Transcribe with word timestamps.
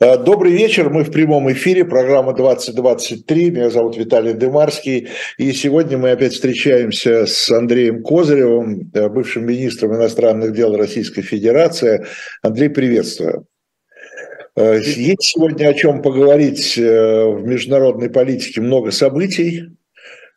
Э, 0.00 0.16
добрый 0.16 0.52
вечер, 0.52 0.90
мы 0.90 1.02
в 1.02 1.10
прямом 1.10 1.50
эфире, 1.50 1.84
программа 1.84 2.32
2023, 2.32 3.50
меня 3.50 3.68
зовут 3.68 3.96
Виталий 3.96 4.32
Дымарский, 4.32 5.08
и 5.38 5.52
сегодня 5.52 5.98
мы 5.98 6.12
опять 6.12 6.34
встречаемся 6.34 7.26
с 7.26 7.50
Андреем 7.50 8.04
Козыревым, 8.04 8.92
э, 8.94 9.08
бывшим 9.08 9.44
министром 9.46 9.96
иностранных 9.96 10.52
дел 10.54 10.76
Российской 10.76 11.22
Федерации. 11.22 12.06
Андрей, 12.42 12.68
приветствую. 12.68 13.48
Э, 14.54 14.78
есть 14.78 15.22
сегодня 15.24 15.66
о 15.66 15.74
чем 15.74 16.00
поговорить 16.00 16.76
в 16.76 17.42
международной 17.44 18.08
политике, 18.08 18.60
много 18.60 18.92
событий, 18.92 19.70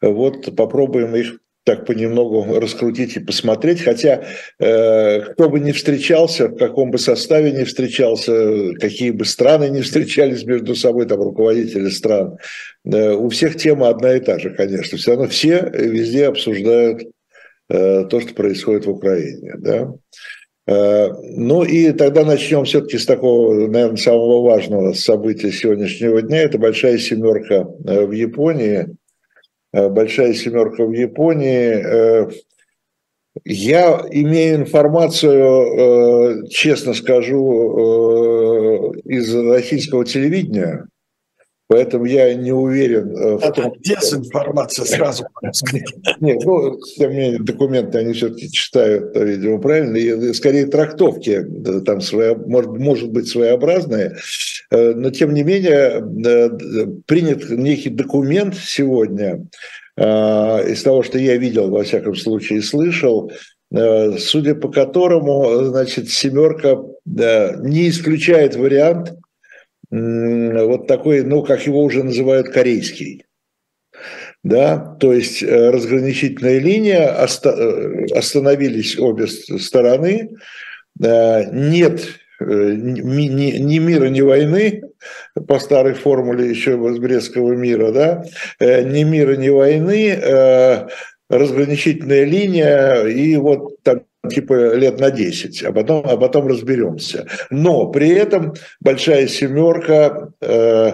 вот 0.02 0.56
попробуем 0.56 1.16
их 1.16 1.38
так 1.64 1.86
понемногу 1.86 2.60
раскрутить 2.60 3.18
и 3.18 3.20
посмотреть. 3.20 3.82
Хотя 3.82 4.24
э, 4.60 5.22
кто 5.22 5.50
бы 5.50 5.60
ни 5.60 5.72
встречался, 5.72 6.48
в 6.48 6.58
каком 6.58 6.92
бы 6.92 6.98
составе 6.98 7.52
ни 7.52 7.64
встречался, 7.64 8.74
какие 8.80 9.12
бы 9.12 9.26
страны 9.26 9.70
ни 9.70 9.82
встречались 9.82 10.44
между 10.44 10.76
собой, 10.76 11.06
там 11.06 11.22
руководители 11.22 11.90
стран, 11.90 12.38
э, 12.86 13.12
у 13.14 13.30
всех 13.30 13.58
тема 13.58 13.90
одна 13.90 14.16
и 14.16 14.20
та 14.20 14.40
же, 14.40 14.50
конечно. 14.50 14.98
Все 14.98 15.12
равно 15.12 15.28
все 15.28 15.70
везде 15.74 16.28
обсуждают 16.28 17.04
э, 17.70 18.06
то, 18.10 18.20
что 18.20 18.34
происходит 18.34 18.88
в 18.88 18.92
Украине. 18.92 19.54
Да? 19.60 19.94
Э, 20.68 21.10
ну 21.36 21.64
и 21.64 21.92
тогда 21.92 22.26
начнем 22.26 22.66
все-таки 22.66 22.98
с 22.98 23.06
такого, 23.06 23.68
наверное, 23.68 23.98
самого 23.98 24.42
важного 24.42 24.94
события 24.94 25.52
сегодняшнего 25.52 26.24
дня. 26.24 26.42
Это 26.42 26.58
большая 26.58 26.98
семерка 26.98 27.68
э, 27.86 28.06
в 28.06 28.12
Японии– 28.14 28.88
большая 29.74 30.34
семерка 30.34 30.86
в 30.86 30.92
Японии. 30.92 31.72
Э, 31.72 32.30
я 33.46 34.02
имею 34.12 34.58
информацию, 34.58 36.44
э, 36.44 36.48
честно 36.50 36.94
скажу, 36.94 38.94
из 39.06 39.34
российского 39.34 40.06
телевидения, 40.06 40.88
Поэтому 41.72 42.04
я 42.04 42.34
не 42.34 42.52
уверен 42.52 43.14
в 43.14 43.46
Это 43.46 43.62
том... 43.62 43.74
дезинформация 43.80 44.84
сразу. 44.84 45.24
Нет, 46.20 46.42
ну, 46.44 46.78
тем 46.98 47.12
не 47.12 47.18
менее, 47.18 47.40
документы 47.40 48.00
они 48.00 48.12
все-таки 48.12 48.52
читают, 48.52 49.16
видимо, 49.16 49.58
правильно. 49.58 49.96
И 49.96 50.34
скорее 50.34 50.66
трактовки 50.66 51.42
там 51.86 52.02
своя, 52.02 52.36
может, 52.36 52.72
может 52.72 53.12
быть 53.14 53.30
своеобразные. 53.30 54.18
Но, 54.70 55.12
тем 55.12 55.34
не 55.34 55.44
менее, 55.44 56.02
принят 57.06 57.50
некий 57.50 57.90
документ 57.90 58.56
сегодня, 58.56 59.48
из 59.98 60.84
того, 60.84 61.04
что 61.04 61.20
я 61.20 61.38
видел, 61.38 61.70
во 61.70 61.84
всяком 61.84 62.16
случае, 62.16 62.64
слышал, 62.64 63.32
судя 63.70 64.56
по 64.56 64.68
которому, 64.68 65.64
значит, 65.64 66.10
семерка 66.10 66.80
не 67.06 67.88
исключает 67.88 68.58
вариант– 68.58 69.14
вот 69.92 70.88
такой, 70.88 71.24
ну, 71.24 71.44
как 71.44 71.66
его 71.68 71.84
уже 71.84 72.04
называют, 72.04 72.50
корейский. 72.50 73.26
Да, 74.44 74.78
то 75.00 75.14
есть 75.14 75.44
э, 75.44 75.70
разграничительная 75.70 76.58
линия, 76.58 77.16
э, 77.16 78.06
остановились 78.16 78.98
обе 78.98 79.28
стороны, 79.28 80.32
нет 80.98 82.02
э, 82.40 82.74
ни, 82.74 83.60
ни 83.60 83.78
мира, 83.78 84.08
ни 84.08 84.22
войны, 84.22 84.82
по 85.48 85.60
старой 85.60 85.94
формуле 85.94 86.50
еще 86.50 86.72
из 86.72 86.98
Брестского 86.98 87.54
мира, 87.54 87.92
да, 87.92 88.24
ни 88.60 89.04
мира, 89.04 89.36
ни 89.36 89.50
войны, 89.50 90.18
разграничительная 91.30 92.24
линия, 92.24 93.06
и 93.06 93.36
вот 93.38 93.82
там 93.84 94.02
типа 94.30 94.76
лет 94.76 95.00
на 95.00 95.12
10, 95.12 95.64
а 95.64 95.72
потом, 95.72 96.06
а 96.06 96.18
потом 96.18 96.48
разберемся. 96.48 97.28
Но 97.50 97.88
при 97.88 98.10
этом 98.10 98.54
большая 98.80 99.28
семерка 99.28 100.30
э, 100.42 100.94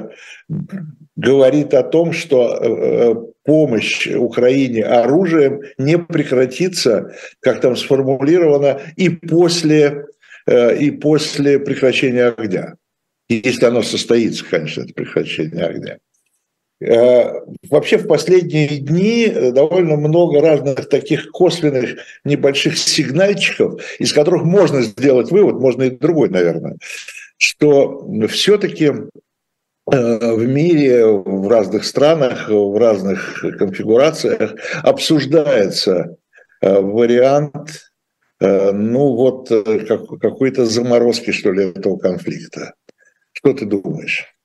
говорит 1.16 1.74
о 1.74 1.84
том, 1.84 2.14
что 2.14 2.56
э, 2.56 3.16
помощь 3.44 4.08
Украине 4.08 4.84
оружием 4.84 5.62
не 5.78 5.98
прекратится, 5.98 7.14
как 7.42 7.60
там 7.60 7.76
сформулировано, 7.76 8.80
и 8.96 9.10
после, 9.10 10.06
э, 10.46 10.78
и 10.78 10.92
после 10.92 11.60
прекращения 11.60 12.28
огня. 12.28 12.76
Если 13.30 13.66
оно 13.66 13.82
состоится, 13.82 14.46
конечно, 14.46 14.84
это 14.84 14.94
прекращение 14.94 15.66
огня. 15.66 15.98
Э, 16.80 17.42
вообще 17.70 17.98
в 17.98 18.08
последние 18.08 18.78
дни 18.78 19.28
довольно 19.52 19.96
много 19.96 20.42
разных 20.42 20.88
таких 20.90 21.32
косвенных 21.32 21.98
небольших 22.24 22.78
сигнальчиков, 22.78 23.82
из 24.00 24.14
которых 24.14 24.44
можно 24.44 24.82
сделать 24.84 25.32
вывод, 25.32 25.56
можно 25.56 25.84
и 25.84 25.90
другой, 25.90 26.30
наверное, 26.30 26.78
что 27.38 28.08
все-таки 28.28 28.86
э, 29.92 30.36
в 30.36 30.46
мире, 30.46 31.08
в 31.08 31.48
разных 31.48 31.84
странах, 31.84 32.48
в 32.48 32.78
разных 32.78 33.44
конфигурациях 33.58 34.54
обсуждается 34.84 36.16
э, 36.62 36.80
вариант, 36.80 37.92
ну 38.40 39.16
вот 39.16 39.50
какой-то 40.22 40.68
заморозки, 40.68 41.32
что 41.32 41.52
ли, 41.52 41.72
этого 41.72 41.98
конфликта. 41.98 42.76
Что 43.34 43.54
ты 43.54 43.66
думаешь? 43.66 44.37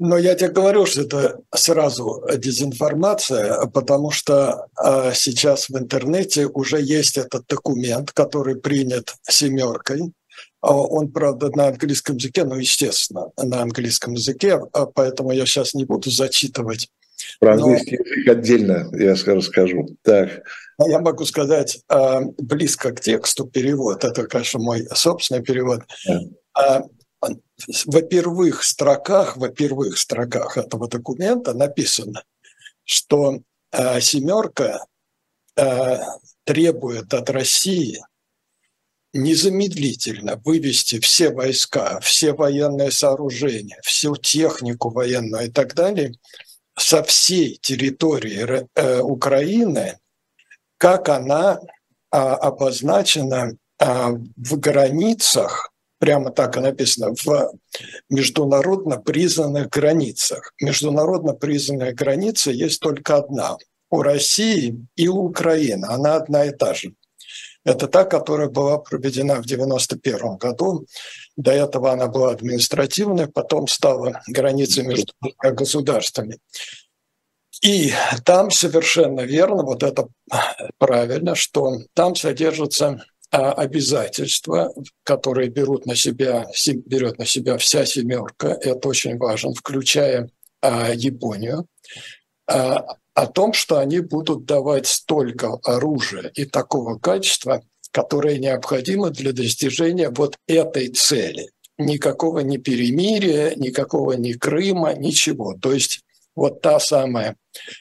Но 0.00 0.16
я 0.16 0.34
тебе 0.34 0.48
говорю, 0.48 0.86
что 0.86 1.02
это 1.02 1.40
сразу 1.54 2.24
дезинформация, 2.38 3.66
потому 3.66 4.10
что 4.10 4.66
э, 4.82 5.12
сейчас 5.14 5.68
в 5.68 5.76
интернете 5.76 6.46
уже 6.46 6.80
есть 6.80 7.18
этот 7.18 7.46
документ, 7.46 8.10
который 8.12 8.56
принят 8.56 9.14
семеркой. 9.28 10.14
А 10.62 10.74
он, 10.74 11.12
правда, 11.12 11.50
на 11.54 11.68
английском 11.68 12.16
языке, 12.16 12.44
ну, 12.44 12.54
естественно, 12.54 13.30
на 13.36 13.60
английском 13.60 14.14
языке, 14.14 14.58
а 14.72 14.86
поэтому 14.86 15.32
я 15.32 15.44
сейчас 15.44 15.74
не 15.74 15.84
буду 15.84 16.10
зачитывать. 16.10 16.88
Про 17.38 17.56
английский 17.56 17.98
Но... 17.98 18.04
язык 18.04 18.28
отдельно 18.28 18.90
я 18.94 19.14
расскажу. 19.34 19.86
Так. 20.00 20.30
Я 20.78 21.00
могу 21.00 21.26
сказать 21.26 21.78
э, 21.90 22.20
близко 22.38 22.92
к 22.92 23.02
тексту 23.02 23.46
перевод. 23.46 24.02
Это, 24.02 24.26
конечно, 24.26 24.60
мой 24.60 24.86
собственный 24.94 25.42
перевод. 25.42 25.82
Да 26.54 26.86
во 27.86 28.02
первых 28.02 28.62
строках, 28.62 29.36
во 29.36 29.48
первых 29.48 29.98
строках 29.98 30.56
этого 30.56 30.88
документа 30.88 31.54
написано, 31.54 32.24
что 32.84 33.40
э, 33.72 34.00
семерка 34.00 34.84
э, 35.56 35.98
требует 36.44 37.12
от 37.14 37.30
России 37.30 38.00
незамедлительно 39.12 40.40
вывести 40.44 41.00
все 41.00 41.30
войска, 41.30 41.98
все 42.00 42.32
военные 42.32 42.90
сооружения, 42.90 43.80
всю 43.82 44.16
технику 44.16 44.90
военную 44.90 45.46
и 45.46 45.50
так 45.50 45.74
далее 45.74 46.14
со 46.76 47.02
всей 47.02 47.58
территории 47.60 48.66
э, 48.74 49.00
Украины, 49.00 49.98
как 50.78 51.08
она 51.08 51.60
э, 51.60 52.16
обозначена 52.16 53.52
э, 53.78 53.84
в 54.36 54.58
границах 54.58 55.69
прямо 56.00 56.30
так 56.30 56.56
и 56.56 56.60
написано, 56.60 57.14
в 57.24 57.52
международно 58.08 58.96
признанных 58.96 59.68
границах. 59.68 60.52
Международно 60.60 61.34
признанная 61.34 61.92
граница 61.92 62.50
есть 62.50 62.80
только 62.80 63.16
одна– 63.16 63.56
у 63.92 64.02
России 64.02 64.86
и 64.94 65.08
у 65.08 65.24
Украины. 65.24 65.84
Она 65.86 66.14
одна 66.14 66.44
и 66.44 66.52
та 66.52 66.74
же. 66.74 66.94
Это 67.64 67.88
та, 67.88 68.04
которая 68.04 68.48
была 68.48 68.78
проведена 68.78 69.34
в 69.34 69.46
1991 69.46 70.36
году. 70.36 70.86
До 71.36 71.50
этого 71.50 71.90
она 71.90 72.06
была 72.06 72.30
административной, 72.30 73.26
потом 73.26 73.66
стала 73.66 74.22
границей 74.28 74.84
между 74.86 75.12
государствами. 75.42 76.38
И 77.62 77.92
там 78.24 78.52
совершенно 78.52 79.22
верно, 79.22 79.64
вот 79.64 79.82
это 79.82 80.06
правильно, 80.78 81.34
что 81.34 81.80
там 81.92 82.14
содержится 82.14 82.86
а 82.86 82.96
обязательства, 83.30 84.74
которые 85.04 85.48
берут 85.50 85.86
на 85.86 85.94
себя, 85.94 86.46
берет 86.86 87.18
на 87.18 87.26
себя 87.26 87.58
вся 87.58 87.86
семерка, 87.86 88.48
это 88.60 88.88
очень 88.88 89.16
важно, 89.18 89.54
включая 89.54 90.28
а, 90.60 90.92
Японию, 90.92 91.66
а, 92.46 92.84
о 93.14 93.26
том, 93.26 93.52
что 93.52 93.78
они 93.78 94.00
будут 94.00 94.44
давать 94.44 94.86
столько 94.86 95.58
оружия 95.64 96.32
и 96.34 96.44
такого 96.44 96.98
качества, 96.98 97.62
которое 97.92 98.38
необходимо 98.38 99.10
для 99.10 99.32
достижения 99.32 100.10
вот 100.10 100.36
этой 100.46 100.88
цели. 100.88 101.50
Никакого 101.78 102.40
ни 102.40 102.56
перемирия, 102.56 103.54
никакого 103.56 104.12
ни 104.12 104.32
Крыма, 104.32 104.94
ничего. 104.94 105.56
То 105.60 105.72
есть 105.72 106.02
вот 106.34 106.60
та 106.60 106.78
самая 106.80 107.36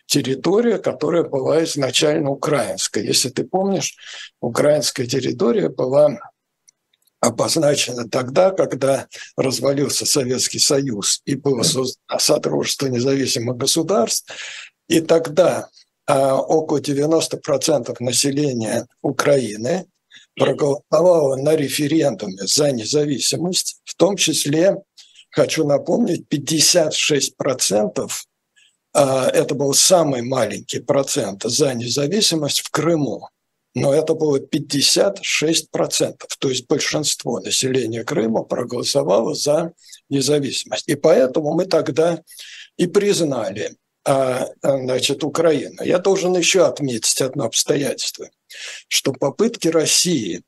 территория, 0.06 0.78
которая 0.78 1.24
была 1.24 1.64
изначально 1.64 2.32
украинская. 2.32 3.04
Если 3.04 3.30
ты 3.30 3.44
помнишь, 3.44 3.96
украинская 4.42 5.06
территория 5.06 5.70
была 5.70 6.18
обозначена 7.22 8.08
тогда, 8.10 8.52
когда 8.52 9.08
развалился 9.36 10.06
Советский 10.06 10.60
Союз 10.60 11.22
и 11.26 11.36
было 11.36 11.64
создано 11.64 12.20
Содружество 12.20 12.88
независимых 12.88 13.58
государств. 13.58 14.34
И 14.88 15.02
тогда 15.02 15.68
а, 16.08 16.38
около 16.38 16.80
90% 16.80 17.96
населения 18.00 18.88
Украины 19.02 19.86
проголосовало 20.36 21.36
на 21.36 21.56
референдуме 21.56 22.48
за 22.48 22.72
независимость, 22.72 23.82
в 23.84 23.96
том 23.96 24.16
числе, 24.16 24.78
хочу 25.30 25.68
напомнить, 25.68 26.26
56% 26.32 27.92
а, 28.00 28.08
это 28.94 29.56
был 29.56 29.74
самый 29.74 30.22
маленький 30.22 30.80
процент 30.80 31.44
за 31.44 31.74
независимость 31.74 32.62
в 32.62 32.72
Крыму. 32.72 33.30
Но 33.76 33.94
это 33.94 34.16
было 34.16 34.40
56%, 34.40 36.16
то 36.40 36.50
есть 36.50 36.68
большинство 36.68 37.40
населения 37.40 38.04
Крыма 38.04 38.44
проголосовало 38.44 39.36
за 39.36 39.74
независимость. 40.10 40.88
И 40.88 40.96
поэтому 40.96 41.54
мы 41.54 41.66
тогда 41.66 42.20
и 42.78 42.88
признали 42.88 43.76
а, 44.06 44.48
значит, 44.64 45.24
Украину. 45.24 45.84
Я 45.84 46.00
должен 46.00 46.36
еще 46.36 46.66
отметить 46.66 47.22
одно 47.22 47.46
обстоятельство, 47.46 48.30
что 48.88 49.14
попытки 49.14 49.68
России 49.68 50.42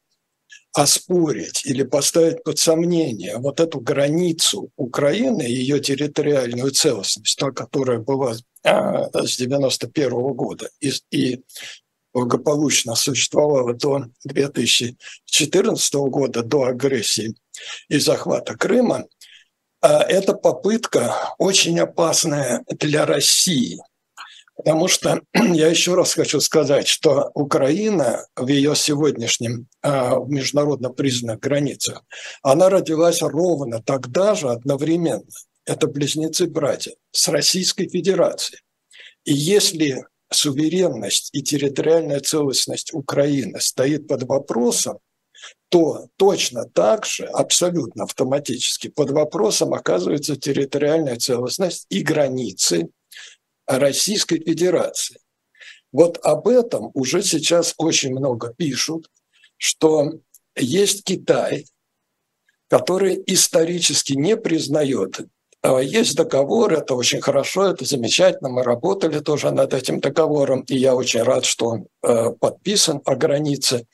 оспорить 0.73 1.65
или 1.65 1.83
поставить 1.83 2.43
под 2.43 2.57
сомнение 2.57 3.37
вот 3.37 3.59
эту 3.59 3.79
границу 3.79 4.71
Украины, 4.77 5.41
ее 5.41 5.79
территориальную 5.79 6.71
целостность, 6.71 7.37
та, 7.37 7.51
которая 7.51 7.99
была 7.99 8.35
а, 8.63 9.09
с 9.25 9.37
91 9.37 10.09
года 10.33 10.69
и, 10.79 10.91
и 11.11 11.43
благополучно 12.13 12.95
существовала 12.95 13.73
до 13.73 14.05
2014 14.23 15.93
года, 15.93 16.41
до 16.43 16.63
агрессии 16.63 17.35
и 17.89 17.99
захвата 17.99 18.55
Крыма, 18.55 19.05
а, 19.81 20.03
это 20.03 20.33
попытка 20.33 21.33
очень 21.37 21.79
опасная 21.79 22.63
для 22.69 23.05
России– 23.05 23.79
Потому 24.63 24.87
что 24.87 25.21
я 25.33 25.67
еще 25.67 25.95
раз 25.95 26.13
хочу 26.13 26.39
сказать, 26.39 26.87
что 26.87 27.31
Украина 27.33 28.27
в 28.35 28.47
ее 28.47 28.75
сегодняшнем 28.75 29.67
э, 29.81 30.11
международно 30.27 30.89
признанных 30.89 31.39
границах, 31.39 32.03
она 32.43 32.69
родилась 32.69 33.23
ровно 33.23 33.81
тогда 33.81 34.35
же 34.35 34.49
одновременно. 34.49 35.25
Это 35.65 35.87
близнецы-братья 35.87 36.93
с 37.11 37.27
Российской 37.29 37.89
Федерацией. 37.89 38.61
И 39.25 39.33
если 39.33 40.05
суверенность 40.31 41.29
и 41.33 41.41
территориальная 41.41 42.19
целостность 42.19 42.93
Украины 42.93 43.59
стоит 43.59 44.07
под 44.07 44.23
вопросом, 44.23 44.99
то 45.69 46.07
точно 46.17 46.65
так 46.65 47.05
же, 47.05 47.25
абсолютно 47.25 48.03
автоматически 48.03 48.89
под 48.89 49.09
вопросом 49.09 49.73
оказывается 49.73 50.35
территориальная 50.35 51.15
целостность 51.15 51.87
и 51.89 52.01
границы 52.01 52.89
Российской 53.79 54.39
Федерации. 54.39 55.19
Вот 55.91 56.17
об 56.23 56.47
этом 56.47 56.91
уже 56.93 57.21
сейчас 57.21 57.73
очень 57.77 58.11
много 58.11 58.53
пишут, 58.53 59.09
что 59.57 60.13
есть 60.55 61.03
Китай, 61.03 61.65
который 62.69 63.21
исторически 63.25 64.13
не 64.13 64.37
признает 64.37 65.21
а 65.63 65.79
есть 65.79 66.15
договор, 66.15 66.73
это 66.73 66.95
очень 66.95 67.21
хорошо, 67.21 67.67
это 67.67 67.85
замечательно, 67.85 68.49
мы 68.49 68.63
работали 68.63 69.19
тоже 69.19 69.51
над 69.51 69.75
этим 69.75 69.99
договором, 69.99 70.61
и 70.61 70.75
я 70.75 70.95
очень 70.95 71.21
рад, 71.21 71.45
что 71.45 71.67
он 71.67 71.87
э, 72.01 72.31
подписан 72.39 73.01
о 73.05 73.15
границе. 73.15 73.85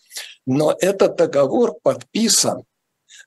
Но 0.46 0.74
этот 0.80 1.18
договор 1.18 1.76
подписан 1.84 2.64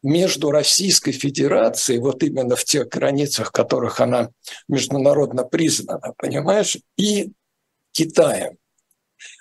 между 0.02 0.50
Российской 0.50 1.12
Федерацией, 1.12 1.98
вот 1.98 2.22
именно 2.22 2.56
в 2.56 2.64
тех 2.64 2.88
границах, 2.88 3.48
в 3.48 3.52
которых 3.52 4.00
она 4.00 4.30
международно 4.68 5.44
признана, 5.44 6.14
понимаешь, 6.16 6.78
и 6.96 7.32
Китаем. 7.92 8.56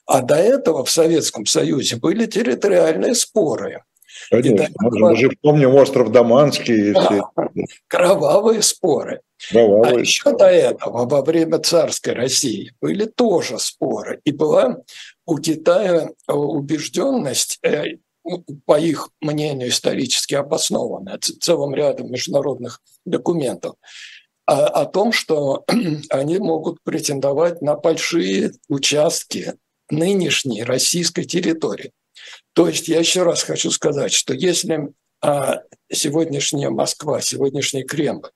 А 0.06 0.22
до 0.22 0.36
этого 0.36 0.84
в 0.84 0.90
Советском 0.90 1.46
Союзе 1.46 1.96
были 1.96 2.26
территориальные 2.26 3.16
споры. 3.16 3.84
Конечно, 4.30 4.74
мы 4.80 5.16
же 5.16 5.30
помним 5.42 5.76
остров 5.76 6.12
Даманский. 6.12 6.92
И 6.92 6.94
все. 6.94 7.30
Кровавые 7.88 8.62
споры. 8.62 9.22
Кровавые. 9.52 9.98
А 9.98 10.00
еще 10.00 10.36
до 10.36 10.46
этого, 10.46 11.08
во 11.08 11.22
время 11.22 11.60
царской 11.60 12.14
России, 12.14 12.74
были 12.82 13.06
тоже 13.06 13.60
споры. 13.60 14.20
И 14.26 14.32
была 14.32 14.80
у 15.26 15.38
Китая 15.38 16.10
убежденность, 16.28 17.60
э, 17.64 17.98
по 18.66 18.80
их 18.80 19.10
мнению, 19.22 19.70
исторически 19.70 20.36
обоснованная, 20.36 21.20
целым 21.20 21.74
рядом 21.74 22.12
международных 22.12 22.82
документов, 23.06 23.76
о, 24.46 24.66
о 24.68 24.86
том, 24.86 25.12
что 25.12 25.66
они 26.10 26.40
могут 26.40 26.82
претендовать 26.84 27.62
на 27.62 27.76
большие 27.76 28.54
участки 28.68 29.54
нынешней 29.90 30.64
российской 30.64 31.24
территории. 31.24 31.92
То 32.54 32.68
есть 32.68 32.88
я 32.88 33.00
еще 33.00 33.24
раз 33.24 33.44
хочу 33.44 33.72
сказать, 33.72 34.12
что 34.12 34.34
если 34.34 34.92
а, 35.22 35.62
сегодняшняя 35.92 36.70
Москва, 36.70 37.22
сегодняшний 37.22 37.84
Кремль 37.84 38.30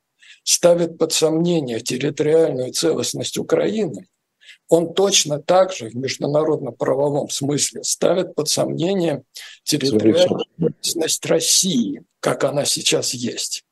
ставит 0.43 0.97
под 0.97 1.13
сомнение 1.13 1.79
территориальную 1.79 2.73
целостность 2.73 3.37
Украины, 3.37 4.07
он 4.69 4.93
точно 4.93 5.39
так 5.39 5.71
же 5.73 5.89
в 5.89 5.95
международно-правовом 5.95 7.29
смысле 7.29 7.83
ставит 7.83 8.35
под 8.35 8.49
сомнение 8.49 9.23
территориальную 9.63 10.45
целостность 10.81 11.25
России, 11.25 12.03
как 12.19 12.43
она 12.43 12.65
сейчас 12.65 13.13
есть. 13.13 13.63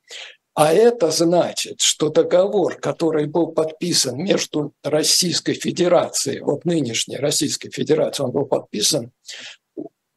А 0.54 0.74
это 0.74 1.12
значит, 1.12 1.80
что 1.80 2.10
договор, 2.10 2.76
который 2.76 3.26
был 3.26 3.48
подписан 3.48 4.18
между 4.18 4.74
Российской 4.84 5.54
Федерацией, 5.54 6.42
вот 6.42 6.66
нынешней 6.66 7.18
Российской 7.18 7.70
Федерацией, 7.70 8.26
он 8.26 8.32
был 8.34 8.46
подписан 8.46 9.12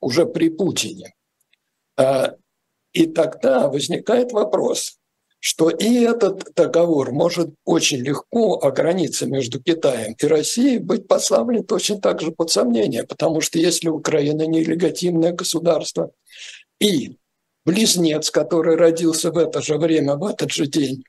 уже 0.00 0.26
при 0.26 0.50
Путине. 0.50 1.14
А, 1.96 2.34
и 2.92 3.06
тогда 3.06 3.68
возникает 3.68 4.32
вопрос, 4.32 4.98
что 5.46 5.68
и 5.68 6.00
этот 6.00 6.54
договор 6.54 7.12
может 7.12 7.50
очень 7.66 7.98
легко 7.98 8.54
о 8.54 8.70
границе 8.70 9.26
между 9.26 9.62
Китаем 9.62 10.16
и 10.18 10.26
Россией 10.26 10.78
быть 10.78 11.06
поставлен 11.06 11.64
точно 11.64 12.00
так 12.00 12.22
же 12.22 12.32
под 12.32 12.50
сомнение, 12.50 13.04
потому 13.04 13.42
что 13.42 13.58
если 13.58 13.90
Украина 13.90 14.46
нелегитимное 14.46 15.32
государство 15.32 16.12
и 16.80 17.18
близнец, 17.66 18.30
который 18.30 18.76
родился 18.76 19.30
в 19.32 19.36
это 19.36 19.60
же 19.60 19.76
время, 19.76 20.16
в 20.16 20.24
этот 20.24 20.50
же 20.50 20.66
день, 20.66 21.04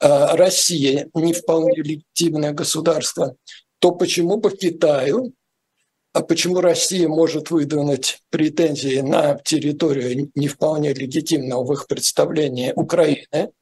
а, 0.00 0.36
Россия 0.36 1.08
не 1.14 1.32
вполне 1.32 1.76
легитимное 1.76 2.52
государство, 2.52 3.36
то 3.78 3.92
почему 3.92 4.38
бы 4.38 4.50
Китаю 4.50 5.34
а 6.14 6.22
почему 6.22 6.60
Россия 6.60 7.06
может 7.06 7.52
выдвинуть 7.52 8.18
претензии 8.30 9.02
на 9.02 9.38
территорию 9.44 10.32
не 10.34 10.48
вполне 10.48 10.92
легитимного 10.92 11.64
в 11.64 11.72
их 11.74 11.86
представлении 11.86 12.72
Украины? 12.74 13.52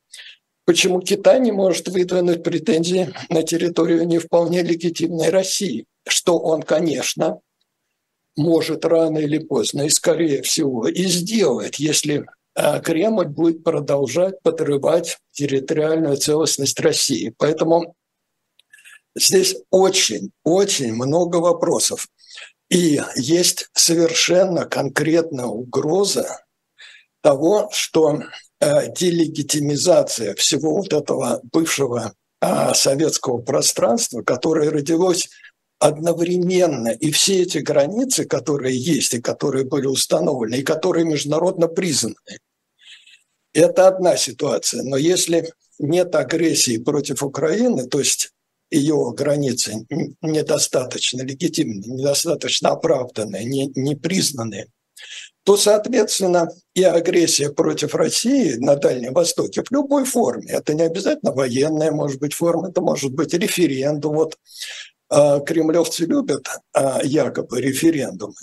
Почему 0.66 1.00
Китай 1.00 1.38
не 1.38 1.52
может 1.52 1.86
выдвинуть 1.86 2.42
претензии 2.42 3.14
на 3.30 3.44
территорию 3.44 4.04
не 4.04 4.18
вполне 4.18 4.62
легитимной 4.62 5.30
России? 5.30 5.86
Что 6.08 6.38
он, 6.38 6.62
конечно, 6.62 7.38
может 8.36 8.84
рано 8.84 9.18
или 9.18 9.38
поздно, 9.38 9.82
и 9.82 9.90
скорее 9.90 10.42
всего, 10.42 10.88
и 10.88 11.04
сделает, 11.04 11.76
если 11.76 12.26
а, 12.54 12.80
Кремль 12.80 13.28
будет 13.28 13.62
продолжать 13.62 14.42
подрывать 14.42 15.18
территориальную 15.30 16.16
целостность 16.16 16.80
России. 16.80 17.32
Поэтому 17.38 17.94
здесь 19.14 19.56
очень-очень 19.70 20.94
много 20.94 21.36
вопросов. 21.36 22.08
И 22.68 23.00
есть 23.14 23.68
совершенно 23.72 24.64
конкретная 24.64 25.46
угроза 25.46 26.44
того, 27.20 27.68
что 27.72 28.18
делегитимизация 28.60 30.34
всего 30.34 30.76
вот 30.76 30.92
этого 30.92 31.40
бывшего 31.52 32.14
э, 32.40 32.74
советского 32.74 33.38
пространства, 33.38 34.22
которое 34.22 34.70
родилось 34.70 35.28
одновременно, 35.78 36.88
и 36.88 37.10
все 37.10 37.42
эти 37.42 37.58
границы, 37.58 38.24
которые 38.24 38.76
есть, 38.78 39.14
и 39.14 39.20
которые 39.20 39.64
были 39.64 39.86
установлены, 39.86 40.56
и 40.56 40.62
которые 40.62 41.04
международно 41.04 41.68
признаны, 41.68 42.16
это 43.52 43.88
одна 43.88 44.16
ситуация. 44.16 44.82
Но 44.82 44.96
если 44.96 45.52
нет 45.78 46.14
агрессии 46.14 46.78
против 46.78 47.22
Украины, 47.22 47.86
то 47.86 47.98
есть 47.98 48.32
ее 48.70 49.12
границы 49.16 49.86
недостаточно 50.22 51.22
легитимны, 51.22 51.84
недостаточно 51.86 52.70
оправданы, 52.70 53.44
не, 53.44 53.70
не 53.74 53.94
признаны, 53.94 54.66
то, 55.46 55.56
соответственно, 55.56 56.50
и 56.74 56.82
агрессия 56.82 57.50
против 57.50 57.94
России 57.94 58.54
на 58.54 58.74
Дальнем 58.74 59.14
Востоке 59.14 59.62
в 59.62 59.70
любой 59.70 60.04
форме, 60.04 60.50
это 60.50 60.74
не 60.74 60.82
обязательно 60.82 61.30
военная, 61.30 61.92
может 61.92 62.18
быть, 62.18 62.34
форма, 62.34 62.70
это 62.70 62.80
может 62.80 63.12
быть 63.12 63.32
референдум. 63.32 64.16
Вот 64.16 64.36
э, 65.08 65.40
кремлевцы 65.46 66.04
любят 66.04 66.48
э, 66.74 66.98
якобы 67.04 67.60
референдумы. 67.60 68.34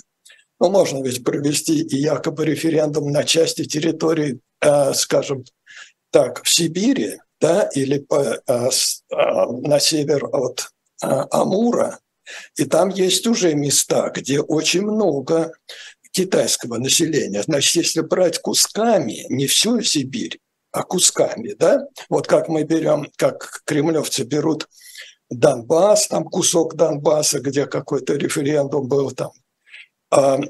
Но 0.58 0.70
можно 0.70 1.02
ведь 1.02 1.22
провести 1.22 1.82
и 1.82 1.98
якобы 1.98 2.46
референдум 2.46 3.12
на 3.12 3.24
части 3.24 3.66
территории, 3.66 4.40
э, 4.62 4.94
скажем 4.94 5.44
так, 6.10 6.42
в 6.42 6.48
Сибири, 6.48 7.18
да, 7.38 7.68
или 7.74 7.98
по, 7.98 8.40
а, 8.46 8.70
а, 9.12 9.46
на 9.52 9.78
север 9.78 10.24
от 10.32 10.70
а, 11.02 11.26
Амура, 11.30 11.98
и 12.56 12.64
там 12.64 12.88
есть 12.88 13.26
уже 13.26 13.54
места, 13.54 14.10
где 14.14 14.40
очень 14.40 14.82
много 14.82 15.52
китайского 16.14 16.78
населения. 16.78 17.42
Значит, 17.42 17.74
если 17.74 18.00
брать 18.00 18.38
кусками, 18.38 19.26
не 19.28 19.46
всю 19.46 19.82
Сибирь, 19.82 20.38
а 20.70 20.82
кусками, 20.82 21.54
да, 21.58 21.86
вот 22.08 22.26
как 22.26 22.48
мы 22.48 22.62
берем, 22.62 23.08
как 23.16 23.62
кремлевцы 23.64 24.22
берут 24.22 24.68
Донбасс, 25.28 26.08
там 26.08 26.24
кусок 26.24 26.74
Донбасса, 26.76 27.40
где 27.40 27.66
какой-то 27.66 28.14
референдум 28.14 28.86
был, 28.88 29.10
там 29.10 29.32
а, 30.10 30.40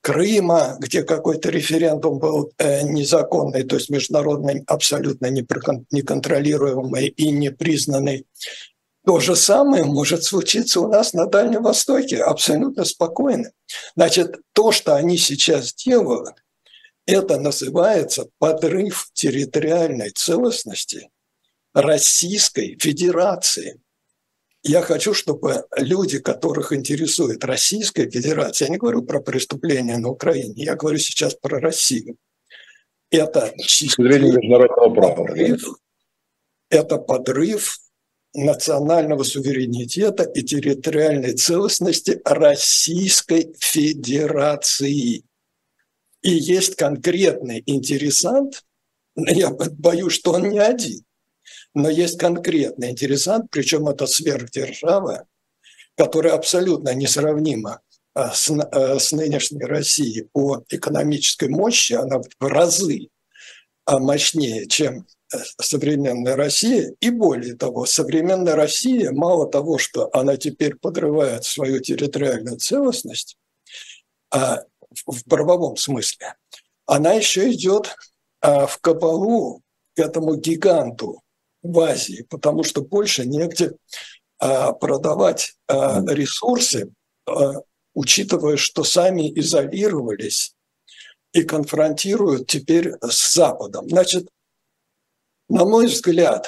Крыма, 0.00 0.76
где 0.78 1.02
какой-то 1.02 1.50
референдум 1.50 2.18
был 2.20 2.52
э, 2.58 2.82
незаконный, 2.82 3.64
то 3.64 3.76
есть 3.76 3.90
международный, 3.90 4.62
абсолютно 4.66 5.26
неконтролируемый 5.28 7.08
и 7.08 7.30
непризнанный. 7.30 8.24
То 9.08 9.20
же 9.20 9.36
самое 9.36 9.84
может 9.84 10.22
случиться 10.22 10.82
у 10.82 10.86
нас 10.86 11.14
на 11.14 11.24
Дальнем 11.24 11.62
Востоке, 11.62 12.18
абсолютно 12.18 12.84
спокойно. 12.84 13.52
Значит, 13.96 14.36
то, 14.52 14.70
что 14.70 14.96
они 14.96 15.16
сейчас 15.16 15.72
делают, 15.72 16.34
это 17.06 17.40
называется 17.40 18.28
подрыв 18.38 19.08
территориальной 19.14 20.10
целостности 20.10 21.08
Российской 21.72 22.76
Федерации– 22.78 23.80
я 24.64 24.82
хочу, 24.82 25.14
чтобы 25.14 25.64
люди, 25.76 26.18
которых 26.18 26.72
интересует 26.74 27.44
Российская 27.44 28.10
Федерация, 28.10 28.66
я 28.66 28.72
не 28.72 28.76
говорю 28.76 29.02
про 29.02 29.20
преступления 29.20 29.96
на 29.96 30.10
Украине, 30.10 30.64
я 30.64 30.74
говорю 30.74 30.98
сейчас 30.98 31.34
про 31.34 31.60
Россию. 31.60 32.16
Это 33.10 33.54
международного 33.56 34.94
права. 34.94 35.24
Подрыв, 35.24 35.78
это 36.68 36.98
подрыв 36.98 37.78
национального 38.34 39.22
суверенитета 39.22 40.24
и 40.24 40.42
территориальной 40.42 41.34
целостности 41.34 42.20
Российской 42.24 43.54
Федерации. 43.58 45.24
И 46.22 46.30
есть 46.30 46.76
конкретный 46.76 47.62
интересант, 47.66 48.64
я 49.16 49.50
боюсь, 49.50 50.12
что 50.12 50.32
он 50.32 50.50
не 50.50 50.58
один, 50.58 51.04
но 51.74 51.88
есть 51.88 52.18
конкретный 52.18 52.90
интересант, 52.90 53.46
причем 53.50 53.88
это 53.88 54.06
сверхдержава, 54.06 55.26
которая 55.96 56.34
абсолютно 56.34 56.94
несравнима 56.94 57.80
а, 58.14 58.32
с, 58.32 58.50
а, 58.50 58.98
с 58.98 59.12
нынешней 59.12 59.64
Россией 59.64 60.28
по 60.32 60.64
экономической 60.68 61.48
мощи, 61.48 61.94
она 61.94 62.18
в 62.18 62.46
разы 62.46 63.08
а, 63.84 63.98
мощнее, 63.98 64.66
чем 64.66 65.06
э, 65.32 65.38
современная 65.60 66.36
Россия. 66.36 66.94
И 67.00 67.10
более 67.10 67.56
того, 67.56 67.86
современная 67.86 68.56
Россия, 68.56 69.12
мало 69.12 69.48
того, 69.48 69.78
что 69.78 70.10
она 70.12 70.36
теперь 70.36 70.76
подрывает 70.76 71.44
свою 71.44 71.80
территориальную 71.80 72.58
целостность, 72.58 73.36
а 74.30 74.62
в 75.06 75.24
правовом 75.24 75.76
смысле, 75.76 76.34
она 76.86 77.12
еще 77.12 77.50
идет 77.52 77.94
в 78.40 78.78
кабалу 78.80 79.62
этому 79.96 80.36
гиганту 80.36 81.22
в 81.62 81.80
Азии, 81.80 82.26
потому 82.28 82.62
что 82.62 82.82
больше 82.82 83.26
негде 83.26 83.72
а, 84.38 84.72
продавать 84.72 85.54
а, 85.66 86.00
ресурсы, 86.06 86.90
а, 87.26 87.54
учитывая, 87.94 88.56
что 88.56 88.84
сами 88.84 89.32
изолировались 89.38 90.54
и 91.32 91.42
конфронтируют 91.42 92.46
теперь 92.46 92.92
с 93.02 93.34
Западом. 93.34 93.88
Значит, 93.88 94.28
на 95.48 95.64
мой 95.64 95.86
взгляд, 95.86 96.46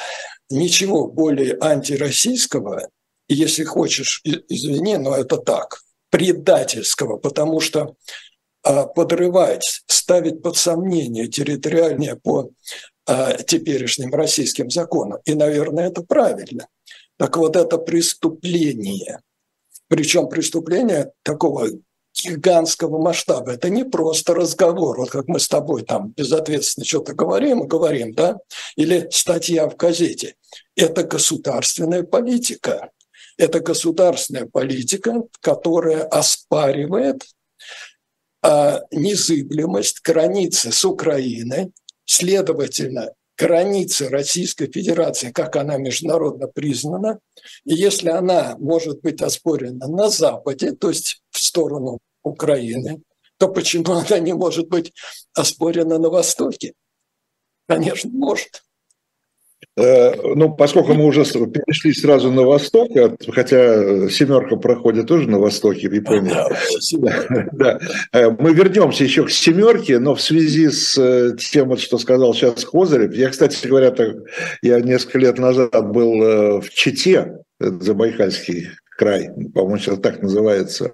ничего 0.51 1.07
более 1.07 1.57
антироссийского, 1.61 2.89
если 3.29 3.65
хочешь, 3.65 4.21
извини, 4.25 4.97
но 4.97 5.17
это 5.17 5.37
так, 5.37 5.81
предательского, 6.11 7.17
потому 7.17 7.61
что 7.61 7.97
подрывать, 8.63 9.83
ставить 9.87 10.43
под 10.43 10.57
сомнение 10.57 11.29
территориальное 11.29 12.17
по 12.17 12.51
теперешним 13.47 14.13
российским 14.13 14.71
законам. 14.71 15.21
И, 15.25 15.35
наверное, 15.35 15.89
это 15.89 16.03
правильно. 16.03 16.69
Так 17.17 17.37
вот, 17.37 17.57
это 17.57 17.79
преступление, 17.79 19.21
причем 19.89 20.29
преступление 20.29 21.13
такого 21.23 21.69
гигантского 22.25 23.01
масштаба. 23.01 23.53
Это 23.53 23.71
не 23.71 23.85
просто 23.85 24.35
разговор, 24.35 24.99
вот 24.99 25.11
как 25.11 25.29
мы 25.29 25.39
с 25.39 25.49
тобой 25.49 25.83
там 25.83 26.13
безответственно 26.17 26.85
что-то 26.85 27.15
говорим 27.15 27.65
и 27.65 27.69
говорим, 27.69 28.13
да, 28.13 28.39
или 28.77 29.09
статья 29.11 29.69
в 29.69 29.77
газете. 29.77 30.35
Это 30.77 31.05
государственная 31.05 32.03
политика. 32.03 32.91
Это 33.37 33.61
государственная 33.61 34.47
политика, 34.47 35.23
которая 35.41 36.05
оспаривает 36.05 37.25
а, 38.43 38.81
незыблемость 38.91 40.01
границы 40.03 40.73
с 40.73 40.85
Украиной, 40.85 41.73
Следовательно, 42.13 43.13
границы 43.39 44.09
Российской 44.09 44.67
Федерации, 44.67 45.31
как 45.31 45.55
она 45.55 45.77
международно 45.77 46.49
признана, 46.49 47.21
и 47.65 47.73
если 47.73 48.09
она 48.09 48.57
может 48.59 49.01
быть 49.03 49.23
оспорена 49.23 49.87
на 49.87 50.09
Западе, 50.09 50.73
то 50.73 50.89
есть 50.89 51.23
в 51.31 51.39
сторону 51.39 52.01
Украины, 52.23 53.03
то 53.39 53.49
почему 53.49 53.93
она 53.93 54.19
не 54.19 54.35
может 54.35 54.69
быть 54.69 54.93
оспорена 55.35 55.99
на 55.99 56.11
Востоке? 56.11 56.75
Конечно, 57.67 58.11
может. 58.11 58.63
Э, 59.77 60.15
ну, 60.35 60.55
поскольку 60.55 60.95
мы 60.95 61.05
уже 61.07 61.25
перешли 61.25 61.93
сразу 61.93 62.31
на 62.31 62.43
восток, 62.43 62.91
хотя 63.29 64.09
семерка 64.09 64.57
проходит 64.57 65.07
тоже 65.07 65.29
на 65.29 65.39
востоке, 65.39 65.89
в 65.89 65.93
Японии. 65.93 66.33
Да, 66.99 67.49
да. 67.53 67.81
Э, 68.13 68.31
мы 68.31 68.53
вернемся 68.53 69.05
еще 69.05 69.25
к 69.25 69.31
семерке, 69.31 69.99
но 69.99 70.15
в 70.15 70.21
связи 70.21 70.71
с 70.71 70.99
э, 70.99 71.37
тем, 71.39 71.77
что 71.77 71.99
сказал 71.99 72.35
сейчас 72.35 72.65
Козырев, 72.65 73.15
я, 73.15 73.31
кстати 73.31 73.67
говоря, 73.67 73.91
так, 73.91 74.17
я 74.63 74.81
несколько 74.81 75.19
лет 75.19 75.39
назад 75.39 75.71
был 75.93 76.61
в 76.61 76.71
Чите, 76.71 77.39
Забайкальский 77.61 78.69
край, 79.01 79.31
по-моему, 79.55 79.79
сейчас 79.79 79.99
так 79.99 80.21
называется. 80.21 80.93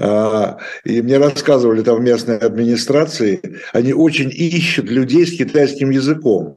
А, 0.00 0.58
и 0.84 1.00
мне 1.00 1.16
рассказывали 1.18 1.82
там 1.82 1.98
в 1.98 2.02
местной 2.02 2.38
администрации, 2.38 3.40
они 3.72 3.92
очень 3.92 4.30
ищут 4.30 4.90
людей 4.90 5.24
с 5.24 5.38
китайским 5.38 5.90
языком 5.90 6.56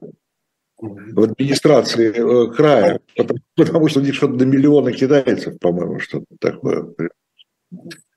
в 0.80 1.24
администрации 1.24 2.10
э, 2.10 2.52
края, 2.54 3.00
потому, 3.16 3.40
потому 3.56 3.88
что 3.88 4.00
у 4.00 4.04
них 4.04 4.16
что-то 4.16 4.34
до 4.34 4.46
миллиона 4.48 4.92
китайцев, 4.92 5.60
по-моему, 5.60 6.00
что-то 6.00 6.26
такое. 6.40 6.88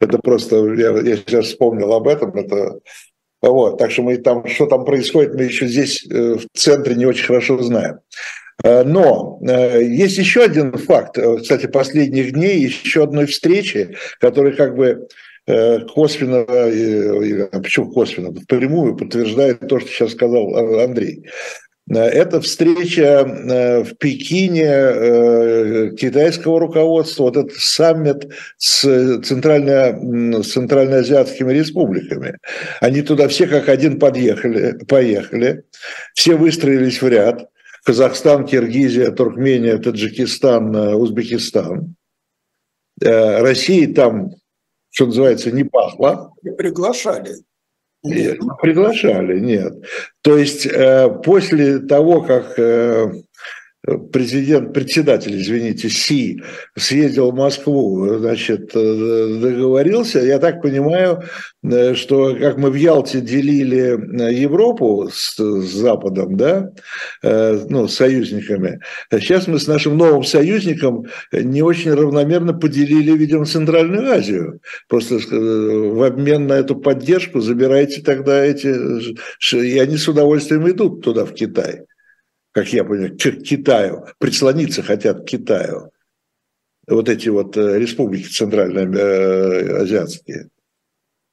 Это 0.01 0.19
просто, 0.19 0.57
я, 0.75 0.99
я 0.99 1.17
сейчас 1.17 1.47
вспомнил 1.49 1.93
об 1.93 2.09
этом, 2.09 2.35
это 2.35 2.81
вот, 3.43 3.77
так 3.79 3.91
что 3.91 4.03
мы 4.03 4.17
там, 4.17 4.47
что 4.47 4.65
там 4.67 4.87
происходит, 4.87 5.35
мы 5.35 5.43
еще 5.43 5.67
здесь 5.67 6.07
э, 6.11 6.37
в 6.37 6.47
центре 6.59 6.95
не 6.95 7.05
очень 7.05 7.27
хорошо 7.27 7.63
знаем. 7.63 7.99
Э, 8.65 8.83
но 8.85 9.39
есть 9.43 10.19
еще 10.19 10.45
один 10.45 10.73
факт, 10.73 11.19
кстати, 11.41 11.67
последних 11.67 12.33
дней, 12.33 12.59
еще 12.61 13.05
одной 13.05 13.27
встречи, 13.27 13.97
которая 14.21 14.53
как 14.53 14.77
бы 14.77 15.09
косвенно, 15.95 16.45
почему 17.61 17.93
косвенно, 17.93 18.35
впрямую 18.35 18.97
подтверждает 18.97 19.61
то, 19.61 19.79
что 19.79 19.89
сейчас 19.89 20.11
сказал 20.11 20.81
Андрей. 20.81 21.23
Это 21.89 22.41
встреча 22.41 23.25
э, 23.25 23.85
в 23.85 23.95
Пекине 23.97 24.67
э, 24.67 25.91
китайского 25.97 26.59
руководства, 26.59 27.25
вот 27.25 27.37
этот 27.37 27.53
саммит 27.53 28.27
с, 28.57 29.21
центрально, 29.23 30.43
с 30.43 30.53
центральноазиатскими 30.53 31.53
республиками. 31.53 32.39
Они 32.81 33.03
туда 33.03 33.29
все 33.29 33.47
как 33.47 33.69
один 33.69 34.01
подъехали, 34.01 34.77
поехали, 34.89 35.63
все 36.15 36.35
выстроились 36.35 37.01
в 37.01 37.07
ряд. 37.07 37.49
Казахстан, 37.87 38.45
Киргизия, 38.45 39.13
Туркмения, 39.13 39.79
Таджикистан, 39.79 40.75
э, 40.75 40.95
Узбекистан. 40.95 41.95
России 42.99 43.87
там, 43.87 44.31
что 44.91 45.07
называется, 45.07 45.53
не 45.53 45.65
пахло. 45.65 46.33
Приглашали. 46.57 47.35
Нет, 48.03 48.39
приглашали, 48.63 49.39
нет. 49.39 49.75
То 50.23 50.37
есть 50.37 50.67
э, 50.67 51.11
после 51.23 51.79
того, 51.81 52.23
как 52.23 52.59
э, 52.59 53.13
президент, 54.13 54.73
председатель, 54.73 55.41
извините, 55.41 55.89
Си 55.89 56.41
съездил 56.77 57.31
в 57.31 57.35
Москву, 57.35 58.19
значит, 58.19 58.73
э, 58.75 59.39
договорился. 59.41 60.21
Я 60.21 60.39
так 60.39 60.63
понимаю, 60.63 61.23
э, 61.63 61.95
что 61.95 62.35
как 62.35 62.59
мы 62.59 62.71
в 62.71 62.75
Ялте 62.75 63.21
делили 63.21 63.97
э, 63.97 64.35
Европу 64.35 65.09
с, 65.13 65.37
с 65.37 65.73
Западом, 65.73 66.37
да, 66.37 66.71
ну, 67.23 67.89
с 67.89 67.95
союзниками, 67.95 68.81
сейчас 69.11 69.47
мы 69.47 69.59
с 69.59 69.67
нашим 69.67 69.97
новым 69.97 70.25
союзником 70.25 71.07
не 71.33 71.63
очень 71.63 71.93
равномерно 71.93 72.53
поделили, 72.55 73.13
видимо, 73.13 73.45
Центральную 73.45 74.11
Азию. 74.11 74.61
Просто 74.89 75.17
в 75.17 76.03
обмен 76.03 76.47
на 76.47 76.55
эту 76.55 76.77
поддержку 76.77 77.41
забирайте 77.41 78.03
тогда 78.03 78.45
эти, 78.45 78.75
и 79.55 79.79
они 79.79 79.97
с 79.97 80.09
удовольствием 80.09 80.69
идут 80.69 81.03
туда, 81.03 81.25
в 81.25 81.33
Китай 81.33 81.86
как 82.57 82.73
я 82.73 82.83
понимаю, 82.85 83.19
к 83.19 83.43
Китаю, 83.43 84.07
прислониться 84.19 84.83
хотят 84.83 85.21
к 85.21 85.27
Китаю. 85.27 85.91
Вот 86.87 87.11
эти 87.11 87.29
вот 87.29 87.55
э, 87.59 87.79
республики 87.79 88.29
центральноазиатские. 88.29 90.45
Э, 90.45 90.49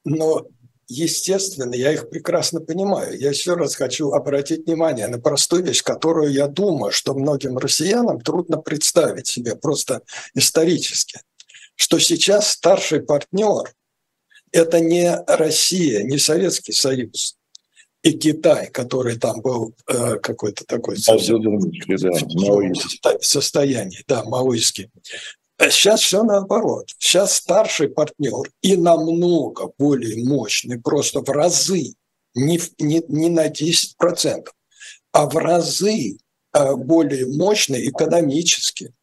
Но 0.04 0.46
естественно, 0.90 1.76
я 1.76 1.94
их 1.94 2.10
прекрасно 2.10 2.60
понимаю. 2.60 3.18
Я 3.18 3.30
еще 3.30 3.54
раз 3.54 3.76
хочу 3.76 4.12
обратить 4.12 4.66
внимание 4.66 5.08
на 5.08 5.18
простую 5.18 5.64
вещь, 5.64 5.82
которую 5.82 6.30
я 6.30 6.48
думаю, 6.48 6.92
что 6.92 7.14
многим 7.14 7.58
россиянам 7.58 8.20
трудно 8.20 8.58
представить 8.58 9.28
себе 9.28 9.56
просто 9.56 10.02
исторически, 10.34 11.22
что 11.76 12.00
сейчас 12.00 12.50
старший 12.50 13.02
партнер– 13.02 13.74
это 14.52 14.82
не 14.82 15.16
Россия, 15.26 16.04
не 16.04 16.18
Советский 16.18 16.74
Союз 16.74 17.38
и 18.04 18.12
Китай, 18.12 18.70
который 18.70 19.18
там 19.18 19.42
был 19.42 19.74
э, 19.88 20.18
какой-то 20.18 20.66
такой 20.66 20.98
да, 20.98 21.18
состоянии, 23.22 24.04
да, 24.08 24.26
маоистский. 24.26 24.90
Сейчас 25.58 26.02
все 26.02 26.24
наоборот. 26.24 26.90
Сейчас 27.00 27.38
старший 27.38 27.88
партнер 27.88 28.52
и 28.62 28.76
намного 28.76 29.72
более 29.78 30.26
мощный, 30.26 30.82
просто 30.82 31.22
в 31.22 31.30
разы, 31.30 31.94
не, 32.36 32.60
не, 32.80 33.02
не 33.08 33.30
на 33.30 33.48
10%, 33.48 34.48
а 35.14 35.30
в 35.30 35.38
разы 35.38 36.18
а, 36.52 36.76
более 36.76 37.28
мощный 37.28 37.88
экономически, 37.88 38.94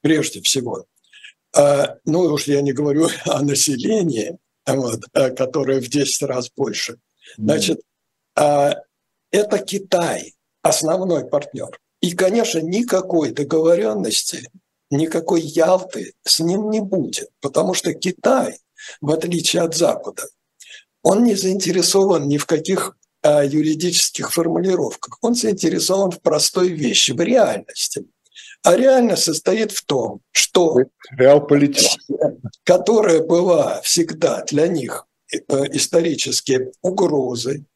прежде 0.00 0.40
всего. 0.40 0.86
А, 1.54 1.96
ну 2.06 2.20
уж 2.20 2.44
я 2.44 2.62
не 2.62 2.72
говорю 2.72 3.08
о 3.26 3.42
населении, 3.42 4.38
вот, 4.66 5.00
а, 5.12 5.28
которое 5.30 5.82
в 5.82 5.88
10 5.88 6.22
раз 6.22 6.50
больше. 6.56 6.96
Значит, 7.36 7.82
это 8.38 9.58
Китай, 9.58 10.34
основной 10.62 11.28
партнер. 11.28 11.78
И, 12.00 12.12
конечно, 12.12 12.60
никакой 12.60 13.32
договоренности 13.32 14.48
никакой 14.90 15.42
Ялты 15.42 16.14
с 16.24 16.40
ним 16.40 16.70
не 16.70 16.80
будет, 16.80 17.30
потому 17.40 17.74
что 17.74 17.92
Китай, 17.94 18.58
в 19.00 19.10
отличие 19.10 19.62
от 19.62 19.74
Запада, 19.74 20.24
он 21.02 21.24
не 21.24 21.34
заинтересован 21.34 22.26
ни 22.28 22.38
в 22.38 22.46
каких 22.46 22.96
а, 23.22 23.44
юридических 23.44 24.32
формулировках, 24.32 25.18
он 25.20 25.34
заинтересован 25.34 26.10
в 26.10 26.20
простой 26.20 26.68
вещи, 26.68 27.12
в 27.12 27.20
реальности. 27.20 28.04
А 28.62 28.76
реальность 28.76 29.24
состоит 29.24 29.72
в 29.72 29.84
том, 29.84 30.20
что 30.32 30.76
которая 32.64 33.22
была 33.22 33.80
всегда 33.82 34.44
для 34.44 34.66
них 34.66 35.06
э, 35.30 35.38
исторически 35.72 36.72
угрозой, 36.82 37.66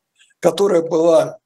которая 0.42 0.82
была 0.82 1.38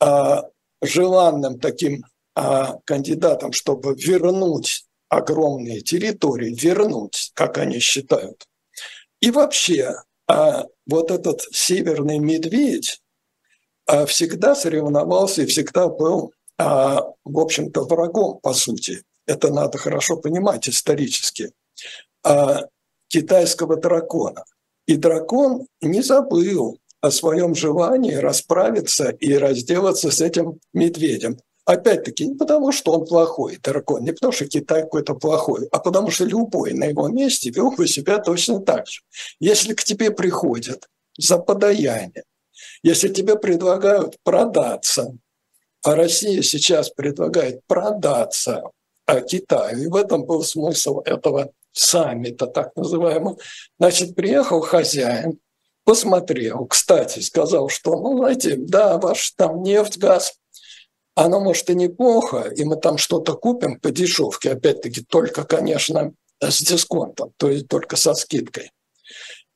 а, 0.00 0.44
желанным 0.82 1.58
таким 1.58 2.04
а, 2.34 2.76
кандидатом, 2.84 3.52
чтобы 3.52 3.94
вернуть 3.96 4.84
огромные 5.08 5.80
территории 5.80 6.54
вернуть, 6.54 7.30
как 7.34 7.56
они 7.56 7.78
считают. 7.78 8.46
И 9.20 9.30
вообще, 9.30 9.94
а 10.28 10.66
вот 10.86 11.10
этот 11.10 11.42
северный 11.52 12.18
медведь 12.18 13.00
всегда 14.06 14.54
соревновался 14.54 15.42
и 15.42 15.46
всегда 15.46 15.88
был, 15.88 16.32
в 16.58 17.14
общем-то, 17.24 17.84
врагом, 17.84 18.40
по 18.42 18.54
сути. 18.54 19.04
Это 19.26 19.52
надо 19.52 19.78
хорошо 19.78 20.16
понимать 20.16 20.68
исторически. 20.68 21.52
Китайского 23.08 23.76
дракона. 23.76 24.44
И 24.86 24.96
дракон 24.96 25.66
не 25.80 26.02
забыл 26.02 26.78
о 27.04 27.10
своем 27.10 27.54
желании 27.54 28.14
расправиться 28.14 29.10
и 29.10 29.34
разделаться 29.34 30.10
с 30.10 30.22
этим 30.22 30.58
медведем. 30.72 31.36
Опять-таки, 31.66 32.24
не 32.24 32.34
потому, 32.34 32.72
что 32.72 32.92
он 32.92 33.04
плохой 33.04 33.58
дракон, 33.62 34.04
не 34.04 34.12
потому, 34.12 34.32
что 34.32 34.46
Китай 34.46 34.80
какой-то 34.84 35.14
плохой, 35.14 35.68
а 35.70 35.80
потому, 35.80 36.10
что 36.10 36.24
любой 36.24 36.72
на 36.72 36.84
его 36.84 37.08
месте 37.08 37.50
вел 37.50 37.72
бы 37.72 37.86
себя 37.86 38.20
точно 38.20 38.60
так 38.60 38.86
же. 38.86 39.02
Если 39.38 39.74
к 39.74 39.84
тебе 39.84 40.12
приходят 40.12 40.88
за 41.18 41.36
подаяние, 41.36 42.24
если 42.82 43.08
тебе 43.08 43.36
предлагают 43.36 44.16
продаться, 44.22 45.14
а 45.82 45.96
Россия 45.96 46.40
сейчас 46.40 46.88
предлагает 46.88 47.60
продаться 47.66 48.62
а 49.06 49.20
Китаю, 49.20 49.82
и 49.82 49.86
в 49.88 49.96
этом 49.96 50.24
был 50.24 50.42
смысл 50.42 51.00
этого 51.00 51.52
саммита, 51.72 52.46
так 52.46 52.74
называемого, 52.76 53.36
значит, 53.78 54.14
приехал 54.14 54.60
хозяин, 54.62 55.38
посмотрел, 55.84 56.66
кстати, 56.66 57.20
сказал, 57.20 57.68
что, 57.68 57.96
ну, 57.96 58.18
знаете, 58.18 58.56
да, 58.56 58.98
ваш 58.98 59.30
там 59.32 59.62
нефть, 59.62 59.98
газ– 59.98 60.34
оно 61.14 61.40
может 61.40 61.70
и 61.70 61.74
неплохо, 61.74 62.52
и 62.56 62.64
мы 62.64 62.76
там 62.76 62.98
что-то 62.98 63.34
купим 63.34 63.78
по 63.78 63.90
дешевке, 63.90 64.52
опять-таки, 64.52 65.02
только, 65.02 65.44
конечно, 65.44 66.12
с 66.40 66.60
дисконтом, 66.60 67.32
то 67.36 67.50
есть 67.50 67.68
только 67.68 67.96
со 67.96 68.14
скидкой. 68.14 68.72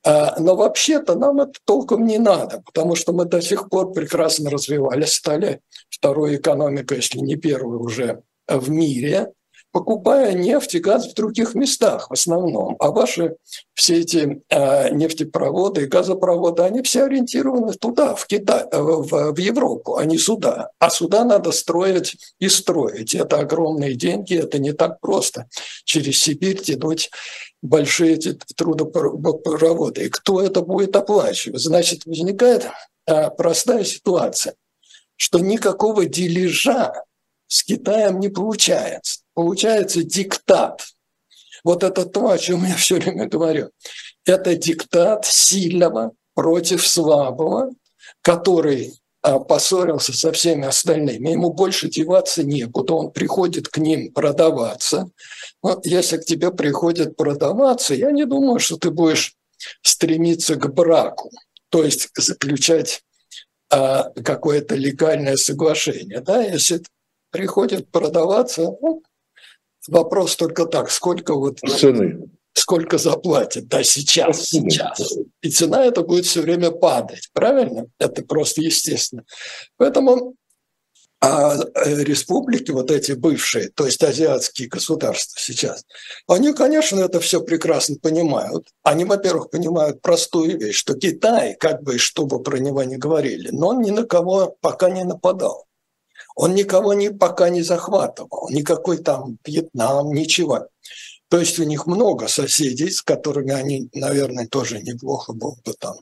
А, 0.05 0.39
но 0.39 0.55
вообще-то 0.55 1.17
нам 1.17 1.41
это 1.41 1.55
толком 1.65 2.07
не 2.07 2.19
надо, 2.19 2.63
потому 2.65 2.95
что 2.95 3.13
мы 3.13 3.25
до 3.25 3.43
сих 3.43 3.69
пор 3.69 3.93
прекрасно 3.93 4.51
развивались, 4.51 5.15
стали 5.15 5.61
второй 5.91 6.37
экономикой, 6.37 6.99
если 6.99 7.19
не 7.19 7.37
первой 7.37 7.77
уже 7.77 8.23
в 8.47 8.71
мире 8.71 9.33
покупая 9.73 10.33
нефть 10.33 10.75
и 10.75 10.79
газ 10.79 11.09
в 11.09 11.15
других 11.15 11.55
местах 11.55 12.09
в 12.09 12.13
основном. 12.13 12.77
А 12.79 12.91
ваши 12.91 13.37
все 13.75 14.01
эти 14.01 14.43
э, 14.49 14.91
нефтепроводы 14.91 15.83
и 15.83 15.87
газопроводы, 15.87 16.63
они 16.63 16.83
все 16.83 17.05
ориентированы 17.05 17.75
туда, 17.75 18.15
в 18.15 18.27
Китай, 18.27 18.65
э, 18.71 18.81
в, 18.81 19.39
Европу, 19.39 19.97
а 19.97 20.05
не 20.05 20.19
сюда. 20.19 20.71
А 20.79 20.91
сюда 20.91 21.25
надо 21.25 21.53
строить 21.53 22.17
и 22.39 22.49
строить. 22.49 23.15
Это 23.15 23.39
огромные 23.39 23.95
деньги, 23.95 24.37
это 24.37 24.59
не 24.59 24.73
так 24.73 25.01
просто. 25.01 25.49
Через 25.85 26.19
Сибирь 26.19 26.61
тянуть 26.61 27.11
большие 27.63 28.15
эти 28.15 28.39
трудопроводы. 28.57 30.07
И 30.07 30.09
кто 30.09 30.41
это 30.41 30.63
будет 30.63 30.97
оплачивать? 30.97 31.61
Значит, 31.61 32.07
возникает 32.07 32.69
э, 33.07 33.31
простая 33.31 33.85
ситуация, 33.85 34.55
что 35.17 35.39
никакого 35.39 36.07
дележа 36.07 36.93
с 37.49 37.65
Китаем 37.65 38.21
не 38.21 38.29
получается. 38.29 39.21
Получается 39.39 40.03
диктат. 40.03 40.85
Вот 41.63 41.85
это 41.85 42.05
то, 42.07 42.29
о 42.29 42.39
чем 42.39 42.65
я 42.65 42.75
все 42.75 42.97
время 42.97 43.29
говорю. 43.29 43.71
Это 44.25 44.57
диктат 44.57 45.27
сильного 45.27 46.11
против 46.35 46.85
слабого, 46.85 47.71
который 48.21 48.95
а, 49.23 49.39
поссорился 49.39 50.13
со 50.13 50.33
всеми 50.33 50.67
остальными. 50.67 51.31
Ему 51.31 51.53
больше 51.53 51.89
деваться 51.89 52.43
некуда. 52.43 52.95
Он 52.95 53.13
приходит 53.13 53.69
к 53.69 53.79
ним 53.79 54.13
продаваться. 54.13 55.09
Но 55.63 55.81
если 55.85 56.17
к 56.17 56.25
тебе 56.25 56.51
приходят 56.51 57.15
продаваться, 57.15 57.95
я 57.95 58.11
не 58.11 58.25
думаю, 58.25 58.59
что 58.59 58.77
ты 58.77 58.91
будешь 58.91 59.37
стремиться 59.83 60.57
к 60.57 60.75
браку, 60.75 61.31
то 61.69 61.85
есть 61.85 62.09
заключать 62.17 63.05
а, 63.71 64.11
какое-то 64.25 64.75
легальное 64.75 65.37
соглашение. 65.37 66.23
Да? 66.23 66.43
Если 66.43 66.83
приходит 67.31 67.91
продаваться. 67.91 68.63
Ну, 68.81 69.03
вопрос 69.89 70.37
только 70.37 70.67
так, 70.67 70.91
сколько 70.91 71.35
вот 71.35 71.61
цены. 71.61 72.31
Сколько 72.55 72.99
заплатят, 72.99 73.69
да, 73.69 73.85
сейчас, 73.85 74.47
сейчас. 74.47 75.15
И 75.43 75.51
цена 75.51 75.85
это 75.85 76.03
будет 76.03 76.27
все 76.27 76.41
время 76.41 76.73
падать, 76.73 77.29
правильно? 77.33 77.87
Это 77.99 78.23
просто 78.23 78.63
естественно. 78.63 79.25
Поэтому 79.77 80.35
а 81.21 81.57
республики, 81.75 82.71
вот 82.71 82.93
эти 82.93 83.13
бывшие, 83.13 83.71
то 83.71 83.87
есть 83.87 84.03
азиатские 84.05 84.69
государства 84.69 85.41
сейчас, 85.41 85.85
они, 86.29 86.53
конечно, 86.53 87.01
это 87.01 87.19
все 87.19 87.41
прекрасно 87.41 87.97
понимают. 88.01 88.69
Они, 88.85 89.05
во-первых, 89.05 89.51
понимают 89.51 90.01
простую 90.01 90.59
вещь, 90.59 90.77
что 90.77 90.95
Китай, 90.95 91.57
как 91.59 91.83
бы, 91.83 91.99
что 91.99 92.25
бы 92.25 92.41
про 92.41 92.59
него 92.59 92.85
ни 92.85 92.95
говорили, 92.95 93.49
но 93.51 93.69
он 93.69 93.81
ни 93.81 93.91
на 93.91 94.05
кого 94.05 94.57
пока 94.61 94.91
не 94.91 95.03
нападал. 95.03 95.68
Он 96.39 96.55
никого 96.55 96.95
не, 96.95 97.11
пока 97.11 97.49
не 97.49 97.63
захватывал, 97.63 98.49
никакой 98.51 98.99
там 98.99 99.39
Вьетнам, 99.45 100.13
ничего. 100.15 100.69
То 101.29 101.41
есть 101.41 101.59
у 101.59 101.65
них 101.65 101.87
много 101.87 102.29
соседей, 102.29 102.91
с 102.91 103.03
которыми 103.03 103.53
они, 103.53 103.91
наверное, 103.93 104.47
тоже 104.47 104.81
неплохо 104.81 105.33
было 105.33 105.57
бы 105.65 105.75
там 105.77 105.97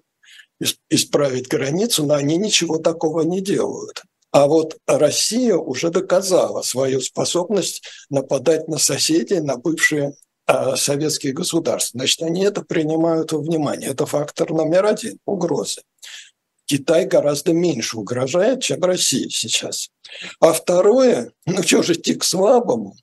исправить 0.91 1.49
границу, 1.49 2.05
но 2.05 2.15
они 2.15 2.37
ничего 2.37 2.77
такого 2.77 3.23
не 3.23 3.41
делают. 3.41 4.03
А 4.31 4.47
вот 4.47 4.77
Россия 4.87 5.57
уже 5.57 5.89
доказала 5.89 6.61
свою 6.61 7.01
способность 7.01 7.83
нападать 8.11 8.69
на 8.69 8.77
соседей, 8.77 9.41
на 9.41 9.57
бывшие 9.57 10.17
э, 10.47 10.77
советские 10.77 11.33
государства. 11.33 12.01
Значит, 12.01 12.21
они 12.21 12.45
это 12.45 12.61
принимают 12.61 13.33
во 13.33 13.39
внимание. 13.39 13.89
Это 13.89 14.05
фактор 14.05 14.51
номер 14.51 14.85
один– 14.85 15.17
угрозы. 15.25 15.81
Китай 16.67 17.07
гораздо 17.07 17.53
меньше 17.53 17.97
угрожает, 17.97 18.63
чем 18.63 18.83
Россия 18.83 19.29
сейчас. 19.31 19.89
А 20.41 20.53
второе, 20.53 21.33
ну 21.47 21.63
что 21.63 21.83
же 21.83 21.95
идти 21.95 22.15
к 22.15 22.25
слабому, 22.25 22.97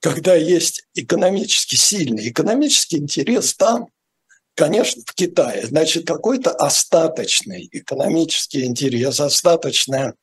когда 0.00 0.34
есть 0.34 0.84
экономически 0.94 1.74
сильный 1.74 2.28
экономический 2.28 2.98
интерес 2.98 3.54
там, 3.54 3.88
конечно, 4.54 5.02
в 5.06 5.14
Китае, 5.14 5.66
значит, 5.66 6.06
какой-то 6.06 6.50
остаточный 6.50 7.68
экономический 7.72 8.64
интерес, 8.64 9.18
остаточная 9.18 10.14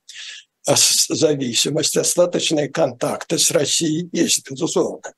э, 0.67 0.73
зависимость, 0.75 1.97
остаточные 1.97 2.69
контакты 2.69 3.37
с 3.37 3.51
Россией 3.51 4.09
есть, 4.11 4.49
безусловно. 4.49 5.13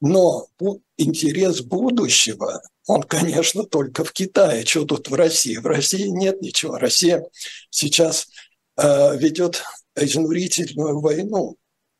Но 0.00 0.48
интерес 0.96 1.60
будущего 1.60 2.62
он, 2.86 3.02
конечно, 3.02 3.64
только 3.64 4.04
в 4.04 4.12
Китае. 4.12 4.64
Что 4.64 4.84
тут 4.84 5.08
в 5.08 5.14
России? 5.14 5.56
В 5.56 5.66
России 5.66 6.06
нет 6.08 6.40
ничего. 6.42 6.78
Россия 6.78 7.24
сейчас 7.70 8.28
э, 8.76 9.16
ведет 9.16 9.62
изнурительную 9.96 11.00
войну. 11.00 11.56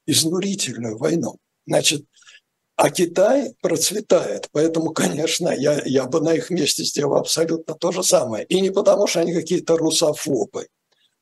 Изнурительную 0.07 0.99
войну. 0.99 1.37
Значит, 1.67 2.05
а 2.77 2.91
Китай 2.91 3.55
процветает. 3.61 4.49
Поэтому, 4.51 4.91
конечно, 4.91 5.51
я, 5.51 5.83
я 5.85 6.07
бы 6.07 6.21
на 6.21 6.35
их 6.35 6.51
месте 6.51 6.83
сделал 6.83 7.15
абсолютно 7.15 7.75
то 7.75 7.93
же 7.93 8.03
самое. 8.03 8.45
И 8.47 8.61
не 8.61 8.71
потому, 8.71 9.07
что 9.07 9.21
они 9.21 9.33
какие-то 9.33 9.77
русофобы, 9.77 10.67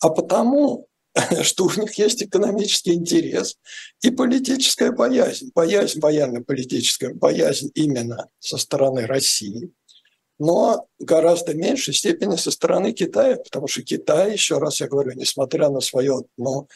а 0.00 0.08
потому, 0.08 0.88
что 1.42 1.64
у 1.64 1.80
них 1.80 1.94
есть 1.94 2.22
экономический 2.22 2.94
интерес 2.94 3.56
и 4.02 4.10
политическая 4.10 4.92
боязнь. 4.92 5.50
Боязнь, 5.54 6.00
военно-политическая 6.00 7.14
боязнь 7.14 7.70
именно 7.74 8.28
со 8.38 8.58
стороны 8.58 9.06
России, 9.06 9.72
но 10.38 10.86
гораздо 10.98 11.54
меньшей 11.54 11.94
степени 11.94 12.36
со 12.36 12.50
стороны 12.50 12.92
Китая, 12.92 13.36
потому 13.36 13.66
что 13.66 13.82
Китай, 13.82 14.32
еще 14.32 14.58
раз 14.58 14.80
я 14.80 14.88
говорю, 14.88 15.12
несмотря 15.12 15.68
на 15.68 15.80
свое 15.80 16.22
ну, 16.38 16.68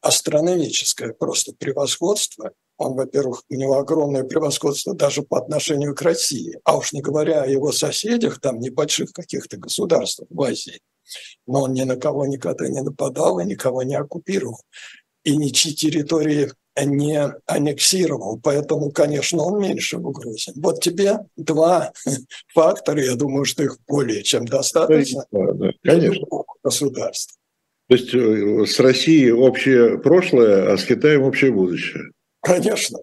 астрономическое 0.00 1.12
просто 1.12 1.52
превосходство, 1.52 2.52
он, 2.76 2.94
во-первых, 2.94 3.44
у 3.48 3.54
него 3.54 3.78
огромное 3.78 4.24
превосходство 4.24 4.94
даже 4.94 5.22
по 5.22 5.38
отношению 5.38 5.94
к 5.94 6.02
России, 6.02 6.58
а 6.64 6.76
уж 6.76 6.92
не 6.92 7.02
говоря 7.02 7.42
о 7.42 7.46
его 7.46 7.70
соседях, 7.70 8.40
там 8.40 8.58
небольших 8.58 9.12
каких-то 9.12 9.58
государствах 9.58 10.26
в 10.30 10.42
Азии– 10.42 10.80
но 11.46 11.62
он 11.62 11.72
ни 11.72 11.82
на 11.82 11.96
кого 11.96 12.26
никогда 12.26 12.68
не 12.68 12.82
нападал 12.82 13.40
и 13.40 13.44
никого 13.44 13.82
не 13.82 13.94
оккупировал. 13.94 14.60
И 15.24 15.36
ничьи 15.36 15.74
территории 15.74 16.50
не 16.82 17.32
аннексировал, 17.46 18.40
поэтому, 18.42 18.90
конечно, 18.90 19.42
он 19.42 19.60
меньше 19.60 19.98
в 19.98 20.06
угрозе. 20.06 20.52
Вот 20.56 20.80
тебе 20.80 21.18
два 21.36 21.92
фактора, 22.54 23.02
я 23.02 23.14
думаю, 23.14 23.44
что 23.44 23.62
их 23.62 23.78
более 23.86 24.22
чем 24.22 24.44
достаточно. 24.44 25.24
Да, 25.30 25.70
конечно. 25.82 26.26
Государств. 26.62 27.36
То 27.88 27.94
есть 27.94 28.14
э, 28.14 28.66
с 28.66 28.80
Россией 28.80 29.32
общее 29.32 29.98
прошлое, 29.98 30.72
а 30.72 30.78
с 30.78 30.84
Китаем 30.84 31.22
общее 31.22 31.52
будущее. 31.52 32.04
Конечно, 32.40 32.98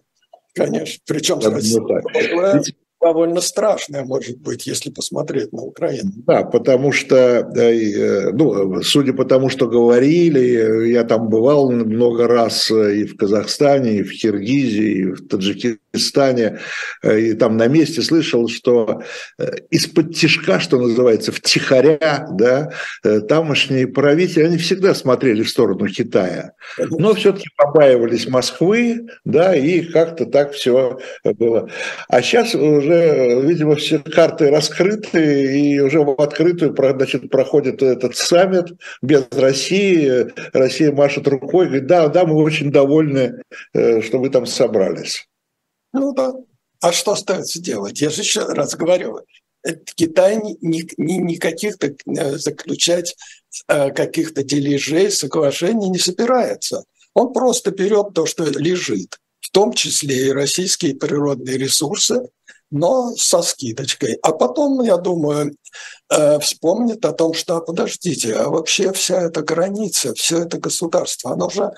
конечно. 0.54 1.02
Причем 1.06 1.42
с 1.42 1.46
Россией 1.46 1.82
прошлое 1.82 2.64
довольно 3.02 3.42
страшная, 3.42 4.04
может 4.06 4.38
быть, 4.40 4.68
если 4.68 4.92
посмотреть 4.92 5.52
на 5.52 5.64
Украину. 5.64 6.12
Да, 6.28 6.44
потому 6.44 6.92
что, 6.92 7.16
э, 7.16 8.32
ну, 8.32 8.82
судя 8.84 9.14
по 9.14 9.26
тому, 9.26 9.50
что 9.50 9.68
говорили, 9.68 10.90
я 10.90 11.04
там 11.04 11.28
бывал 11.30 11.72
много 11.72 12.28
раз 12.28 12.70
э, 12.70 12.98
и 12.98 13.06
в 13.06 13.18
Казахстане, 13.18 13.98
и 13.98 14.04
в 14.04 14.12
Киргизии, 14.12 14.92
и 14.92 15.06
в 15.06 15.28
Таджикистане, 15.28 16.60
э, 17.02 17.20
и 17.20 17.34
там 17.34 17.58
на 17.58 17.68
месте 17.68 18.02
слышал, 18.02 18.48
что 18.48 19.02
из-под 19.72 20.16
тишка, 20.16 20.60
что 20.60 20.80
называется, 20.80 21.32
втихаря, 21.32 22.28
да, 22.32 22.72
тамошние 23.28 23.88
правители, 23.88 24.44
они 24.44 24.58
всегда 24.58 24.94
смотрели 24.94 25.42
в 25.44 25.50
сторону 25.50 25.88
Китая, 25.88 26.54
но 26.78 27.14
все-таки 27.16 27.48
побаивались 27.58 28.28
Москвы, 28.28 29.08
да, 29.26 29.56
и 29.56 29.82
как-то 29.82 30.26
так 30.26 30.54
все 30.54 31.00
было. 31.24 31.70
А 32.08 32.22
сейчас 32.22 32.54
уже 32.54 32.91
уже, 32.92 33.42
видимо, 33.42 33.76
все 33.76 34.00
карты 34.00 34.50
раскрыты, 34.50 35.60
и 35.60 35.80
уже 35.80 36.02
в 36.02 36.12
открытую 36.22 36.76
значит, 36.76 37.30
проходит 37.30 37.82
этот 37.82 38.16
саммит 38.16 38.74
без 39.02 39.28
России. 39.32 40.28
Россия 40.54 40.92
машет 40.92 41.28
рукой, 41.28 41.68
говорит, 41.68 41.88
да, 41.88 42.08
да, 42.08 42.26
мы 42.26 42.36
очень 42.36 42.72
довольны, 42.72 43.42
э, 43.74 44.02
что 44.02 44.20
вы 44.20 44.30
там 44.30 44.46
собрались. 44.46 45.28
Ну 45.94 46.14
да. 46.14 46.34
А 46.82 46.92
что 46.92 47.12
остается 47.12 47.62
делать? 47.62 48.02
Я 48.02 48.10
же 48.10 48.22
еще 48.22 48.44
раз 48.46 48.76
говорю, 48.76 49.20
Китай 49.96 50.38
ни, 50.38 50.58
ни, 50.62 51.14
никаких-то 51.14 51.88
э, 51.88 52.38
заключать 52.38 53.16
э, 53.68 53.92
каких-то 53.92 54.44
дележей, 54.44 55.12
соглашений 55.12 55.90
не 55.90 56.00
собирается. 56.00 56.84
Он 57.14 57.34
просто 57.34 57.72
берет 57.72 58.14
то, 58.14 58.26
что 58.26 58.46
лежит, 58.46 59.20
в 59.40 59.52
том 59.52 59.74
числе 59.74 60.28
и 60.28 60.32
российские 60.32 60.96
природные 60.96 61.58
ресурсы, 61.58 62.30
но 62.72 63.14
со 63.18 63.42
скидочкой. 63.42 64.18
А 64.24 64.32
потом, 64.32 64.82
я 64.82 64.98
думаю, 64.98 65.56
э, 66.10 66.40
вспомнит 66.40 67.06
о 67.06 67.12
том, 67.12 67.34
что, 67.34 67.60
подождите, 67.60 68.34
а 68.34 68.50
вообще 68.50 68.94
вся 68.94 69.22
эта 69.22 69.42
граница, 69.42 70.14
все 70.16 70.44
это 70.44 70.58
государство, 70.58 71.34
оно 71.34 71.50
же 71.50 71.72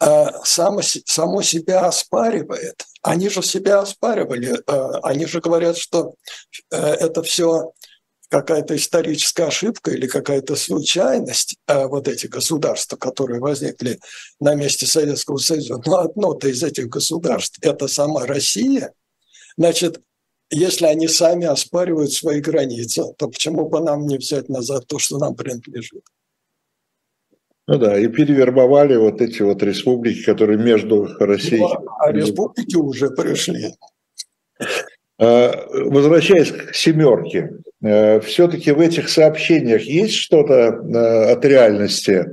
э, 0.00 0.26
само, 0.44 0.80
само 0.82 1.42
себя 1.42 1.86
оспаривает. 1.86 2.84
Они 3.02 3.28
же 3.28 3.42
себя 3.42 3.80
оспаривали. 3.80 4.60
Э, 4.66 5.00
они 5.02 5.26
же 5.26 5.40
говорят, 5.40 5.76
что 5.76 6.14
это 6.70 7.22
все 7.22 7.72
какая-то 8.28 8.76
историческая 8.76 9.46
ошибка 9.46 9.90
или 9.90 10.06
какая-то 10.06 10.54
случайность, 10.54 11.56
вот 11.66 12.06
эти 12.06 12.28
государства, 12.28 12.96
которые 12.96 13.40
возникли 13.40 13.98
на 14.38 14.54
месте 14.54 14.86
Советского 14.86 15.38
Союза, 15.38 15.82
но 15.84 15.98
одно-то 15.98 16.46
из 16.46 16.62
этих 16.62 16.88
государств– 16.88 17.58
это 17.60 17.88
сама 17.88 18.26
Россия, 18.26 18.92
значит, 19.56 20.00
если 20.50 20.86
они 20.86 21.08
сами 21.08 21.46
оспаривают 21.46 22.12
свои 22.12 22.40
границы, 22.40 23.04
то 23.16 23.28
почему 23.28 23.68
бы 23.68 23.80
нам 23.80 24.06
не 24.06 24.18
взять 24.18 24.48
назад 24.48 24.86
то, 24.86 24.98
что 24.98 25.18
нам 25.18 25.34
принадлежит? 25.34 26.02
Ну 27.66 27.78
да, 27.78 27.98
и 27.98 28.08
перевербовали 28.08 28.96
вот 28.96 29.20
эти 29.20 29.42
вот 29.42 29.62
республики, 29.62 30.24
которые 30.24 30.58
между 30.58 31.06
Россией... 31.20 31.60
Ну, 31.60 31.88
а 32.00 32.10
республики 32.10 32.76
уже 32.76 33.10
пришли. 33.10 33.74
А, 35.20 35.66
возвращаясь 35.70 36.50
к 36.50 36.74
семерке, 36.74 37.50
э, 37.82 38.20
все-таки 38.20 38.72
в 38.72 38.80
этих 38.80 39.10
сообщениях 39.10 39.82
есть 39.82 40.14
что-то 40.14 40.54
э, 40.54 41.32
от 41.32 41.44
реальности, 41.44 42.24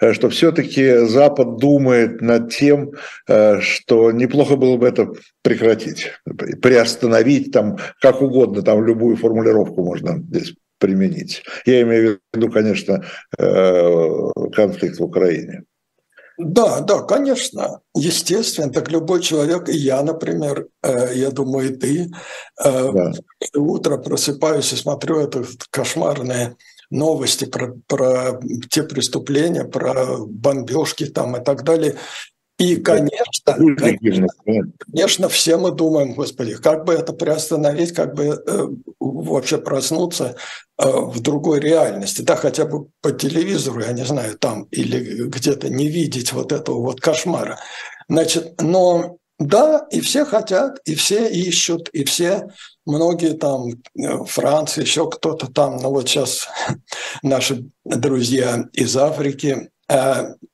э, 0.00 0.14
что 0.14 0.30
все-таки 0.30 1.04
Запад 1.04 1.58
думает 1.58 2.22
над 2.22 2.50
тем, 2.50 2.92
что 3.26 4.10
неплохо 4.10 4.56
было 4.56 4.78
бы 4.78 4.88
это 4.88 5.10
прекратить, 5.42 6.12
приостановить, 6.62 7.52
там, 7.52 7.76
как 8.00 8.22
угодно, 8.22 8.62
там 8.62 8.86
любую 8.86 9.16
формулировку 9.16 9.84
можно 9.84 10.16
здесь 10.16 10.54
применить. 10.78 11.42
Я 11.66 11.82
имею 11.82 12.20
в 12.32 12.36
виду, 12.36 12.50
конечно, 12.50 13.04
конфликт 13.36 14.98
в 14.98 15.04
Украине. 15.04 15.64
Да, 16.42 16.80
да, 16.80 17.02
конечно, 17.02 17.80
естественно, 17.94 18.72
так 18.72 18.90
любой 18.90 19.20
человек, 19.20 19.68
и 19.68 19.76
я, 19.76 20.02
например, 20.02 20.68
э, 20.82 21.12
я 21.14 21.30
думаю, 21.30 21.70
и 21.70 21.76
ты, 21.76 22.10
э, 22.64 22.92
да. 22.92 23.12
утро 23.54 23.98
просыпаюсь 23.98 24.72
и 24.72 24.76
смотрю 24.76 25.18
это 25.18 25.44
кошмарные 25.70 26.56
новости 26.90 27.44
про, 27.44 27.74
про 27.86 28.40
те 28.70 28.82
преступления, 28.84 29.64
про 29.64 30.16
бомбежки 30.26 31.06
там 31.06 31.36
и 31.36 31.44
так 31.44 31.62
далее. 31.62 31.96
И, 32.60 32.76
конечно, 32.76 33.54
конечно, 33.78 34.26
конечно, 34.84 35.28
все 35.30 35.56
мы 35.56 35.70
думаем, 35.70 36.12
господи, 36.12 36.56
как 36.56 36.84
бы 36.84 36.92
это 36.92 37.14
приостановить, 37.14 37.92
как 37.92 38.14
бы 38.14 38.42
э, 38.46 38.66
вообще 39.00 39.56
проснуться 39.56 40.36
э, 40.78 40.86
в 40.86 41.20
другой 41.20 41.60
реальности, 41.60 42.20
да, 42.20 42.36
хотя 42.36 42.66
бы 42.66 42.88
по 43.00 43.12
телевизору, 43.12 43.80
я 43.80 43.92
не 43.92 44.04
знаю, 44.04 44.36
там 44.36 44.64
или 44.64 45.24
где-то 45.24 45.70
не 45.70 45.88
видеть 45.88 46.34
вот 46.34 46.52
этого 46.52 46.82
вот 46.82 47.00
кошмара. 47.00 47.58
Значит, 48.10 48.60
но 48.60 49.16
да, 49.38 49.86
и 49.90 50.02
все 50.02 50.26
хотят, 50.26 50.80
и 50.84 50.94
все 50.94 51.30
ищут, 51.30 51.88
и 51.94 52.04
все, 52.04 52.48
многие 52.84 53.32
там, 53.32 53.70
э, 53.70 54.24
Франция, 54.26 54.84
еще 54.84 55.08
кто-то 55.08 55.50
там, 55.50 55.78
ну 55.78 55.88
вот 55.92 56.10
сейчас 56.10 56.46
наши 57.22 57.70
друзья 57.86 58.68
из 58.74 58.94
Африки, 58.98 59.70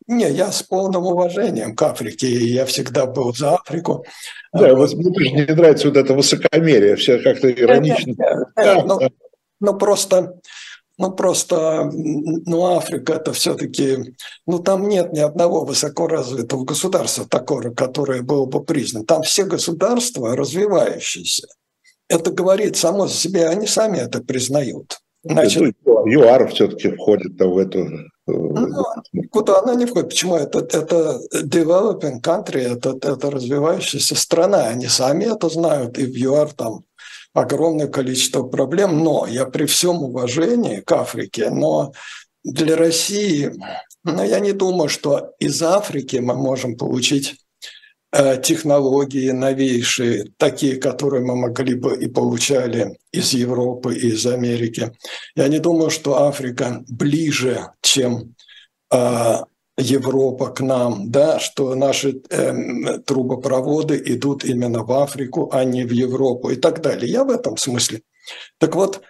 не, 0.06 0.30
я 0.30 0.50
с 0.50 0.62
полным 0.62 1.06
уважением 1.06 1.74
к 1.74 1.82
Африке, 1.82 2.28
я 2.28 2.64
всегда 2.64 3.06
был 3.06 3.34
за 3.34 3.56
Африку. 3.56 4.04
Да, 4.52 4.74
вот 4.74 4.94
мне 4.94 5.32
не 5.32 5.54
нравится 5.54 5.88
вот 5.88 5.96
это 5.96 6.14
высокомерие, 6.14 6.96
все 6.96 7.18
как-то 7.18 7.50
иронично. 7.50 8.10
Нет, 8.10 8.18
нет, 8.18 8.48
нет, 8.56 8.84
ну, 8.86 8.98
ну, 9.60 9.78
просто, 9.78 10.40
ну 10.96 11.12
просто, 11.12 11.90
ну 11.92 12.64
Африка 12.76 13.14
это 13.14 13.32
все-таки, 13.32 14.14
ну 14.46 14.58
там 14.60 14.88
нет 14.88 15.12
ни 15.12 15.20
одного 15.20 15.64
высокоразвитого 15.64 16.64
государства 16.64 17.26
такого, 17.28 17.70
которое 17.70 18.22
было 18.22 18.46
бы 18.46 18.64
признано. 18.64 19.04
Там 19.04 19.22
все 19.22 19.44
государства 19.44 20.36
развивающиеся. 20.36 21.48
Это 22.08 22.30
говорит 22.30 22.76
само 22.76 23.06
за 23.06 23.14
себя, 23.14 23.50
они 23.50 23.66
сами 23.66 23.98
это 23.98 24.20
признают. 24.22 24.98
Значит, 25.24 25.74
ну, 25.84 26.06
ЮАР 26.06 26.48
все-таки 26.52 26.90
входит 26.90 27.38
в 27.38 27.58
эту 27.58 27.88
ну, 28.26 28.84
куда 29.30 29.60
она 29.60 29.74
не 29.74 29.86
входит? 29.86 30.08
Почему? 30.08 30.36
Это, 30.36 30.58
это 30.58 31.20
developing 31.32 32.20
country, 32.20 32.76
это, 32.76 32.96
это 33.00 33.30
развивающаяся 33.30 34.16
страна. 34.16 34.66
Они 34.66 34.88
сами 34.88 35.24
это 35.24 35.48
знают, 35.48 35.98
и 35.98 36.06
в 36.06 36.16
ЮАР 36.16 36.52
там 36.52 36.84
огромное 37.32 37.86
количество 37.86 38.42
проблем. 38.42 39.04
Но 39.04 39.26
я 39.26 39.46
при 39.46 39.66
всем 39.66 40.02
уважении 40.02 40.80
к 40.80 40.90
Африке, 40.92 41.50
но 41.50 41.92
для 42.42 42.76
России, 42.76 43.52
ну, 44.04 44.24
я 44.24 44.40
не 44.40 44.52
думаю, 44.52 44.88
что 44.88 45.32
из 45.38 45.62
Африки 45.62 46.16
мы 46.16 46.34
можем 46.34 46.76
получить 46.76 47.32
э, 47.32 47.36
технологии 48.42 49.30
новейшие, 49.30 50.32
такие, 50.38 50.76
которые 50.76 51.24
мы 51.24 51.36
могли 51.36 51.74
бы 51.74 51.96
и 51.96 52.08
получали 52.08 52.98
из 53.12 53.32
Европы 53.34 53.94
и 53.94 54.08
из 54.08 54.26
Америки. 54.26 54.92
Я 55.34 55.48
не 55.48 55.58
думаю, 55.58 55.90
что 55.90 56.22
Африка 56.22 56.82
ближе, 56.88 57.72
чем 57.82 58.34
э, 58.92 59.36
Европа 59.78 60.48
к 60.48 60.60
нам, 60.60 61.10
да, 61.10 61.38
что 61.38 61.74
наши 61.74 62.22
э, 62.30 62.98
трубопроводы 63.00 64.02
идут 64.06 64.44
именно 64.44 64.82
в 64.82 64.92
Африку, 64.92 65.50
а 65.52 65.64
не 65.64 65.84
в 65.84 65.90
Европу 65.90 66.50
и 66.50 66.56
так 66.56 66.80
далее. 66.80 67.10
Я 67.10 67.24
в 67.24 67.30
этом 67.30 67.58
смысле. 67.58 68.00
Так 68.58 68.74
вот, 68.74 69.02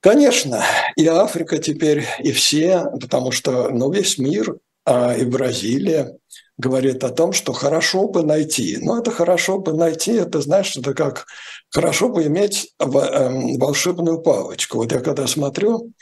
конечно, 0.00 0.62
и 0.96 1.06
Африка 1.06 1.58
теперь, 1.58 2.06
и 2.20 2.32
все, 2.32 2.86
потому 2.98 3.30
что 3.30 3.68
ну, 3.68 3.90
весь 3.90 4.16
мир, 4.16 4.56
и 4.86 5.24
Бразилия 5.24 6.16
говорит 6.56 7.02
о 7.02 7.10
том, 7.10 7.32
что 7.32 7.52
хорошо 7.52 8.08
бы 8.08 8.22
найти. 8.22 8.78
Но 8.80 8.98
это 8.98 9.10
хорошо 9.10 9.58
бы 9.58 9.72
найти, 9.72 10.12
это 10.12 10.40
знаешь, 10.40 10.76
это 10.76 10.94
как 10.94 11.26
хорошо 11.70 12.08
бы 12.08 12.24
иметь 12.24 12.72
эм, 12.78 13.58
волшебную 13.58 14.20
палочку. 14.20 14.78
Вот 14.78 14.92
я 14.92 15.00
когда 15.00 15.26
смотрю 15.26 15.92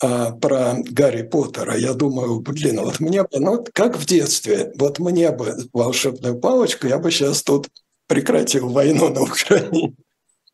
а, 0.00 0.32
про 0.32 0.76
Гарри 0.78 1.22
Поттера, 1.22 1.76
я 1.76 1.92
думаю, 1.92 2.40
блин, 2.40 2.80
вот 2.80 3.00
мне 3.00 3.22
бы, 3.22 3.28
ну, 3.32 3.64
как 3.74 3.96
в 3.96 4.06
детстве, 4.06 4.72
вот 4.76 4.98
мне 4.98 5.30
бы 5.30 5.56
волшебную 5.72 6.38
палочку, 6.40 6.86
я 6.86 6.98
бы 6.98 7.10
сейчас 7.10 7.42
тут 7.42 7.68
прекратил 8.06 8.70
войну 8.70 9.10
на 9.10 9.22
Украине. 9.22 9.94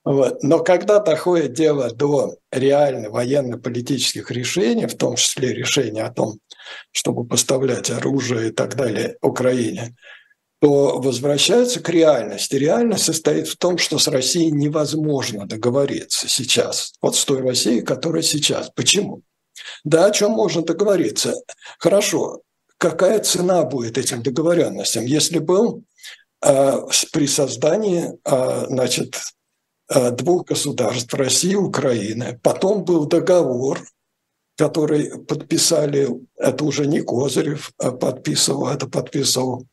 Вот. 0.05 0.43
Но 0.43 0.63
когда 0.63 1.01
доходит 1.01 1.55
дело 1.55 1.91
до 1.91 2.37
реально 2.53 3.11
военно-политических 3.11 4.31
решений, 4.31 4.87
в 4.87 4.97
том 4.97 5.17
числе 5.17 5.55
решения 5.55 6.03
о 6.03 6.13
том, 6.13 6.39
чтобы 6.93 7.27
поставлять 7.27 7.91
оружие 7.91 8.49
и 8.49 8.53
так 8.53 8.77
далее 8.77 9.17
Украине, 9.23 9.95
то 10.61 10.99
возвращается 10.99 11.81
к 11.81 11.89
реальности. 11.89 12.57
Реальность 12.57 13.05
состоит 13.05 13.49
в 13.49 13.57
том, 13.57 13.79
что 13.79 13.99
с 13.99 14.09
Россией 14.09 14.51
невозможно 14.51 15.47
договориться 15.47 16.29
сейчас. 16.29 16.95
Вот 17.03 17.17
с 17.17 17.25
той 17.25 17.41
Россией, 17.41 17.83
которая 17.83 18.23
сейчас. 18.23 18.71
Почему? 18.75 19.23
Да, 19.85 20.07
о 20.07 20.11
чем 20.11 20.33
можно 20.33 20.63
договориться? 20.63 21.35
Хорошо, 21.79 22.43
какая 22.79 23.21
цена 23.21 23.65
будет 23.65 23.99
этим 23.99 24.23
договоренностям? 24.23 25.05
Если 25.05 25.39
был 25.39 25.83
э, 26.43 26.81
при 27.13 27.27
создании 27.27 28.13
э, 28.25 28.67
значит, 28.69 29.19
двух 30.13 30.47
государств, 30.47 31.13
России 31.15 31.53
и 31.53 31.57
Украины, 31.57 32.39
потом 32.43 32.85
был 32.85 33.07
договор, 33.07 33.81
который 34.57 35.19
подписали, 35.19 36.09
это 36.37 36.65
уже 36.65 36.87
не 36.87 37.01
Козырев 37.01 37.73
подписывал, 37.77 38.69
это 38.69 38.87
подписывал 38.87 39.67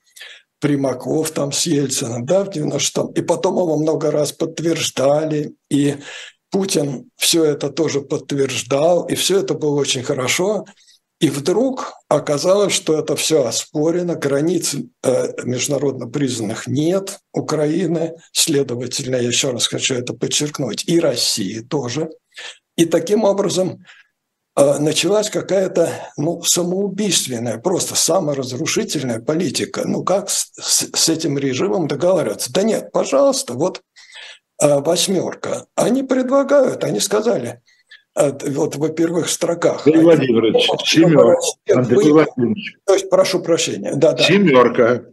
Примаков 0.60 1.32
там 1.32 1.52
с 1.52 1.66
Ельциным, 1.66 2.26
да, 2.26 2.46
в 2.46 2.50
96-м. 2.50 3.14
И 3.14 3.22
потом 3.22 3.56
его 3.56 3.78
много 3.78 4.12
раз 4.12 4.32
подтверждали, 4.32 5.56
и 5.70 5.98
Путин 6.52 7.10
все 7.16 7.46
это 7.46 7.70
тоже 7.70 8.02
подтверждал, 8.02 9.06
и 9.08 9.16
все 9.16 9.40
это 9.40 9.54
было 9.54 9.80
очень 9.80 10.04
хорошо. 10.04 10.66
И 11.22 11.30
вдруг 11.30 11.94
оказалось, 12.10 12.74
что 12.74 12.98
это 12.98 13.16
все 13.16 13.46
оспорено, 13.46 14.16
границ 14.16 14.74
э, 14.74 15.44
международно 15.44 16.08
признанных 16.08 16.66
нет 16.66 17.20
Украины, 17.32 18.16
следовательно, 18.34 19.18
я 19.18 19.28
еще 19.28 19.52
раз 19.52 19.68
хочу 19.68 19.94
это 19.94 20.16
подчеркнуть, 20.16 20.84
и 20.88 21.00
России 21.00 21.60
тоже. 21.60 22.10
И 22.76 22.86
таким 22.86 23.24
образом 23.24 23.86
э, 24.56 24.80
началась 24.80 25.30
какая-то 25.30 25.92
ну, 26.18 26.42
самоубийственная, 26.42 27.60
просто 27.60 27.94
саморазрушительная 27.94 29.20
политика. 29.20 29.84
Ну 29.86 30.04
как 30.04 30.28
с, 30.28 30.52
с 30.58 31.08
этим 31.08 31.38
режимом 31.38 31.88
договариваться? 31.88 32.52
Да 32.52 32.64
нет, 32.64 32.92
пожалуйста, 32.92 33.54
вот 33.54 33.84
а, 34.62 34.80
восьмерка. 34.80 35.66
Они 35.76 36.02
предлагают, 36.02 36.84
они 36.84 37.00
сказали, 37.00 37.62
вот 38.16 38.76
во 38.76 38.90
первых 38.90 39.30
строках. 39.30 39.86
Андрей 39.88 40.04
Владимирович, 40.04 40.70
семерка. 40.86 41.40
Андрей 41.74 42.12
Владимирович. 42.12 42.76
То 42.86 42.94
есть, 42.94 43.10
прошу 43.10 43.42
прощения. 43.42 43.94
Да, 43.96 44.14
да. 44.14 44.24
Семерка. 44.24 45.04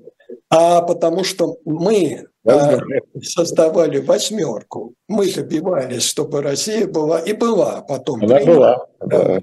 А 0.51 0.83
потому 0.83 1.25
что 1.25 1.59
мы 1.65 2.27
а, 2.47 2.79
создавали 3.23 3.99
восьмерку. 3.99 4.95
Мы 5.07 5.31
добивались, 5.33 6.05
чтобы 6.05 6.43
Россия 6.43 6.87
была 6.87 7.21
и 7.21 7.35
была 7.35 7.83
потом. 7.83 8.25
Она 8.25 8.45
была. 8.45 8.87
Да 9.01 9.41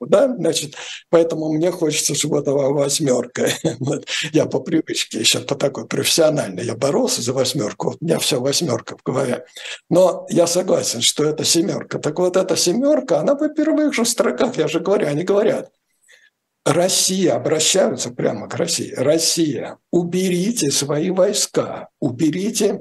да, 0.00 0.34
значит, 0.36 0.74
поэтому 1.10 1.52
мне 1.52 1.70
хочется, 1.70 2.14
чтобы 2.14 2.38
это 2.38 2.52
восьмерка. 2.52 3.48
Вот. 3.78 4.06
Я 4.32 4.46
по 4.46 4.60
привычке 4.60 5.20
еще 5.20 5.40
по 5.40 5.54
такой 5.54 5.86
профессиональной, 5.86 6.64
я 6.64 6.74
боролся 6.74 7.22
за 7.22 7.32
восьмерку, 7.32 7.90
вот 7.90 7.98
у 8.00 8.04
меня 8.04 8.18
все 8.18 8.40
восьмерка 8.40 8.96
в 8.96 9.02
голове. 9.02 9.44
Но 9.90 10.26
я 10.30 10.46
согласен, 10.46 11.02
что 11.02 11.24
это 11.24 11.44
семерка. 11.44 11.98
Так 11.98 12.18
вот, 12.18 12.36
эта 12.36 12.56
семерка, 12.56 13.20
она 13.20 13.34
в 13.34 13.48
первых 13.54 13.94
же 13.94 14.04
строках, 14.04 14.56
я 14.56 14.68
же 14.68 14.80
говорю, 14.80 15.06
они 15.08 15.24
говорят, 15.24 15.70
Россия, 16.64 17.34
обращаются 17.34 18.10
прямо 18.10 18.48
к 18.48 18.54
России, 18.54 18.92
Россия, 18.96 19.78
уберите 19.92 20.70
свои 20.70 21.10
войска, 21.10 21.88
уберите 22.00 22.80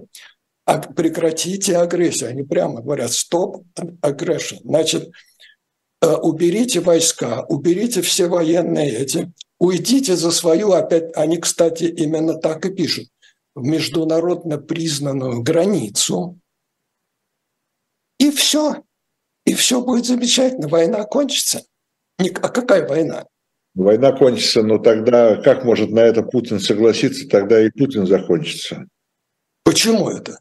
прекратите 0.95 1.78
агрессию. 1.78 2.30
Они 2.30 2.43
прямо 2.43 2.82
говорят, 2.82 3.12
стоп 3.12 3.63
агрессия. 4.01 4.60
Значит, 4.63 5.12
уберите 6.01 6.79
войска, 6.79 7.45
уберите 7.47 8.01
все 8.01 8.27
военные 8.27 8.91
эти, 8.91 9.34
уйдите 9.60 10.15
за 10.15 10.31
свою, 10.31 10.71
опять, 10.71 11.15
они, 11.15 11.38
кстати, 11.38 11.86
именно 11.86 12.36
так 12.36 12.65
и 12.65 12.73
пишут, 12.73 13.08
в 13.55 13.63
международно 13.63 14.58
признанную 14.58 15.41
границу, 15.41 16.39
и 18.19 18.31
все. 18.31 18.84
И 19.45 19.53
все 19.53 19.81
будет 19.81 20.05
замечательно, 20.05 20.67
война 20.67 21.03
кончится. 21.03 21.63
А 22.17 22.49
какая 22.49 22.88
война? 22.88 23.25
Война 23.75 24.13
кончится, 24.13 24.63
но 24.63 24.79
тогда 24.79 25.36
как 25.41 25.65
может 25.65 25.91
на 25.91 25.99
это 25.99 26.23
Путин 26.23 26.60
согласиться, 26.60 27.27
тогда 27.27 27.63
и 27.63 27.69
Путин 27.69 28.08
закончится. 28.08 28.88
Почему 29.63 30.10
это? 30.10 30.39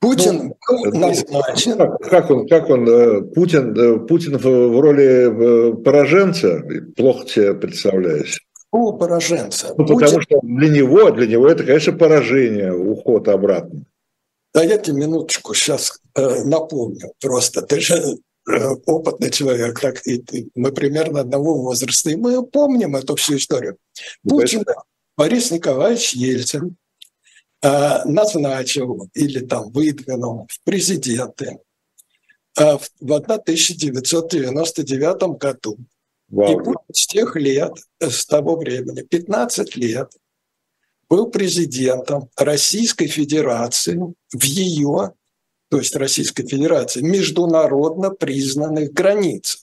Путин 0.00 0.54
ну, 0.68 0.84
назначен. 0.98 1.76
Как, 1.76 2.00
как 2.00 2.30
он, 2.30 2.48
как 2.48 2.68
он, 2.68 2.88
э, 2.88 3.22
Путин, 3.22 3.74
э, 3.76 3.98
Путин 4.06 4.36
в 4.36 4.80
роли 4.80 5.72
э, 5.72 5.74
пораженца, 5.76 6.62
плохо 6.96 7.26
себе 7.26 7.54
представляешь. 7.54 8.40
О, 8.70 8.92
пораженца. 8.92 9.74
Ну, 9.76 9.86
Путин... 9.86 10.00
Потому 10.00 10.22
что 10.22 10.40
для 10.42 10.68
него, 10.68 11.10
для 11.10 11.26
него 11.26 11.48
это, 11.48 11.64
конечно, 11.64 11.92
поражение, 11.92 12.74
уход 12.74 13.28
обратно. 13.28 13.84
Да 14.52 14.62
я 14.62 14.78
тебе 14.78 14.98
минуточку 14.98 15.54
сейчас 15.54 15.98
э, 16.14 16.44
напомню 16.44 17.12
просто. 17.20 17.62
Ты 17.62 17.80
же 17.80 17.94
э, 17.94 18.68
опытный 18.86 19.30
человек, 19.30 19.80
так 19.80 20.06
и 20.06 20.18
ты. 20.18 20.50
мы 20.54 20.72
примерно 20.72 21.20
одного 21.20 21.54
возраста, 21.62 22.10
и 22.10 22.16
мы 22.16 22.44
помним 22.44 22.96
эту 22.96 23.16
всю 23.16 23.36
историю. 23.36 23.76
Ну, 24.24 24.40
Путин, 24.40 24.64
Борис 25.16 25.50
Николаевич 25.50 26.12
Ельцин 26.12 26.76
Э, 26.85 26.85
назначил 28.04 29.08
или 29.14 29.40
там 29.40 29.70
выдвинул 29.70 30.46
в 30.48 30.60
президенты 30.64 31.58
э, 32.58 32.78
в 32.78 32.90
1999 33.00 35.38
году. 35.38 35.78
Вау. 36.28 36.60
И 36.60 36.64
с 36.92 37.06
тех 37.06 37.36
лет, 37.36 37.72
э, 38.00 38.10
с 38.10 38.26
того 38.26 38.56
времени, 38.56 39.02
15 39.02 39.76
лет, 39.76 40.10
был 41.08 41.30
президентом 41.30 42.28
Российской 42.36 43.06
Федерации 43.06 43.98
в 44.32 44.42
ее, 44.42 45.12
то 45.70 45.78
есть 45.78 45.94
Российской 45.96 46.46
Федерации, 46.46 47.00
международно 47.00 48.10
признанных 48.10 48.92
границах. 48.92 49.62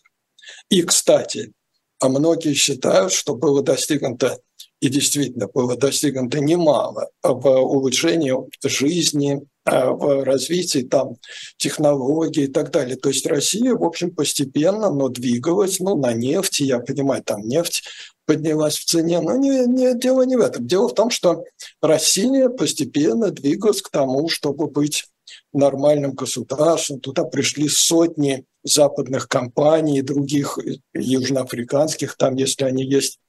И, 0.70 0.82
кстати, 0.84 1.52
а 2.00 2.10
многие 2.10 2.54
считают, 2.54 3.14
что 3.14 3.36
было 3.36 3.62
достигнуто 3.62 4.40
и 4.84 4.90
действительно 4.90 5.48
было 5.48 5.78
достигнуто 5.78 6.42
немало 6.42 7.08
в 7.24 7.48
улучшении 7.48 8.34
жизни, 8.66 9.42
а, 9.64 9.92
в 9.92 10.26
развитии 10.26 10.80
там 10.80 11.16
технологий 11.56 12.44
и 12.44 12.48
так 12.48 12.70
далее. 12.70 12.98
То 12.98 13.08
есть 13.08 13.26
Россия, 13.26 13.76
в 13.76 13.84
общем, 13.86 14.14
постепенно, 14.14 14.92
но 14.92 15.08
двигалась, 15.08 15.80
ну, 15.80 15.96
на 15.96 16.12
нефти, 16.12 16.64
я 16.64 16.80
понимаю, 16.80 17.24
там 17.24 17.48
нефть 17.48 17.84
поднялась 18.26 18.78
в 18.78 18.84
цене, 18.84 19.22
но 19.22 19.38
не, 19.38 19.66
не, 19.68 19.98
дело 19.98 20.24
не 20.24 20.36
в 20.36 20.42
этом. 20.42 20.68
Дело 20.68 20.90
в 20.90 20.94
том, 20.94 21.10
что 21.12 21.46
Россия 21.82 22.50
постепенно 22.50 23.32
двигалась 23.32 23.82
к 23.82 23.90
тому, 23.90 24.28
чтобы 24.28 24.68
быть 24.68 25.06
нормальным 25.54 26.12
государством. 26.12 27.00
Туда 27.00 27.24
пришли 27.24 27.70
сотни 27.70 28.44
западных 28.64 29.28
компаний, 29.28 30.02
других 30.02 30.58
южноафриканских, 30.94 32.16
там, 32.18 32.36
если 32.36 32.64
они 32.64 32.84
есть, 32.84 33.20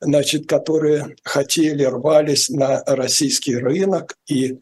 значит, 0.00 0.46
которые 0.46 1.16
хотели, 1.24 1.84
рвались 1.84 2.48
на 2.48 2.82
российский 2.86 3.56
рынок 3.56 4.16
и 4.26 4.58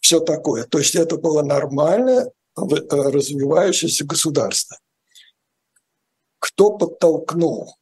все 0.00 0.20
такое. 0.20 0.64
То 0.64 0.78
есть 0.78 0.94
это 0.94 1.16
было 1.16 1.42
нормальное 1.42 2.26
э, 2.26 2.30
развивающееся 2.56 4.04
государство. 4.04 4.78
Кто 6.38 6.76
подтолкнул? 6.76 7.76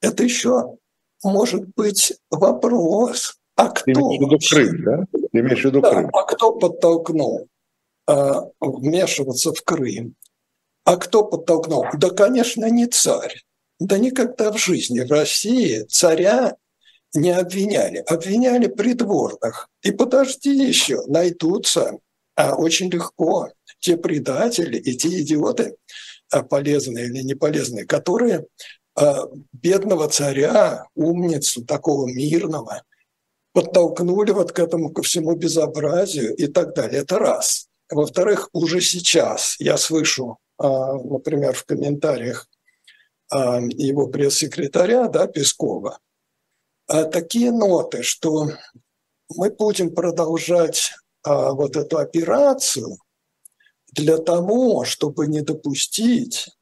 Это 0.00 0.22
еще 0.22 0.76
может 1.22 1.66
быть 1.74 2.14
вопрос. 2.30 3.36
А 3.56 3.70
кто? 3.70 3.92
Крым, 4.48 4.84
да? 4.84 5.04
имеешь 5.32 5.62
в 5.62 5.64
виду 5.64 5.80
да, 5.80 5.90
Крым? 5.90 6.10
А 6.12 6.22
кто 6.22 6.52
подтолкнул 6.52 7.48
э, 8.06 8.32
вмешиваться 8.60 9.52
в 9.52 9.62
Крым? 9.62 10.14
А 10.88 10.96
кто 10.96 11.22
подтолкнул? 11.22 11.84
Да, 11.98 12.08
конечно, 12.08 12.64
не 12.70 12.86
царь. 12.86 13.44
Да 13.78 13.98
никогда 13.98 14.50
в 14.50 14.56
жизни 14.56 15.00
в 15.00 15.10
России 15.10 15.82
царя 15.82 16.56
не 17.12 17.30
обвиняли. 17.30 17.98
Обвиняли 17.98 18.68
придворных. 18.68 19.68
И 19.82 19.90
подожди 19.92 20.48
еще, 20.48 21.04
найдутся 21.06 21.98
а 22.36 22.54
очень 22.54 22.88
легко 22.88 23.50
те 23.80 23.98
предатели 23.98 24.78
и 24.78 24.96
те 24.96 25.20
идиоты, 25.20 25.76
а, 26.30 26.42
полезные 26.42 27.04
или 27.04 27.20
не 27.20 27.34
полезные, 27.34 27.84
которые 27.84 28.46
а, 28.94 29.26
бедного 29.52 30.08
царя, 30.08 30.86
умницу, 30.94 31.66
такого 31.66 32.06
мирного, 32.06 32.82
подтолкнули 33.52 34.30
вот 34.30 34.52
к 34.52 34.58
этому, 34.58 34.88
ко 34.88 35.02
всему 35.02 35.34
безобразию 35.34 36.34
и 36.34 36.46
так 36.46 36.74
далее. 36.74 37.02
Это 37.02 37.18
раз. 37.18 37.68
Во-вторых, 37.90 38.48
уже 38.54 38.80
сейчас 38.80 39.56
я 39.58 39.76
слышу, 39.76 40.38
например, 40.58 41.54
в 41.54 41.64
комментариях 41.64 42.48
его 43.30 44.08
пресс-секретаря, 44.08 45.08
да, 45.08 45.26
Пескова, 45.26 45.98
такие 46.86 47.52
ноты, 47.52 48.02
что 48.02 48.48
мы 49.28 49.50
будем 49.50 49.94
продолжать 49.94 50.92
вот 51.24 51.76
эту 51.76 51.98
операцию– 51.98 52.98
для 53.92 54.18
того, 54.18 54.84
чтобы 54.84 55.26
не 55.26 55.40
допустить 55.40 56.48
а, 56.48 56.57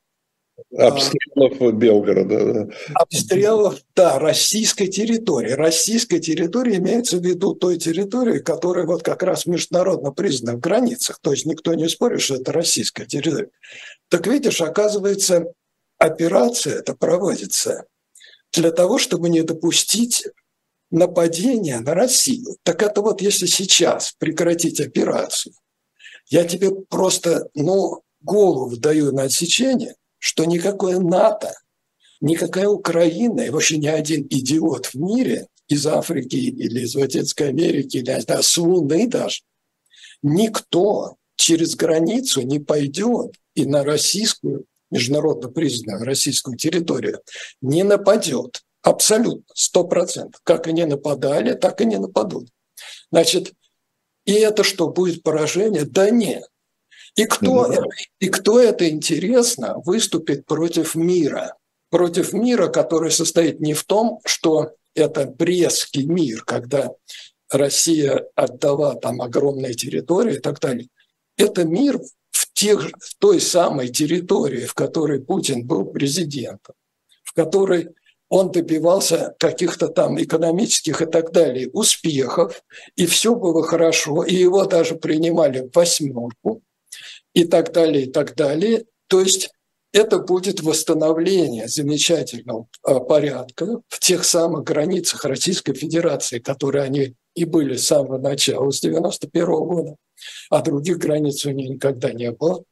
Обстрелов 0.77 1.75
Белгорода. 1.75 2.55
Да. 2.65 2.75
Обстрелов, 2.95 3.81
да, 3.95 4.19
российской 4.19 4.87
территории. 4.87 5.53
Российская 5.53 6.19
территория 6.19 6.77
имеется 6.77 7.19
в 7.19 7.25
виду 7.25 7.55
той 7.55 7.77
территории, 7.79 8.39
которая 8.39 8.87
вот 8.87 9.03
как 9.03 9.23
раз 9.23 9.47
международно 9.47 10.13
признана 10.13 10.57
в 10.57 10.61
границах. 10.61 11.19
То 11.21 11.33
есть 11.33 11.47
никто 11.47 11.75
не 11.75 11.89
спорит, 11.89 12.21
что 12.21 12.37
это 12.37 12.53
российская 12.53 13.07
территория. 13.07 13.51
Так 14.09 14.27
видишь, 14.27 14.61
оказывается, 14.61 15.47
операция 15.99 16.79
это 16.79 16.95
проводится 16.95 17.85
для 18.53 18.71
того, 18.71 18.99
чтобы 18.99 19.29
не 19.29 19.43
допустить 19.43 20.27
нападения 20.91 21.81
на 21.81 21.95
Россию. 21.95 22.57
Так 22.63 22.83
это 22.83 23.03
вот 23.03 23.21
если 23.21 23.47
сейчас 23.47 24.15
прекратить 24.19 24.81
операцию, 24.81 25.55
я 26.29 26.45
тебе 26.45 26.71
просто, 26.71 27.49
ну, 27.55 28.03
голову 28.21 28.77
даю 28.77 29.13
на 29.13 29.25
отсечение, 29.25 29.95
что 30.19 30.45
никакое 30.45 30.99
НАТО, 30.99 31.55
никакая 32.21 32.69
Украина 32.69 33.43
и 33.43 33.51
вообще 33.51 33.79
ни 33.79 33.87
один 33.87 34.27
идиот 34.29 34.87
в 34.87 34.95
мире 34.95 35.49
из 35.69 35.87
Африки 35.87 36.37
или 36.37 36.81
из 36.81 36.95
Латинской 36.95 37.49
Америки, 37.49 37.99
или 37.99 38.23
да, 38.23 38.43
с 38.43 38.57
Луны 38.57 39.07
даже, 39.09 39.43
никто 40.23 41.17
через 41.37 41.77
границу 41.77 42.43
не 42.43 42.59
пойдет 42.59 43.35
и 43.55 43.67
на 43.67 43.85
российскую, 43.85 44.65
международно 44.91 45.49
признанную 45.49 46.05
российскую 46.05 46.57
территорию 46.57 47.21
не 47.61 47.83
нападет. 47.83 48.63
Абсолютно, 48.83 49.53
сто 49.53 49.83
процентов. 49.83 50.41
Как 50.45 50.69
и 50.69 50.73
не 50.73 50.87
нападали, 50.87 51.55
так 51.55 51.81
и 51.81 51.85
не 51.85 51.99
нападут. 51.99 52.49
Значит, 53.11 53.53
и 54.25 54.33
это 54.33 54.63
что, 54.63 54.89
будет 54.89 55.25
поражение? 55.25 55.85
Да 55.85 56.11
нет. 56.11 56.45
И 57.17 57.25
кто, 57.25 57.73
и 58.21 58.29
кто 58.29 58.61
это 58.61 58.89
интересно 58.89 59.77
выступит 59.85 60.45
против 60.45 60.95
мира? 60.95 61.57
Против 61.91 62.33
мира, 62.33 62.69
который 62.69 63.11
состоит 63.11 63.61
не 63.61 63.73
в 63.73 63.85
том, 63.85 64.21
что 64.27 64.73
это 64.95 65.25
Брестский 65.27 66.05
мир, 66.05 66.45
когда 66.45 66.91
Россия 67.51 68.27
отдала 68.35 68.95
там 68.97 69.23
огромные 69.23 69.75
территории 69.75 70.37
и 70.37 70.41
так 70.41 70.61
далее. 70.61 70.89
Это 71.39 71.65
мир 71.65 71.99
в, 72.31 72.53
тех, 72.53 72.91
в 72.99 73.15
той 73.19 73.41
самой 73.41 73.89
территории, 73.89 74.67
в 74.67 74.75
которой 74.75 75.21
Путин 75.21 75.67
был 75.67 75.87
президентом, 75.87 76.75
в 77.23 77.33
которой 77.33 77.89
он 78.29 78.51
добивался 78.51 79.35
каких-то 79.39 79.89
там 79.89 80.21
экономических 80.21 81.01
и 81.01 81.07
так 81.07 81.33
далее 81.33 81.71
успехов, 81.73 82.63
и 82.97 83.07
все 83.07 83.35
было 83.37 83.63
хорошо, 83.63 84.25
и 84.25 84.35
его 84.35 84.65
даже 84.65 84.97
принимали 84.97 85.61
в 85.61 85.75
восьмерку, 85.75 86.63
и 87.37 87.45
так 87.45 87.71
далее, 87.73 88.07
и 88.07 88.11
так 88.11 88.35
далее. 88.35 88.87
То 89.09 89.21
есть 89.21 89.51
это 89.93 90.19
будет 90.19 90.63
восстановление 90.63 91.69
замечательного 91.69 92.67
а, 92.83 92.99
порядка 92.99 93.83
в 93.89 94.01
тех 94.01 94.25
самых 94.25 94.65
границах 94.65 95.23
Российской 95.27 95.75
Федерации, 95.75 96.39
которые 96.39 96.85
они 96.85 97.15
и 97.35 97.45
были 97.45 97.77
с 97.77 97.87
самого 97.87 98.17
начала, 98.17 98.71
с 98.71 98.81
91 98.81 99.47
года, 99.47 99.97
а 100.49 100.63
других 100.63 100.97
границ 100.97 101.45
у 101.45 101.51
них 101.51 101.69
никогда 101.69 102.11
не 102.11 102.31
было 102.31 102.65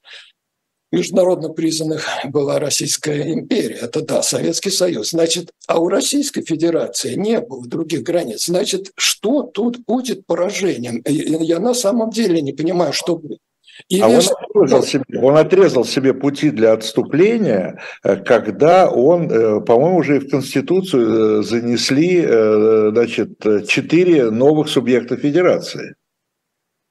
международно 0.92 1.48
признанных 1.48 2.06
была 2.26 2.60
Российская 2.60 3.32
империя. 3.32 3.80
Это 3.82 4.00
да, 4.00 4.22
Советский 4.22 4.70
Союз. 4.70 5.10
Значит, 5.10 5.50
а 5.66 5.80
у 5.80 5.88
Российской 5.88 6.42
Федерации 6.42 7.14
не 7.14 7.40
было 7.40 7.66
других 7.66 8.02
границ. 8.04 8.46
Значит, 8.46 8.92
что 8.96 9.42
тут 9.42 9.78
будет 9.86 10.24
поражением? 10.24 11.02
Я 11.04 11.58
на 11.58 11.74
самом 11.74 12.10
деле 12.10 12.40
не 12.40 12.52
понимаю, 12.52 12.92
что 12.92 13.16
будет. 13.16 13.40
Или 13.88 14.00
а 14.02 14.08
он 14.08 14.20
отрезал, 14.20 14.82
себе, 14.82 15.20
он 15.20 15.36
отрезал 15.36 15.84
себе 15.84 16.14
пути 16.14 16.50
для 16.50 16.72
отступления, 16.72 17.80
э, 18.02 18.16
когда 18.16 18.88
он, 18.88 19.30
э, 19.30 19.60
по-моему, 19.60 19.98
уже 19.98 20.20
в 20.20 20.30
Конституцию 20.30 21.40
э, 21.40 21.42
занесли 21.42 22.22
значит, 22.24 23.40
четыре 23.68 24.30
новых 24.30 24.68
субъекта 24.68 25.16
федерации. 25.16 25.94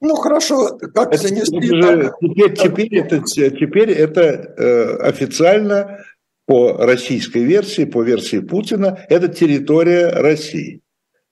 Ну 0.02 0.16
хорошо, 0.16 0.78
как 0.94 1.14
это, 1.14 1.28
занесли? 1.28 1.80
Это 1.80 2.14
теперь, 2.20 2.54
теперь, 2.54 2.96
это, 2.96 3.22
теперь 3.22 3.92
это 3.92 4.98
официально 5.02 6.00
по 6.46 6.74
российской 6.74 7.44
версии, 7.44 7.86
по 7.86 8.04
версии 8.04 8.40
Путина, 8.40 9.06
это 9.08 9.30
территория 9.30 10.10
России. 10.10 10.82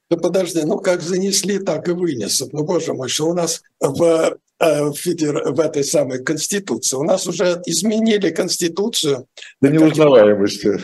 Да 0.09 0.17
подожди, 0.17 0.61
ну 0.63 0.77
как 0.79 1.01
занесли, 1.01 1.59
так 1.59 1.87
и 1.87 1.91
вынесут. 1.91 2.53
Ну, 2.53 2.63
боже 2.63 2.93
мой, 2.93 3.09
что 3.09 3.29
у 3.29 3.33
нас 3.33 3.61
в, 3.79 4.37
в, 4.61 4.93
федер... 4.93 5.51
в 5.51 5.59
этой 5.59 5.83
самой 5.83 6.23
Конституции, 6.23 6.95
у 6.95 7.03
нас 7.03 7.27
уже 7.27 7.61
изменили 7.65 8.29
Конституцию. 8.29 9.27
До 9.61 9.69
неузнаваемости. 9.69 10.79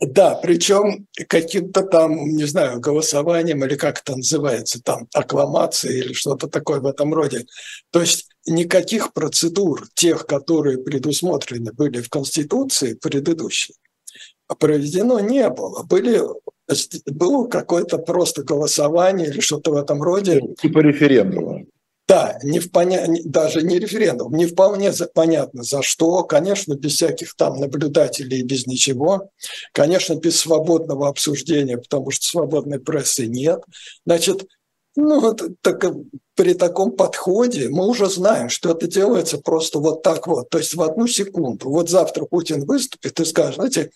Да, 0.00 0.34
причем 0.34 1.06
каким-то 1.28 1.82
там, 1.82 2.26
не 2.26 2.44
знаю, 2.44 2.80
голосованием 2.80 3.64
или 3.64 3.76
как 3.76 4.00
это 4.00 4.16
называется, 4.16 4.82
там, 4.82 5.08
аккламацией 5.14 6.00
или 6.00 6.12
что-то 6.12 6.48
такое 6.48 6.80
в 6.80 6.86
этом 6.86 7.14
роде. 7.14 7.46
То 7.90 8.00
есть 8.00 8.28
никаких 8.46 9.12
процедур, 9.12 9.86
тех, 9.94 10.26
которые 10.26 10.78
предусмотрены 10.78 11.72
были 11.72 12.00
в 12.00 12.10
Конституции 12.10 12.94
предыдущей, 12.94 13.74
проведено 14.58 15.20
не 15.20 15.48
было. 15.48 15.84
Были, 15.84 16.20
было 17.06 17.46
какое-то 17.46 17.98
просто 17.98 18.42
голосование 18.42 19.28
или 19.28 19.40
что-то 19.40 19.70
в 19.70 19.76
этом 19.76 20.02
роде. 20.02 20.40
Типа 20.60 20.80
референдума. 20.80 21.64
Да, 22.06 22.38
не 22.42 22.60
вполне, 22.60 23.22
даже 23.24 23.62
не 23.62 23.78
референдум, 23.78 24.34
не 24.34 24.44
вполне 24.44 24.92
понятно 25.14 25.62
за 25.62 25.80
что, 25.80 26.22
конечно, 26.24 26.74
без 26.74 26.94
всяких 26.94 27.34
там 27.34 27.58
наблюдателей, 27.58 28.42
без 28.42 28.66
ничего, 28.66 29.30
конечно, 29.72 30.14
без 30.14 30.38
свободного 30.38 31.08
обсуждения, 31.08 31.78
потому 31.78 32.10
что 32.10 32.26
свободной 32.26 32.78
прессы 32.78 33.26
нет. 33.26 33.62
Значит, 34.04 34.46
ну, 34.96 35.20
вот 35.20 35.42
так, 35.62 35.82
при 36.34 36.52
таком 36.52 36.92
подходе 36.92 37.70
мы 37.70 37.86
уже 37.86 38.10
знаем, 38.10 38.50
что 38.50 38.72
это 38.72 38.86
делается 38.86 39.38
просто 39.38 39.78
вот 39.78 40.02
так 40.02 40.26
вот, 40.26 40.50
то 40.50 40.58
есть 40.58 40.74
в 40.74 40.82
одну 40.82 41.06
секунду. 41.06 41.70
Вот 41.70 41.88
завтра 41.88 42.26
Путин 42.26 42.66
выступит 42.66 43.18
и 43.18 43.24
скажет, 43.24 43.54
знаете, 43.54 43.90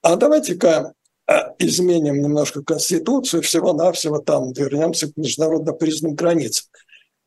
а 0.00 0.14
давайте-ка 0.14 0.94
а, 1.26 1.54
изменим 1.58 2.22
немножко 2.22 2.62
Конституцию, 2.62 3.42
всего-навсего 3.42 4.20
там 4.20 4.52
вернемся 4.52 5.12
к 5.12 5.16
международно 5.16 5.72
признанным 5.72 6.14
границам. 6.14 6.66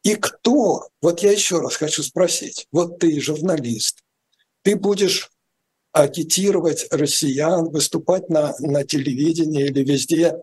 И 0.04 0.16
кто, 0.16 0.88
вот 1.02 1.22
я 1.22 1.32
еще 1.32 1.60
раз 1.60 1.76
хочу 1.76 2.02
спросить, 2.04 2.68
вот 2.72 3.00
ты 3.00 3.20
журналист, 3.20 4.00
ты 4.64 4.76
будешь 4.76 5.30
агитировать 5.92 6.88
россиян, 6.92 7.70
выступать 7.70 8.30
на, 8.30 8.56
на 8.60 8.84
телевидении 8.84 9.66
или 9.66 9.84
везде 9.84 10.38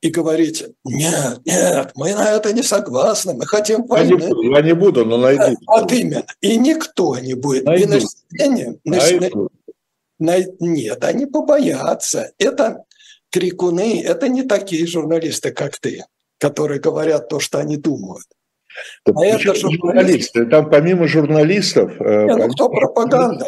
и 0.00 0.10
говорить, 0.10 0.64
нет, 0.84 1.40
нет, 1.44 1.92
мы 1.94 2.14
на 2.14 2.30
это 2.30 2.52
не 2.52 2.62
согласны, 2.62 3.34
мы 3.34 3.46
хотим 3.46 3.86
войны. 3.86 4.12
Я 4.12 4.16
не 4.16 4.28
буду, 4.28 4.42
я 4.42 4.62
не 4.62 4.74
буду 4.74 5.04
но 5.04 5.16
найду. 5.18 5.56
Вот 5.66 5.92
именно. 5.92 6.24
И 6.40 6.56
никто 6.56 7.18
не 7.18 7.34
будет. 7.34 7.64
Найду. 7.64 7.82
И 7.82 7.86
население, 7.86 8.78
население, 8.84 9.48
на, 10.18 10.36
нет, 10.60 11.04
они 11.04 11.26
побоятся. 11.26 12.32
Это 12.38 12.84
крикуны, 13.30 14.02
это 14.02 14.28
не 14.28 14.42
такие 14.42 14.86
журналисты, 14.86 15.50
как 15.50 15.78
ты, 15.78 16.04
которые 16.38 16.80
говорят 16.80 17.28
то, 17.28 17.40
что 17.40 17.58
они 17.58 17.76
думают. 17.76 18.26
Так 19.04 19.16
а 19.16 19.26
это 19.26 19.54
журналисты. 19.54 20.46
Там 20.46 20.70
помимо 20.70 21.06
журналистов... 21.06 21.92
Э, 22.00 22.26
не, 22.26 22.36
ну 22.36 22.48
кто 22.48 22.68
пропаганда? 22.68 23.46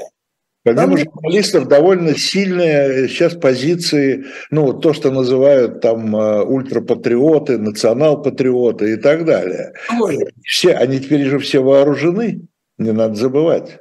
Помимо 0.65 0.97
журналистов 0.97 1.67
довольно 1.67 2.17
сильные 2.17 3.09
сейчас 3.09 3.35
позиции, 3.35 4.27
ну, 4.51 4.73
то, 4.73 4.93
что 4.93 5.11
называют 5.11 5.81
там 5.81 6.15
э, 6.15 6.43
ультрапатриоты, 6.45 7.59
национал-патриоты 7.59 8.93
и 8.93 8.97
так 8.97 9.25
далее. 9.25 9.73
Ой. 10.01 10.19
Все, 10.45 10.75
они 10.75 11.01
теперь 11.01 11.25
же 11.25 11.41
все 11.41 11.63
вооружены, 11.63 12.47
не 12.79 12.93
надо 12.93 13.17
забывать. 13.17 13.81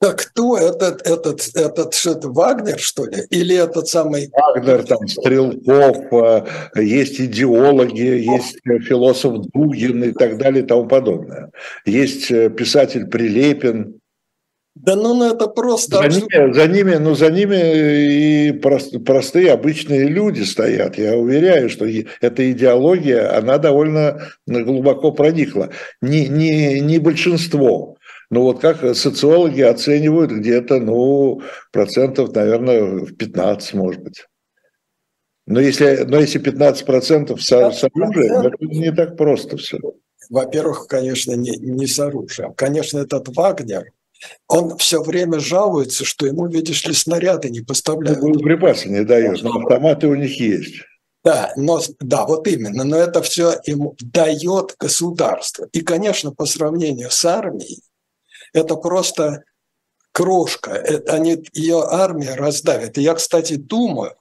Да 0.00 0.14
кто 0.14 0.56
этот, 0.56 1.06
этот, 1.06 1.42
этот 1.54 1.92
что 1.92 2.12
это, 2.12 2.30
Вагнер, 2.30 2.78
что 2.78 3.04
ли? 3.04 3.24
Или 3.28 3.54
этот 3.54 3.86
самый... 3.86 4.30
Вагнер, 4.32 4.82
там, 4.84 5.06
Стрелков, 5.06 6.10
э, 6.10 6.82
есть 6.82 7.20
идеологи, 7.20 8.00
есть 8.00 8.56
философ 8.86 9.46
Дугин 9.52 10.02
и 10.04 10.12
так 10.12 10.38
далее 10.38 10.64
и 10.64 10.66
тому 10.66 10.86
подобное. 10.86 11.50
Есть 11.84 12.30
э, 12.30 12.48
писатель 12.48 13.08
Прилепин. 13.08 14.00
Да 14.74 14.96
ну, 14.96 15.14
ну 15.14 15.34
это 15.34 15.48
просто... 15.48 15.98
За 15.98 16.08
ними, 16.08 16.52
за 16.54 16.66
ними, 16.66 16.94
ну, 16.94 17.14
за 17.14 17.30
ними 17.30 18.48
и 18.48 18.52
прост, 18.52 18.94
простые 19.04 19.52
обычные 19.52 20.08
люди 20.08 20.42
стоят. 20.42 20.96
Я 20.96 21.18
уверяю, 21.18 21.68
что 21.68 21.86
эта 22.22 22.50
идеология, 22.50 23.36
она 23.36 23.58
довольно 23.58 24.22
глубоко 24.46 25.12
проникла. 25.12 25.68
Не, 26.00 26.28
не, 26.28 26.80
не 26.80 26.98
большинство, 26.98 27.98
ну 28.30 28.42
вот 28.42 28.60
как 28.60 28.94
социологи 28.96 29.60
оценивают 29.60 30.30
где-то, 30.30 30.78
ну, 30.78 31.42
процентов, 31.72 32.34
наверное, 32.34 32.82
в 32.82 33.16
15, 33.16 33.74
может 33.74 34.02
быть. 34.02 34.26
Но 35.46 35.60
если, 35.60 36.04
но 36.06 36.20
если 36.20 36.38
15 36.38 36.86
процентов 36.86 37.42
с, 37.42 37.48
с 37.48 37.84
оружием, 37.84 38.46
это 38.46 38.56
не 38.60 38.92
так 38.92 39.16
просто 39.16 39.56
все. 39.56 39.78
Во-первых, 40.28 40.86
конечно, 40.86 41.32
не, 41.32 41.56
не 41.56 41.88
с 41.88 41.98
оружием. 41.98 42.54
Конечно, 42.54 42.98
этот 42.98 43.34
Вагнер, 43.36 43.90
он 44.46 44.76
все 44.76 45.02
время 45.02 45.40
жалуется, 45.40 46.04
что 46.04 46.26
ему, 46.26 46.46
видишь 46.46 46.86
ли, 46.86 46.94
снаряды 46.94 47.50
не 47.50 47.62
поставляют. 47.62 48.22
Ну, 48.22 48.38
припасы 48.38 48.88
не 48.88 49.04
дают, 49.04 49.42
но 49.42 49.58
автоматы 49.58 50.06
у 50.06 50.14
них 50.14 50.38
есть. 50.38 50.84
Да, 51.24 51.52
но, 51.56 51.80
да, 51.98 52.24
вот 52.26 52.46
именно, 52.46 52.84
но 52.84 52.96
это 52.96 53.20
все 53.22 53.56
ему 53.66 53.94
дает 54.00 54.76
государство. 54.78 55.68
И, 55.72 55.80
конечно, 55.80 56.32
по 56.32 56.46
сравнению 56.46 57.10
с 57.10 57.24
армией, 57.24 57.82
это 58.52 58.76
просто 58.76 59.44
крошка. 60.12 60.70
Это, 60.72 61.12
они, 61.14 61.44
ее 61.52 61.84
армия 61.88 62.34
раздавит. 62.34 62.98
И 62.98 63.02
я, 63.02 63.14
кстати, 63.14 63.54
думаю, 63.54 64.14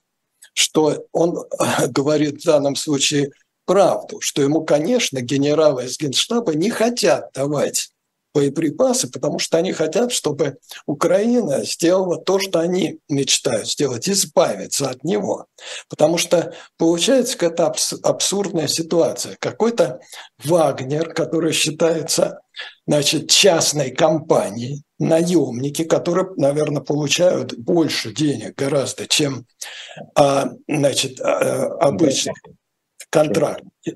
что 0.53 1.05
он 1.11 1.45
говорит 1.89 2.41
в 2.41 2.45
данном 2.45 2.75
случае 2.75 3.31
правду, 3.65 4.19
что 4.21 4.41
ему, 4.41 4.65
конечно, 4.65 5.21
генералы 5.21 5.85
из 5.85 5.97
Генштаба 5.97 6.53
не 6.55 6.69
хотят 6.69 7.31
давать 7.33 7.91
боеприпасы, 8.33 9.09
потому 9.09 9.39
что 9.39 9.57
они 9.57 9.71
хотят, 9.71 10.11
чтобы 10.11 10.57
Украина 10.85 11.63
сделала 11.63 12.17
то, 12.17 12.39
что 12.39 12.59
они 12.59 12.99
мечтают 13.09 13.69
сделать, 13.69 14.07
избавиться 14.07 14.89
от 14.89 15.03
него. 15.03 15.47
Потому 15.89 16.17
что 16.17 16.53
получается 16.77 17.37
какая-то 17.37 17.73
абсурдная 18.03 18.67
ситуация. 18.67 19.37
Какой-то 19.39 19.99
Вагнер, 20.43 21.13
который 21.13 21.53
считается 21.53 22.41
значит, 22.87 23.29
частной 23.29 23.91
компанией, 23.91 24.83
наемники, 24.99 25.83
которые, 25.83 26.27
наверное, 26.35 26.81
получают 26.81 27.57
больше 27.57 28.13
денег 28.13 28.55
гораздо, 28.55 29.07
чем 29.07 29.45
а, 30.15 30.51
значит, 30.67 31.21
а, 31.21 31.67
обычные 31.79 32.35
контрактники. 33.09 33.95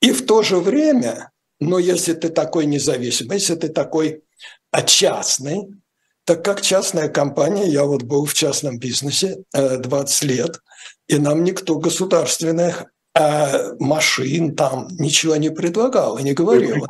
И 0.00 0.10
в 0.10 0.26
то 0.26 0.42
же 0.42 0.56
время 0.56 1.30
но 1.62 1.78
если 1.78 2.14
ты 2.14 2.28
такой 2.28 2.66
независимый, 2.66 3.38
если 3.38 3.54
ты 3.54 3.68
такой 3.68 4.22
а, 4.70 4.82
частный, 4.82 5.68
так 6.24 6.44
как 6.44 6.60
частная 6.60 7.08
компания, 7.08 7.66
я 7.68 7.84
вот 7.84 8.02
был 8.02 8.26
в 8.26 8.34
частном 8.34 8.78
бизнесе 8.78 9.44
20 9.52 10.22
э, 10.22 10.26
лет, 10.26 10.60
и 11.08 11.18
нам 11.18 11.44
никто 11.44 11.78
государственных 11.78 12.86
а 13.14 13.74
машин 13.78 14.56
там 14.56 14.88
ничего 14.98 15.36
не 15.36 15.50
предлагал 15.50 16.16
и 16.16 16.22
не 16.22 16.32
говорил. 16.32 16.86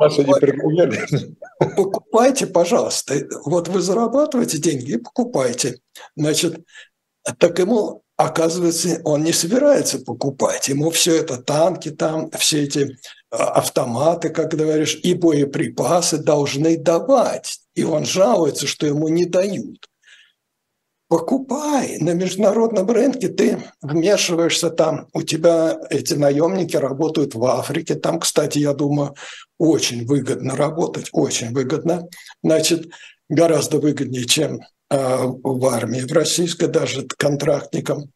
Покупайте, 1.59 2.47
пожалуйста. 2.47 3.27
Вот 3.43 3.67
вы 3.67 3.81
зарабатываете 3.81 4.57
деньги 4.57 4.91
и 4.93 4.97
покупайте. 4.97 5.79
Значит, 6.15 6.63
так 7.37 7.59
ему 7.59 8.03
оказывается, 8.15 9.01
он 9.03 9.23
не 9.23 9.33
собирается 9.33 9.99
покупать. 9.99 10.69
Ему 10.69 10.91
все 10.91 11.17
это 11.17 11.37
танки 11.37 11.89
там, 11.91 12.31
все 12.31 12.63
эти 12.63 12.97
автоматы, 13.33 14.29
как 14.29 14.53
говоришь, 14.53 14.99
и 15.01 15.13
боеприпасы 15.15 16.17
должны 16.17 16.77
давать. 16.77 17.59
И 17.75 17.83
он 17.83 18.05
жалуется, 18.05 18.67
что 18.67 18.85
ему 18.85 19.07
не 19.07 19.25
дают. 19.25 19.87
Покупай. 21.07 21.97
На 21.99 22.11
международном 22.11 22.89
рынке 22.89 23.27
ты 23.27 23.63
вмешиваешься 23.81 24.69
там. 24.69 25.07
У 25.13 25.23
тебя 25.23 25.77
эти 25.89 26.13
наемники 26.13 26.75
работают 26.75 27.35
в 27.35 27.43
Африке. 27.45 27.95
Там, 27.95 28.19
кстати, 28.19 28.59
я 28.59 28.73
думаю, 28.73 29.15
очень 29.59 30.05
выгодно 30.05 30.55
работать, 30.55 31.09
очень 31.11 31.53
выгодно. 31.53 32.07
Значит, 32.43 32.89
гораздо 33.29 33.79
выгоднее, 33.79 34.25
чем 34.25 34.61
а, 34.89 35.25
в 35.25 35.65
армии, 35.67 36.01
в 36.01 36.11
российской 36.11 36.67
даже 36.67 37.07
контрактникам. 37.07 38.11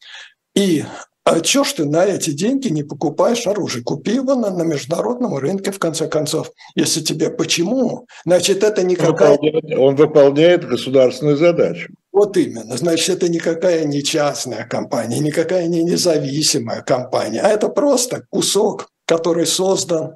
И 0.55 0.83
а 1.29 1.41
чё 1.41 1.65
ж 1.65 1.73
ты 1.73 1.85
на 1.85 2.05
эти 2.05 2.29
деньги 2.29 2.69
не 2.69 2.83
покупаешь 2.83 3.47
оружие? 3.47 3.83
Купи 3.83 4.11
его 4.13 4.35
на, 4.35 4.49
на 4.49 4.63
международном 4.63 5.37
рынке, 5.37 5.71
в 5.71 5.79
конце 5.79 6.07
концов. 6.07 6.51
Если 6.73 7.01
тебе 7.01 7.29
почему? 7.29 8.07
Значит, 8.25 8.63
это 8.63 8.83
никакая... 8.83 9.31
Он 9.31 9.37
выполняет, 9.37 9.79
он 9.79 9.95
выполняет 9.95 10.67
государственную 10.67 11.35
задачу. 11.35 11.93
Вот 12.13 12.37
именно. 12.37 12.77
Значит, 12.77 13.17
это 13.17 13.29
никакая 13.29 13.83
не 13.83 14.03
частная 14.03 14.65
компания, 14.65 15.19
никакая 15.19 15.67
не 15.67 15.83
независимая 15.83 16.81
компания, 16.81 17.41
а 17.41 17.49
это 17.49 17.67
просто 17.67 18.23
кусок, 18.29 18.87
который 19.05 19.45
создан, 19.45 20.15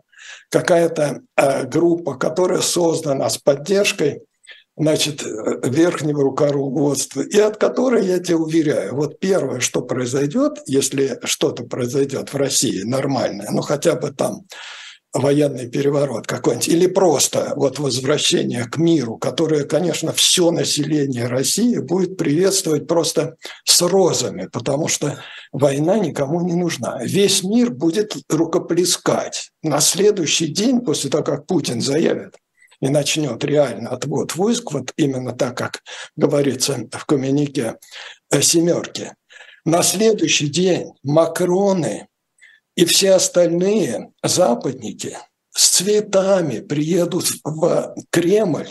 какая-то 0.50 1.22
э, 1.36 1.66
группа, 1.66 2.16
которая 2.16 2.62
создана 2.62 3.30
с 3.30 3.38
поддержкой 3.38 4.22
значит, 4.78 5.24
верхнего 5.64 6.24
руководства, 6.24 7.22
и 7.22 7.38
от 7.38 7.58
которой, 7.58 8.06
я 8.06 8.20
тебе 8.20 8.38
уверяю, 8.38 8.96
вот 8.96 9.20
первое, 9.20 9.60
что 9.60 9.82
произойдет, 9.82 10.60
если 10.66 11.20
что-то 11.24 11.64
произойдет 11.64 12.34
в 12.34 12.38
России 12.38 12.84
нормальное, 12.84 13.50
ну 13.52 13.62
хотя 13.62 13.96
бы 13.96 14.12
там 14.12 14.44
военный 15.14 15.70
переворот 15.70 16.26
какой-нибудь, 16.26 16.70
или 16.70 16.88
просто 16.88 17.54
вот 17.56 17.80
возвращение 17.80 18.64
к 18.66 18.78
миру, 18.78 19.18
которое, 19.18 19.66
конечно, 19.66 20.14
все 20.14 20.52
население 20.52 21.28
России 21.28 21.78
будет 21.80 22.18
приветствовать 22.18 22.88
просто 22.88 23.36
с 23.66 23.82
розами, 23.82 24.48
потому 24.52 24.88
что 24.88 25.20
война 25.52 26.00
никому 26.00 26.42
не 26.42 26.54
нужна. 26.54 27.00
Весь 27.04 27.44
мир 27.44 27.72
будет 27.72 28.16
рукоплескать. 28.30 29.52
На 29.62 29.82
следующий 29.82 30.48
день, 30.48 30.80
после 30.80 31.10
того, 31.10 31.24
как 31.24 31.46
Путин 31.46 31.82
заявит, 31.82 32.36
и 32.82 32.90
начнет 32.90 33.44
реально 33.44 33.92
отвод 33.92 34.36
войск, 34.36 34.72
вот 34.74 34.92
именно 34.98 35.32
так, 35.32 35.58
как 35.58 35.82
говорится 36.16 36.88
в 36.92 37.06
коммюнике 37.06 37.78
э, 38.32 38.42
«семерки», 38.42 39.14
на 39.64 39.84
следующий 39.84 40.48
день 40.48 40.94
Макроны 41.04 42.08
и 42.76 42.86
все 42.86 43.14
остальные 43.14 44.12
западники 44.24 45.18
с 45.54 45.70
цветами 45.70 46.62
приедут 46.62 47.28
в 47.44 47.94
Кремль 48.10 48.70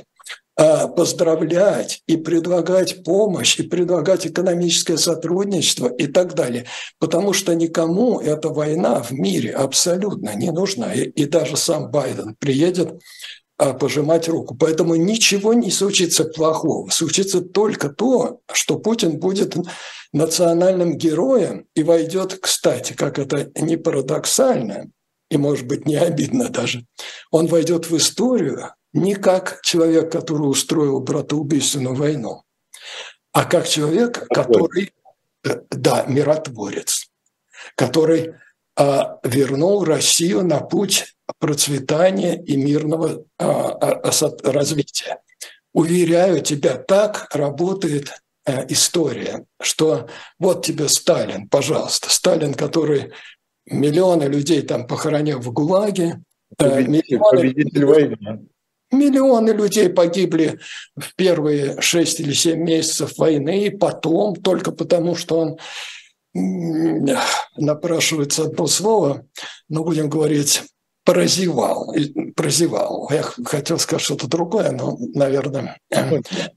э, 0.56 0.88
поздравлять 0.88 2.02
и 2.08 2.16
предлагать 2.16 3.04
помощь, 3.04 3.60
и 3.60 3.62
предлагать 3.62 4.26
экономическое 4.26 4.96
сотрудничество 4.96 5.88
и 5.88 6.06
так 6.06 6.34
далее. 6.34 6.64
Потому 6.98 7.34
что 7.34 7.54
никому 7.54 8.18
эта 8.18 8.48
война 8.48 9.00
в 9.00 9.12
мире 9.12 9.52
абсолютно 9.52 10.34
не 10.34 10.50
нужна. 10.50 10.92
И, 10.92 11.02
и 11.02 11.26
даже 11.26 11.56
сам 11.56 11.90
Байден 11.90 12.34
приедет 12.36 13.00
пожимать 13.74 14.28
руку. 14.28 14.54
Поэтому 14.54 14.94
ничего 14.94 15.52
не 15.54 15.70
случится 15.70 16.24
плохого. 16.24 16.88
Случится 16.90 17.40
только 17.40 17.90
то, 17.90 18.40
что 18.52 18.78
Путин 18.78 19.18
будет 19.18 19.56
национальным 20.12 20.96
героем 20.96 21.66
и 21.74 21.82
войдет, 21.82 22.38
кстати, 22.40 22.94
как 22.94 23.18
это 23.18 23.50
не 23.54 23.76
парадоксально, 23.76 24.90
и, 25.30 25.36
может 25.36 25.66
быть, 25.66 25.86
не 25.86 25.96
обидно 25.96 26.48
даже, 26.48 26.86
он 27.30 27.46
войдет 27.46 27.88
в 27.90 27.96
историю 27.96 28.74
не 28.92 29.14
как 29.14 29.60
человек, 29.62 30.10
который 30.10 30.50
устроил 30.50 31.00
братоубийственную 31.00 31.94
войну, 31.94 32.42
а 33.32 33.44
как 33.44 33.68
человек, 33.68 34.26
который, 34.28 34.92
э, 35.44 35.60
да, 35.70 36.04
миротворец, 36.08 37.06
который 37.76 38.30
а, 38.30 38.38
вернул 39.24 39.84
Россию 39.84 40.44
на 40.44 40.60
путь 40.60 41.14
процветания 41.38 42.42
и 42.42 42.56
мирного 42.56 43.24
а, 43.38 43.72
а, 43.72 44.10
развития. 44.42 45.20
Уверяю 45.72 46.40
тебя, 46.40 46.76
так 46.76 47.28
работает 47.34 48.10
история, 48.68 49.44
что 49.60 50.08
вот 50.38 50.64
тебе 50.64 50.88
Сталин, 50.88 51.48
пожалуйста, 51.48 52.10
Сталин, 52.10 52.54
который 52.54 53.12
миллионы 53.66 54.24
людей 54.24 54.62
там 54.62 54.86
похоронил 54.86 55.40
в 55.40 55.52
ГУЛАГе, 55.52 56.22
победитель, 56.56 57.16
миллионы, 57.16 57.36
победитель 57.36 57.84
войны. 57.84 58.46
Миллионы 58.90 59.50
людей 59.50 59.88
погибли 59.88 60.58
в 60.96 61.14
первые 61.14 61.80
шесть 61.80 62.18
или 62.18 62.32
семь 62.32 62.62
месяцев 62.62 63.16
войны, 63.18 63.66
и 63.66 63.70
потом, 63.70 64.34
только 64.34 64.72
потому 64.72 65.14
что 65.14 65.38
он 65.38 65.58
напрашивается 66.32 68.44
одно 68.44 68.66
слово, 68.66 69.26
но 69.68 69.84
будем 69.84 70.08
говорить 70.08 70.62
прозевал, 71.04 71.94
прозевал. 72.36 73.08
Я 73.10 73.22
хотел 73.22 73.78
сказать 73.78 74.02
что-то 74.02 74.28
другое, 74.28 74.70
но, 74.70 74.96
наверное, 75.14 75.78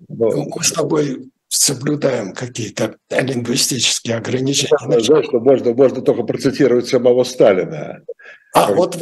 мы 0.07 0.47
с 0.61 0.71
тобой 0.71 1.29
соблюдаем 1.47 2.33
какие-то 2.33 2.95
лингвистические 3.09 4.17
ограничения. 4.17 4.99
Знаешь, 4.99 5.25
что 5.25 5.39
можно, 5.39 5.73
можно 5.73 6.01
только 6.01 6.23
процитировать 6.23 6.87
самого 6.87 7.23
Сталина. 7.23 8.01
А, 8.53 8.67
когда, 8.67 8.75
вот... 8.75 8.97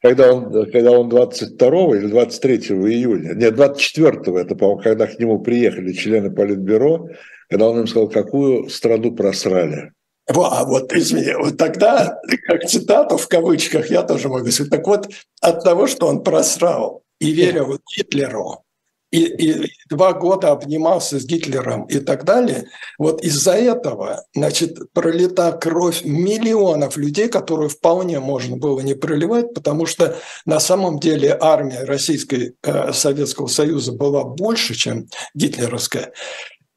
Когда 0.00 0.32
он, 0.32 0.70
когда 0.72 0.90
он 0.90 1.08
22 1.08 1.96
или 1.96 2.06
23 2.08 2.56
июня, 2.56 3.34
нет, 3.34 3.54
24 3.54 4.40
это, 4.40 4.56
по-моему, 4.56 4.82
когда 4.82 5.06
к 5.06 5.18
нему 5.18 5.40
приехали 5.40 5.92
члены 5.92 6.32
Политбюро, 6.32 7.08
когда 7.48 7.68
он 7.68 7.80
им 7.80 7.86
сказал, 7.86 8.08
какую 8.08 8.68
страну 8.68 9.14
просрали. 9.14 9.92
А 10.28 10.64
вот, 10.64 10.92
извини, 10.92 11.34
вот 11.34 11.56
тогда, 11.56 12.20
как 12.46 12.68
цитату 12.68 13.16
в 13.16 13.28
кавычках, 13.28 13.90
я 13.90 14.02
тоже 14.02 14.28
могу 14.28 14.50
сказать. 14.50 14.70
Так 14.70 14.86
вот, 14.86 15.08
от 15.40 15.64
того, 15.64 15.86
что 15.86 16.06
он 16.06 16.22
просрал 16.22 17.02
и 17.18 17.32
верил 17.32 17.78
Гитлеру, 17.96 18.64
и, 19.12 19.24
и 19.24 19.72
два 19.90 20.14
года 20.14 20.52
обнимался 20.52 21.20
с 21.20 21.26
Гитлером 21.26 21.84
и 21.84 21.98
так 21.98 22.24
далее, 22.24 22.68
вот 22.98 23.22
из-за 23.22 23.52
этого, 23.52 24.24
значит, 24.34 24.92
пролита 24.94 25.52
кровь 25.52 26.02
миллионов 26.04 26.96
людей, 26.96 27.28
которую 27.28 27.68
вполне 27.68 28.20
можно 28.20 28.56
было 28.56 28.80
не 28.80 28.94
проливать, 28.94 29.52
потому 29.52 29.84
что 29.84 30.16
на 30.46 30.60
самом 30.60 30.98
деле 30.98 31.36
армия 31.38 31.84
Российской 31.84 32.56
э, 32.62 32.92
Советского 32.94 33.48
Союза 33.48 33.92
была 33.92 34.24
больше, 34.24 34.74
чем 34.74 35.06
гитлеровская 35.34 36.12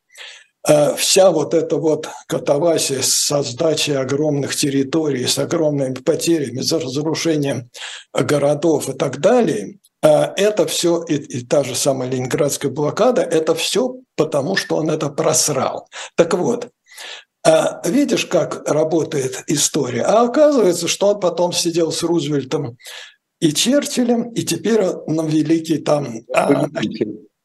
вся 0.97 1.31
вот 1.31 1.53
эта 1.53 1.77
вот 1.77 2.09
катавасия 2.27 3.03
с 3.03 3.43
сдачей 3.43 3.99
огромных 3.99 4.57
территорий, 4.57 5.27
с 5.27 5.39
огромными 5.39 5.93
потерями, 5.95 6.61
за 6.61 6.81
разрушением 6.81 7.69
городов 8.15 8.89
и 8.89 8.95
так 8.95 9.21
далее, 9.21 9.77
это 10.09 10.67
все, 10.67 11.03
и, 11.05 11.15
и 11.15 11.45
та 11.45 11.65
же 11.65 11.75
самая 11.75 12.11
ленинградская 12.11 12.71
блокада, 12.71 13.23
это 13.23 13.55
все 13.55 13.97
потому, 14.17 14.57
что 14.57 14.77
он 14.77 14.91
это 14.91 15.09
просрал. 15.09 15.89
Так 16.17 16.35
вот, 16.35 16.69
а, 17.47 17.83
видишь, 17.87 18.25
как 18.25 18.69
работает 18.69 19.45
история. 19.49 20.03
А 20.03 20.23
оказывается, 20.23 20.89
что 20.89 21.09
он 21.09 21.21
потом 21.21 21.53
сидел 21.53 21.93
с 21.93 22.03
Рузвельтом 22.03 22.79
и 23.41 23.53
Черчиллем, 23.53 24.31
и 24.31 24.43
теперь 24.43 24.83
он 24.83 25.27
великий 25.27 25.79
там 25.79 26.21
а, 26.33 26.67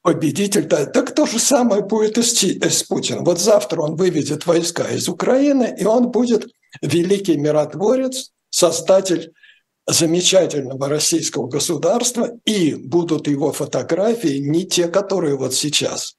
победитель. 0.02 0.66
Да, 0.66 0.86
так 0.86 1.14
то 1.14 1.26
же 1.26 1.38
самое 1.38 1.82
будет 1.82 2.18
и 2.18 2.24
с, 2.24 2.42
и 2.44 2.70
с 2.70 2.84
Путиным. 2.84 3.26
Вот 3.26 3.40
завтра 3.40 3.82
он 3.82 3.96
выведет 3.96 4.46
войска 4.46 4.84
из 4.84 5.10
Украины, 5.10 5.76
и 5.78 5.84
он 5.84 6.12
будет 6.12 6.48
великий 6.82 7.36
миротворец, 7.36 8.32
создатель 8.50 9.34
замечательного 9.90 10.88
российского 10.88 11.48
государства, 11.48 12.32
и 12.46 12.76
будут 12.76 13.28
его 13.28 13.52
фотографии 13.52 14.38
не 14.38 14.66
те, 14.66 14.88
которые 14.88 15.36
вот 15.36 15.54
сейчас, 15.54 16.16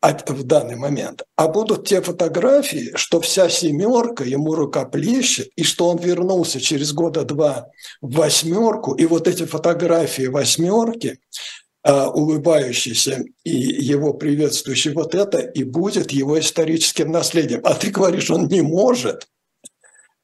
а 0.00 0.12
в 0.26 0.42
данный 0.42 0.76
момент, 0.76 1.22
а 1.36 1.48
будут 1.48 1.86
те 1.86 2.02
фотографии, 2.02 2.92
что 2.96 3.20
вся 3.20 3.48
семерка 3.48 4.24
ему 4.24 4.54
рукоплещет, 4.54 5.48
и 5.56 5.62
что 5.62 5.88
он 5.88 5.98
вернулся 5.98 6.60
через 6.60 6.92
года 6.92 7.24
два 7.24 7.68
в 8.02 8.16
восьмерку, 8.16 8.94
и 8.94 9.06
вот 9.06 9.28
эти 9.28 9.44
фотографии 9.44 10.26
восьмерки, 10.26 11.20
а, 11.86 12.10
улыбающийся 12.10 13.24
и 13.44 13.50
его 13.50 14.14
приветствующий, 14.14 14.92
вот 14.92 15.14
это 15.14 15.38
и 15.38 15.62
будет 15.62 16.10
его 16.10 16.38
историческим 16.38 17.12
наследием. 17.12 17.60
А 17.62 17.74
ты 17.74 17.90
говоришь, 17.90 18.30
он 18.30 18.48
не 18.48 18.62
может 18.62 19.28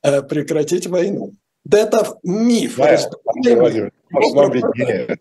э, 0.02 0.22
прекратить 0.22 0.86
войну. 0.86 1.34
Да 1.70 1.78
это 1.78 2.18
миф. 2.24 2.76
Да, 2.76 2.98
Владимир, 3.54 3.92
может, 4.10 4.34
вам 4.34 4.50
виднее. 4.50 5.18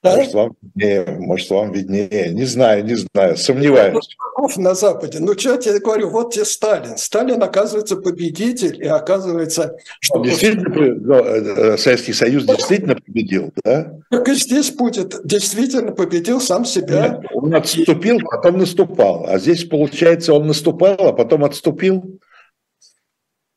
Да? 0.00 0.16
Может, 0.16 0.34
вам 0.34 0.56
виднее, 0.62 1.04
может, 1.18 1.50
вам 1.50 1.72
виднее. 1.72 2.32
Не 2.32 2.44
знаю, 2.44 2.84
не 2.84 2.94
знаю, 2.94 3.36
сомневаюсь. 3.36 4.16
На 4.56 4.76
Западе. 4.76 5.18
Ну, 5.18 5.36
что 5.36 5.54
я 5.54 5.56
тебе 5.56 5.80
говорю, 5.80 6.10
вот 6.10 6.32
тебе 6.32 6.44
Сталин. 6.44 6.96
Сталин, 6.96 7.42
оказывается, 7.42 7.96
победитель, 7.96 8.80
и 8.80 8.86
оказывается, 8.86 9.76
что... 9.98 10.22
Действительно, 10.22 10.72
э, 10.72 11.76
Советский 11.76 12.12
Союз 12.12 12.44
действительно 12.44 12.94
победил, 12.94 13.52
да? 13.64 13.98
Так 14.12 14.28
и 14.28 14.34
здесь 14.34 14.70
будет. 14.70 15.16
Действительно 15.24 15.90
победил 15.90 16.40
сам 16.40 16.64
себя. 16.64 17.08
Нет, 17.08 17.32
он 17.34 17.52
отступил, 17.52 18.20
потом 18.20 18.58
наступал. 18.58 19.26
А 19.26 19.40
здесь, 19.40 19.64
получается, 19.64 20.34
он 20.34 20.46
наступал, 20.46 21.08
а 21.08 21.12
потом 21.12 21.42
отступил. 21.42 22.20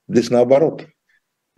Здесь 0.08 0.32
наоборот. 0.32 0.88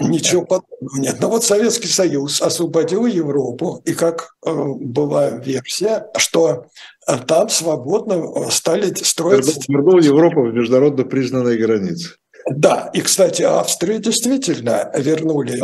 Ничего 0.09 0.43
подобного 0.43 0.97
нет. 0.97 1.17
Но 1.19 1.29
вот 1.29 1.43
Советский 1.43 1.87
Союз 1.87 2.41
освободил 2.41 3.05
Европу, 3.05 3.81
и 3.85 3.93
как 3.93 4.35
э, 4.45 4.51
была 4.51 5.29
версия, 5.29 6.07
что 6.17 6.65
э, 7.07 7.17
там 7.25 7.49
свободно 7.49 8.13
э, 8.13 8.51
стали 8.51 8.93
строиться... 8.93 9.59
Вернул 9.67 9.99
Европу 9.99 10.43
в 10.43 10.53
международно 10.53 11.05
признанные 11.05 11.57
границы. 11.57 12.15
Да, 12.49 12.89
и, 12.93 13.01
кстати, 13.01 13.41
Австрию 13.41 13.99
действительно 13.99 14.91
вернули. 14.97 15.61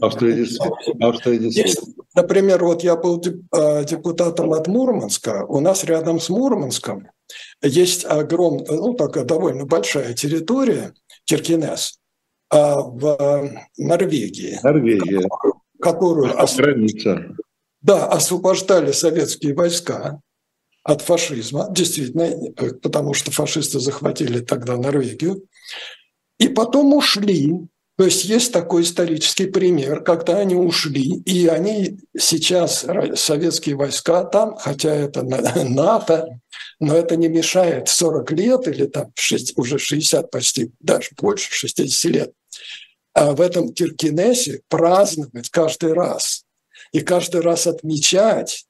Австрия 0.00 0.34
действительно. 0.34 1.08
Австрия 1.08 1.38
действительно. 1.38 1.94
Например, 2.14 2.64
вот 2.64 2.84
я 2.84 2.94
был 2.94 3.20
депутатом 3.20 4.52
от 4.52 4.68
Мурманска, 4.68 5.44
у 5.48 5.58
нас 5.58 5.82
рядом 5.82 6.20
с 6.20 6.28
Мурманском 6.28 7.08
есть 7.60 8.04
огромная, 8.04 8.66
ну, 8.66 8.94
такая 8.94 9.24
довольно 9.24 9.64
большая 9.64 10.14
территория, 10.14 10.94
Киркинес, 11.24 11.98
в 12.52 13.50
Норвегии. 13.78 14.58
Норвегия. 14.62 15.28
Которую, 15.80 16.40
а 16.40 16.46
граница. 16.46 17.34
Да, 17.80 18.06
освобождали 18.06 18.92
советские 18.92 19.54
войска 19.54 20.20
от 20.84 21.00
фашизма, 21.00 21.68
действительно, 21.70 22.52
потому 22.82 23.14
что 23.14 23.30
фашисты 23.30 23.80
захватили 23.80 24.40
тогда 24.40 24.76
Норвегию, 24.76 25.44
и 26.38 26.48
потом 26.48 26.92
ушли. 26.94 27.52
То 27.98 28.04
есть 28.04 28.24
есть 28.24 28.52
такой 28.52 28.82
исторический 28.82 29.46
пример, 29.46 30.02
когда 30.02 30.38
они 30.38 30.54
ушли, 30.54 31.22
и 31.24 31.46
они 31.46 31.98
сейчас, 32.16 32.86
советские 33.14 33.76
войска 33.76 34.24
там, 34.24 34.56
хотя 34.56 34.94
это 34.94 35.22
НАТО, 35.68 36.40
но 36.80 36.96
это 36.96 37.16
не 37.16 37.28
мешает 37.28 37.88
40 37.88 38.30
лет 38.32 38.68
или 38.68 38.86
там 38.86 39.12
6, 39.14 39.58
уже 39.58 39.78
60 39.78 40.30
почти, 40.30 40.72
даже 40.80 41.10
больше 41.20 41.52
60 41.52 42.12
лет 42.12 42.32
а 42.32 42.41
в 43.14 43.40
этом 43.40 43.72
Киркинесе 43.72 44.62
праздновать 44.68 45.50
каждый 45.50 45.92
раз 45.92 46.44
и 46.92 47.00
каждый 47.00 47.40
раз 47.40 47.66
отмечать 47.66 48.66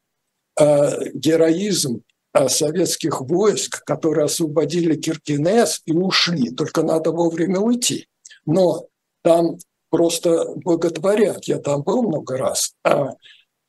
э, 0.58 1.10
героизм 1.14 2.02
э, 2.34 2.48
советских 2.48 3.20
войск, 3.20 3.84
которые 3.84 4.26
освободили 4.26 4.96
Киркинес 4.96 5.82
и 5.86 5.92
ушли. 5.92 6.50
Только 6.50 6.82
надо 6.82 7.10
вовремя 7.10 7.60
уйти. 7.60 8.08
Но 8.44 8.86
там 9.22 9.58
просто 9.90 10.54
боготворят, 10.56 11.44
я 11.44 11.58
там 11.58 11.82
был 11.82 12.02
много 12.02 12.36
раз, 12.36 12.74
а 12.84 13.10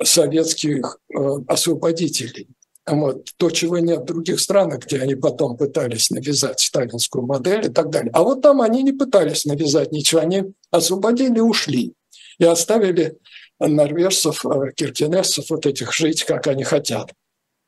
советских 0.02 1.00
э, 1.10 1.18
освободителей. 1.48 2.48
Вот, 2.86 3.30
то, 3.38 3.50
чего 3.50 3.80
нет 3.80 4.02
в 4.02 4.06
других 4.06 4.42
странах, 4.42 4.86
где 4.86 5.00
они 5.00 5.16
потом 5.16 5.56
пытались 5.56 6.10
навязать 6.10 6.60
сталинскую 6.60 7.26
модель 7.26 7.68
и 7.68 7.70
так 7.70 7.90
далее. 7.90 8.12
А 8.14 8.24
вот 8.24 8.42
там 8.42 8.62
они 8.62 8.84
не 8.84 8.92
пытались 8.92 9.46
навязать 9.46 9.94
ничего, 9.94 10.20
они 10.20 10.54
освободили 10.70 11.40
ушли. 11.40 11.94
И 12.40 12.44
оставили 12.44 13.18
норвежцев, 13.60 14.46
э, 14.46 14.72
киркинесцев 14.76 15.50
вот 15.50 15.66
этих 15.66 15.94
жить, 15.94 16.26
как 16.26 16.48
они 16.48 16.64
хотят. 16.66 17.14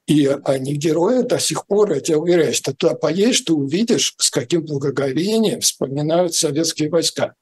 И 0.07 0.27
они 0.43 0.75
герои 0.75 1.23
до 1.23 1.39
сих 1.39 1.65
пор, 1.65 1.93
я 1.93 2.01
тебе 2.01 2.17
уверяю, 2.17 2.53
что 2.53 2.73
туда 2.73 2.93
поедешь, 2.95 3.41
ты 3.41 3.53
увидишь, 3.53 4.13
с 4.17 4.29
каким 4.29 4.65
благоговением 4.65 5.61
вспоминают 5.61 6.35
советские 6.35 6.89
войска. 6.89 7.33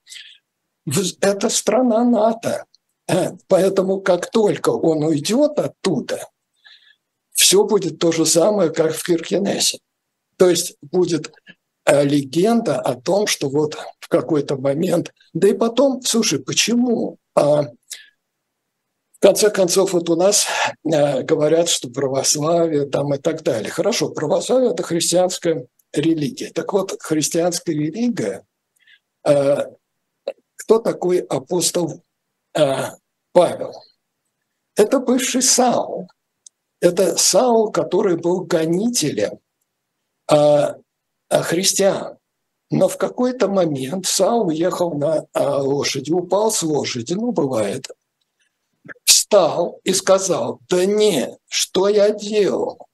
Это 1.22 1.50
страна 1.50 2.04
НАТО. 2.06 2.66
Э, 3.08 3.32
поэтому 3.48 4.00
как 4.02 4.32
только 4.32 4.70
он 4.70 5.04
уйдет 5.04 5.58
оттуда, 5.58 6.28
все 7.44 7.66
будет 7.66 8.00
то 8.00 8.14
же 8.14 8.26
самое, 8.26 8.70
как 8.70 8.96
в 8.96 9.04
Киркинессе. 9.04 9.80
То 10.38 10.50
есть 10.50 10.78
будет 10.82 11.34
э, 11.84 12.06
легенда 12.06 12.80
о 12.80 12.96
том, 12.96 13.28
что 13.28 13.50
вот 13.50 13.78
в 14.00 14.08
какой-то 14.08 14.56
момент, 14.56 15.14
да 15.34 15.50
и 15.50 15.54
потом, 15.54 16.02
слушай, 16.04 16.40
почему? 16.40 17.18
А, 17.36 17.66
конце 19.20 19.50
концов, 19.50 19.92
вот 19.92 20.10
у 20.10 20.16
нас 20.16 20.48
э, 20.86 21.22
говорят, 21.24 21.68
что 21.68 21.90
православие 21.90 22.86
там 22.86 23.14
и 23.14 23.18
так 23.18 23.44
далее. 23.44 23.70
Хорошо, 23.70 24.10
православие– 24.10 24.72
это 24.72 24.84
христианская 24.84 25.68
религия. 25.92 26.50
Так 26.50 26.72
вот, 26.72 26.96
христианская 27.02 27.74
религия, 27.74 28.46
э, 29.28 29.66
кто 30.56 30.80
такой 30.80 31.20
апостол 31.20 32.04
э, 32.58 32.84
Павел? 33.34 33.74
Это 34.78 35.00
бывший 35.00 35.42
Саул. 35.42 36.08
Это 36.84 37.16
Саул, 37.16 37.72
который 37.72 38.18
был 38.18 38.42
гонителем 38.42 39.40
христиан. 41.32 42.18
Но 42.72 42.90
в 42.90 42.98
какой-то 42.98 43.48
момент 43.48 44.06
Саул 44.06 44.50
ехал 44.50 44.94
на 44.94 45.26
лошади, 45.34 46.12
упал 46.12 46.52
с 46.52 46.62
лошади, 46.62 47.14
ну, 47.14 47.32
бывает, 47.32 47.88
встал 49.06 49.80
и 49.86 49.94
сказал, 49.94 50.60
да 50.68 50.84
не, 50.86 51.38
что 51.48 51.88
я 51.88 52.10
делал? 52.10 52.86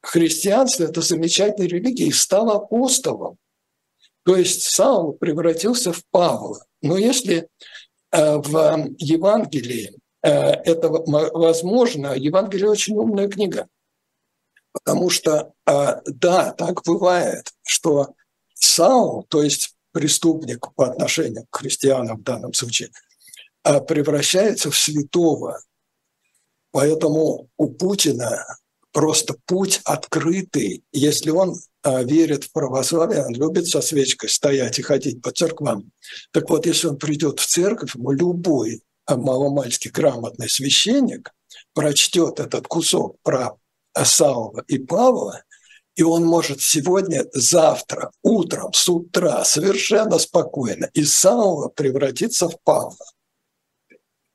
Христианство– 0.00 0.84
это 0.84 1.02
замечательная 1.02 1.68
религия, 1.68 2.06
и 2.06 2.12
стал 2.12 2.50
апостолом. 2.50 3.36
То 4.24 4.36
есть 4.36 4.62
Саул 4.62 5.12
превратился 5.12 5.92
в 5.92 6.02
Павла. 6.10 6.64
Но 6.80 6.96
если 6.96 7.46
э, 8.10 8.36
в 8.36 8.86
Евангелии 8.96 9.98
это 10.28 10.88
возможно, 10.88 12.14
Евангелие 12.14 12.70
очень 12.70 12.96
умная 12.96 13.28
книга. 13.28 13.66
Потому 14.72 15.10
что, 15.10 15.52
э, 15.66 16.00
да, 16.06 16.52
так 16.52 16.82
бывает, 16.84 17.52
что 17.62 18.14
Саул, 18.54 19.24
то 19.28 19.42
есть 19.42 19.74
преступник 19.92 20.72
по 20.74 20.86
отношению 20.86 21.46
к 21.50 21.58
христианам 21.58 22.18
в 22.18 22.22
данном 22.22 22.52
случае– 22.52 22.90
а 23.66 23.80
превращается 23.80 24.70
в 24.70 24.78
святого. 24.78 25.60
Поэтому 26.70 27.48
у 27.56 27.68
Путина 27.68 28.46
просто 28.92 29.34
путь 29.44 29.80
открытый. 29.84 30.84
Если 30.92 31.30
он 31.30 31.56
а, 31.82 32.04
верит 32.04 32.44
в 32.44 32.52
православие, 32.52 33.26
он 33.26 33.34
любит 33.34 33.66
со 33.66 33.80
свечкой 33.80 34.28
стоять 34.28 34.78
и 34.78 34.82
ходить 34.82 35.20
по 35.20 35.32
церквам. 35.32 35.90
Так 36.30 36.48
вот, 36.48 36.64
если 36.64 36.86
он 36.86 36.96
придет 36.96 37.40
в 37.40 37.46
церковь, 37.46 37.96
ему 37.96 38.12
любой 38.12 38.76
а, 38.76 38.85
маломальски 39.08 39.88
грамотный 39.88 40.48
священник 40.48 41.32
прочтет 41.74 42.40
этот 42.40 42.66
кусок 42.66 43.16
про 43.22 43.56
Саула 43.94 44.64
и 44.66 44.78
Павла, 44.78 45.42
и 45.94 46.02
он 46.02 46.24
может 46.24 46.60
сегодня, 46.60 47.24
завтра, 47.32 48.10
утром, 48.22 48.72
с 48.72 48.88
утра 48.88 49.44
совершенно 49.44 50.18
спокойно 50.18 50.90
из 50.92 51.14
Саула 51.14 51.68
превратиться 51.68 52.48
в 52.48 52.56
Павла. 52.64 52.96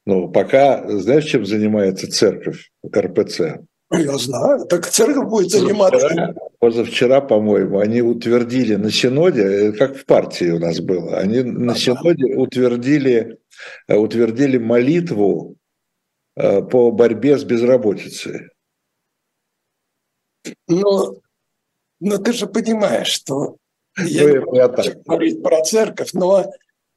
Ну, 0.06 0.30
пока, 0.30 0.84
знаешь, 1.00 1.26
чем 1.26 1.46
занимается 1.46 2.12
церковь 2.12 2.72
РПЦ? 2.96 3.60
Я 3.92 4.18
знаю. 4.18 4.66
Так 4.66 4.90
церковь 4.90 5.28
будет 5.28 5.52
заниматься. 5.52 6.00
Позавчера, 6.00 6.34
позавчера, 6.60 7.22
по-моему, 7.22 7.80
они 7.80 8.02
утвердили 8.02 8.76
на 8.76 8.90
Синоде, 8.90 9.42
э, 9.44 9.72
как 9.74 9.98
в 9.98 10.06
партии 10.06 10.50
у 10.50 10.60
нас 10.60 10.80
было, 10.80 11.18
они 11.18 11.42
на 11.44 11.76
Синоде 11.76 12.36
утвердили, 12.36 13.38
утвердили 13.88 14.58
молитву 14.58 15.56
э, 16.36 16.62
по 16.62 16.92
борьбе 16.92 17.38
с 17.38 17.44
безработицей. 17.44 18.50
Но, 20.68 21.16
но 22.00 22.18
ты 22.18 22.34
же 22.34 22.48
понимаешь, 22.48 23.08
что 23.08 23.58
я 23.98 24.28
ну, 24.28 24.54
не 24.54 24.76
хочу 24.76 25.02
говорить 25.06 25.44
про 25.44 25.62
церковь, 25.64 26.14
но 26.14 26.46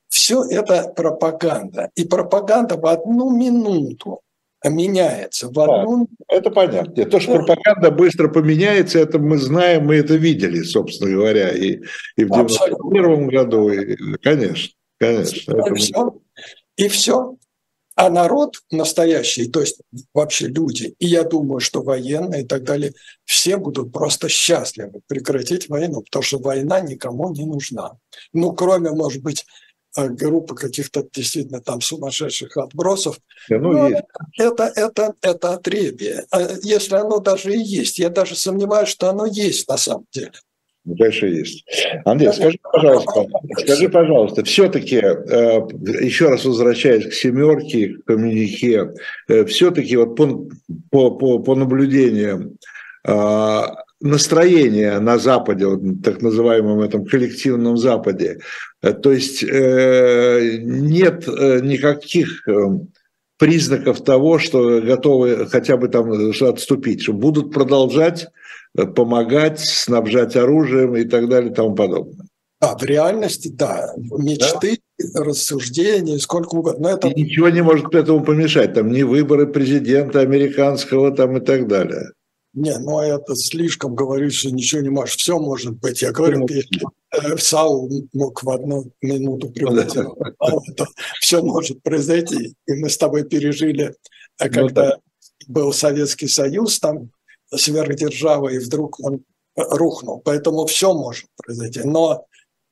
все 0.08 0.44
это 0.44 0.92
пропаганда. 0.94 1.90
И 1.94 2.04
пропаганда 2.04 2.76
в 2.76 2.86
одну 2.86 3.36
минуту 3.36 4.20
меняется. 4.64 5.48
В 5.48 5.58
одну... 5.58 6.08
Да, 6.28 6.36
это 6.36 6.50
понятно. 6.50 7.04
То, 7.04 7.20
что 7.20 7.34
пропаганда 7.34 7.90
быстро 7.90 8.28
поменяется, 8.28 8.98
это 8.98 9.18
мы 9.18 9.38
знаем, 9.38 9.86
мы 9.86 9.96
это 9.96 10.14
видели, 10.14 10.62
собственно 10.62 11.10
говоря, 11.10 11.50
и, 11.50 11.80
и 12.16 12.24
в 12.24 12.30
91 12.30 13.26
году, 13.28 13.68
и, 13.68 13.96
конечно, 14.22 14.72
конечно. 14.98 15.52
И, 15.52 15.56
это... 15.56 15.74
все. 15.74 16.20
и 16.76 16.88
все. 16.88 17.36
А 17.96 18.10
народ 18.10 18.56
настоящий, 18.72 19.48
то 19.48 19.60
есть 19.60 19.80
вообще 20.12 20.48
люди, 20.48 20.96
и 20.98 21.06
я 21.06 21.22
думаю, 21.22 21.60
что 21.60 21.80
военные 21.80 22.42
и 22.42 22.46
так 22.46 22.64
далее, 22.64 22.92
все 23.24 23.56
будут 23.56 23.92
просто 23.92 24.28
счастливы 24.28 25.00
прекратить 25.06 25.68
войну, 25.68 26.02
потому 26.02 26.24
что 26.24 26.38
война 26.38 26.80
никому 26.80 27.32
не 27.32 27.44
нужна. 27.44 27.92
Ну, 28.32 28.52
кроме, 28.52 28.90
может 28.90 29.22
быть, 29.22 29.46
а, 29.96 30.08
группа 30.08 30.56
каких-то 30.56 31.06
действительно 31.12 31.60
там 31.60 31.80
сумасшедших 31.80 32.56
отбросов. 32.56 33.20
Да, 33.48 33.58
ну, 33.58 33.72
Но 33.72 33.88
есть. 33.88 34.02
это, 34.38 34.64
это, 34.74 35.14
это 35.22 35.52
отребие. 35.52 36.24
А 36.32 36.40
если 36.62 36.96
оно 36.96 37.20
даже 37.20 37.54
и 37.54 37.62
есть, 37.62 38.00
я 38.00 38.10
даже 38.10 38.34
сомневаюсь, 38.34 38.88
что 38.88 39.08
оно 39.08 39.24
есть 39.24 39.68
на 39.68 39.76
самом 39.76 40.06
деле. 40.10 40.32
Конечно, 40.86 41.26
есть. 41.26 41.64
Андрей, 42.04 42.32
скажи, 42.32 42.58
пожалуйста, 42.62 43.26
скажи, 43.58 43.88
пожалуйста, 43.88 44.44
все-таки, 44.44 44.96
э, 44.96 45.60
еще 46.02 46.28
раз 46.28 46.44
возвращаясь 46.44 47.06
к 47.06 47.14
семерке, 47.14 47.94
к 47.94 48.04
коммунике, 48.04 48.92
э, 49.28 49.46
все-таки 49.46 49.96
вот 49.96 50.14
по, 50.14 50.46
по, 50.90 51.10
по, 51.12 51.38
по 51.38 51.54
наблюдениям, 51.54 52.58
э, 53.06 53.60
настроение 54.00 54.98
на 54.98 55.18
Западе, 55.18 55.66
вот, 55.66 56.02
так 56.04 56.20
называемом 56.20 56.80
этом 56.80 57.06
коллективном 57.06 57.78
Западе. 57.78 58.40
То 58.82 59.12
есть 59.12 59.42
нет 59.42 61.26
никаких 61.26 62.46
признаков 63.38 64.04
того, 64.04 64.38
что 64.38 64.82
готовы 64.82 65.46
хотя 65.46 65.78
бы 65.78 65.88
там 65.88 66.12
отступить, 66.12 67.02
что 67.02 67.14
будут 67.14 67.50
продолжать 67.54 68.28
помогать, 68.94 69.60
снабжать 69.60 70.36
оружием 70.36 70.96
и 70.96 71.04
так 71.04 71.28
далее 71.28 71.50
и 71.50 71.54
тому 71.54 71.74
подобное. 71.74 72.26
А, 72.60 72.78
в 72.78 72.82
реальности, 72.82 73.48
да, 73.48 73.92
мечты, 73.96 74.78
да? 74.98 75.22
рассуждения, 75.22 76.18
сколько 76.18 76.54
угодно. 76.54 76.88
это... 76.88 77.08
И 77.08 77.22
ничего 77.22 77.50
не 77.50 77.62
может 77.62 77.94
этому 77.94 78.24
помешать, 78.24 78.74
там 78.74 78.90
ни 78.90 79.02
выборы 79.02 79.46
президента 79.46 80.20
американского 80.20 81.10
там 81.10 81.36
и 81.36 81.40
так 81.40 81.68
далее. 81.68 82.10
Не, 82.54 82.78
ну 82.78 83.00
это 83.00 83.34
слишком 83.34 83.96
говорить, 83.96 84.32
что 84.32 84.50
ничего 84.50 84.80
не 84.80 84.88
может. 84.88 85.18
Все 85.18 85.38
может 85.40 85.76
быть. 85.80 86.02
Я 86.02 86.12
говорю, 86.12 86.46
э, 86.46 87.36
Саул 87.36 87.90
мог 88.12 88.44
в 88.44 88.48
одну 88.48 88.92
минуту 89.02 89.50
превратить. 89.50 90.06
Это 90.38 90.86
все 91.20 91.42
может 91.42 91.82
произойти. 91.82 92.54
И 92.66 92.74
мы 92.74 92.88
с 92.88 92.96
тобой 92.96 93.24
пережили, 93.24 93.94
э, 94.38 94.46
ну 94.46 94.52
когда 94.52 94.96
был 95.48 95.72
Советский 95.72 96.28
Союз, 96.28 96.78
там 96.78 97.10
сверхдержава, 97.52 98.48
и 98.48 98.58
вдруг 98.58 99.00
он 99.00 99.24
рухнул. 99.56 100.20
Поэтому 100.24 100.66
все 100.66 100.94
может 100.94 101.26
произойти. 101.36 101.82
Но 101.84 102.26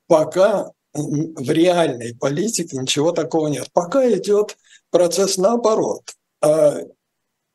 пока 0.07 0.71
в 0.93 1.49
реальной 1.49 2.15
политике 2.15 2.77
ничего 2.77 3.11
такого 3.11 3.47
нет. 3.47 3.67
Пока 3.73 4.09
идет 4.11 4.57
процесс 4.91 5.37
наоборот. 5.37 6.13
А 6.41 6.79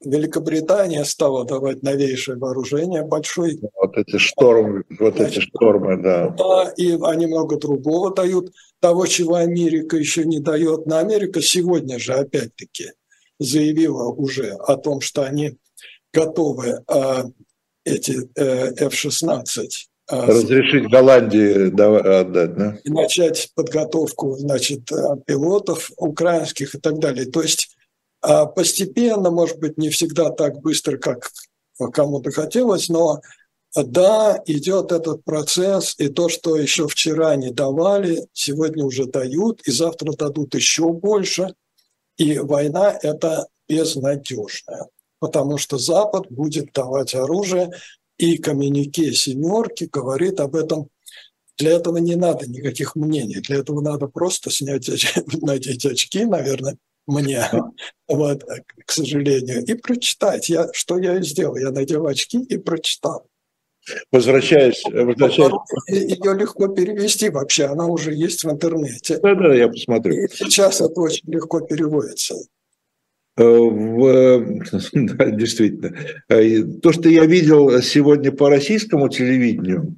Великобритания 0.00 1.04
стала 1.04 1.44
давать 1.44 1.82
новейшее 1.82 2.38
вооружение, 2.38 3.02
большой. 3.02 3.60
Вот 3.74 3.96
эти 3.96 4.16
штормы, 4.16 4.84
вот 4.98 5.16
Значит, 5.16 5.38
эти 5.38 5.46
штормы, 5.46 6.00
да. 6.00 6.28
Да, 6.30 6.72
и 6.76 6.96
они 7.02 7.26
много 7.26 7.56
другого 7.56 8.14
дают, 8.14 8.52
того, 8.80 9.06
чего 9.06 9.34
Америка 9.34 9.96
еще 9.96 10.24
не 10.24 10.38
дает. 10.38 10.86
Но 10.86 10.98
Америка 10.98 11.42
сегодня 11.42 11.98
же, 11.98 12.14
опять-таки, 12.14 12.92
заявила 13.40 14.04
уже 14.04 14.52
о 14.52 14.76
том, 14.76 15.00
что 15.00 15.22
они 15.24 15.58
готовы 16.12 16.82
э, 16.86 17.24
эти 17.84 18.30
э, 18.34 18.74
F-16 18.86 19.68
а, 20.10 20.26
Разрешить 20.26 20.90
Голландии 20.90 21.68
отдать, 21.68 22.56
да? 22.56 22.78
И 22.82 22.90
начать 22.90 23.50
подготовку, 23.54 24.36
значит, 24.36 24.88
пилотов 25.26 25.90
украинских 25.98 26.74
и 26.74 26.78
так 26.78 26.98
далее. 26.98 27.26
То 27.26 27.42
есть 27.42 27.76
а 28.20 28.46
постепенно, 28.46 29.30
может 29.30 29.58
быть, 29.58 29.78
не 29.78 29.90
всегда 29.90 30.30
так 30.30 30.60
быстро, 30.60 30.96
как 30.98 31.30
кому-то 31.92 32.30
хотелось, 32.32 32.88
но 32.88 33.20
да, 33.76 34.42
идет 34.46 34.92
этот 34.92 35.22
процесс, 35.24 35.94
и 35.98 36.08
то, 36.08 36.28
что 36.28 36.56
еще 36.56 36.88
вчера 36.88 37.36
не 37.36 37.50
давали, 37.50 38.26
сегодня 38.32 38.84
уже 38.84 39.04
дают, 39.04 39.60
и 39.66 39.70
завтра 39.70 40.12
дадут 40.12 40.54
еще 40.54 40.92
больше. 40.92 41.54
И 42.16 42.38
война– 42.38 42.98
это 43.02 43.46
безнадежная, 43.68 44.86
потому 45.20 45.58
что 45.58 45.78
Запад 45.78 46.26
будет 46.30 46.72
давать 46.72 47.14
оружие, 47.14 47.70
и 48.18 48.36
коммюнике 48.36 49.12
«семерки» 49.12 49.88
говорит 49.90 50.40
об 50.40 50.56
этом. 50.56 50.88
Для 51.56 51.72
этого 51.72 51.98
не 51.98 52.16
надо 52.16 52.48
никаких 52.48 52.94
мнений, 52.96 53.40
для 53.40 53.58
этого 53.58 53.80
надо 53.80 54.06
просто 54.06 54.50
снять, 54.50 54.88
надеть 55.42 55.86
очки, 55.86 56.24
наверное, 56.24 56.76
мне, 57.06 57.42
вот, 58.06 58.44
к 58.84 58.92
сожалению, 58.92 59.64
и 59.64 59.74
прочитать. 59.74 60.48
Я, 60.48 60.68
что 60.72 60.98
я 60.98 61.18
и 61.18 61.22
сделал? 61.22 61.56
Я 61.56 61.70
надел 61.70 62.06
очки 62.06 62.38
и 62.38 62.58
прочитал. 62.58 63.26
Возвращаясь, 64.12 64.82
возвращаясь... 64.84 65.52
Ее 65.88 66.34
легко 66.34 66.68
перевести 66.68 67.30
вообще, 67.30 67.64
она 67.64 67.86
уже 67.86 68.12
есть 68.12 68.44
в 68.44 68.50
интернете. 68.50 69.18
Да-да, 69.18 69.54
я 69.54 69.68
посмотрю. 69.68 70.14
И 70.14 70.28
сейчас 70.28 70.82
это 70.82 71.00
очень 71.00 71.32
легко 71.32 71.60
переводится. 71.60 72.34
В, 73.38 74.60
да, 74.92 75.30
действительно. 75.30 75.94
То, 76.80 76.92
что 76.92 77.08
я 77.08 77.24
видел 77.26 77.80
сегодня 77.80 78.32
по 78.32 78.48
российскому 78.48 79.08
телевидению, 79.08 79.96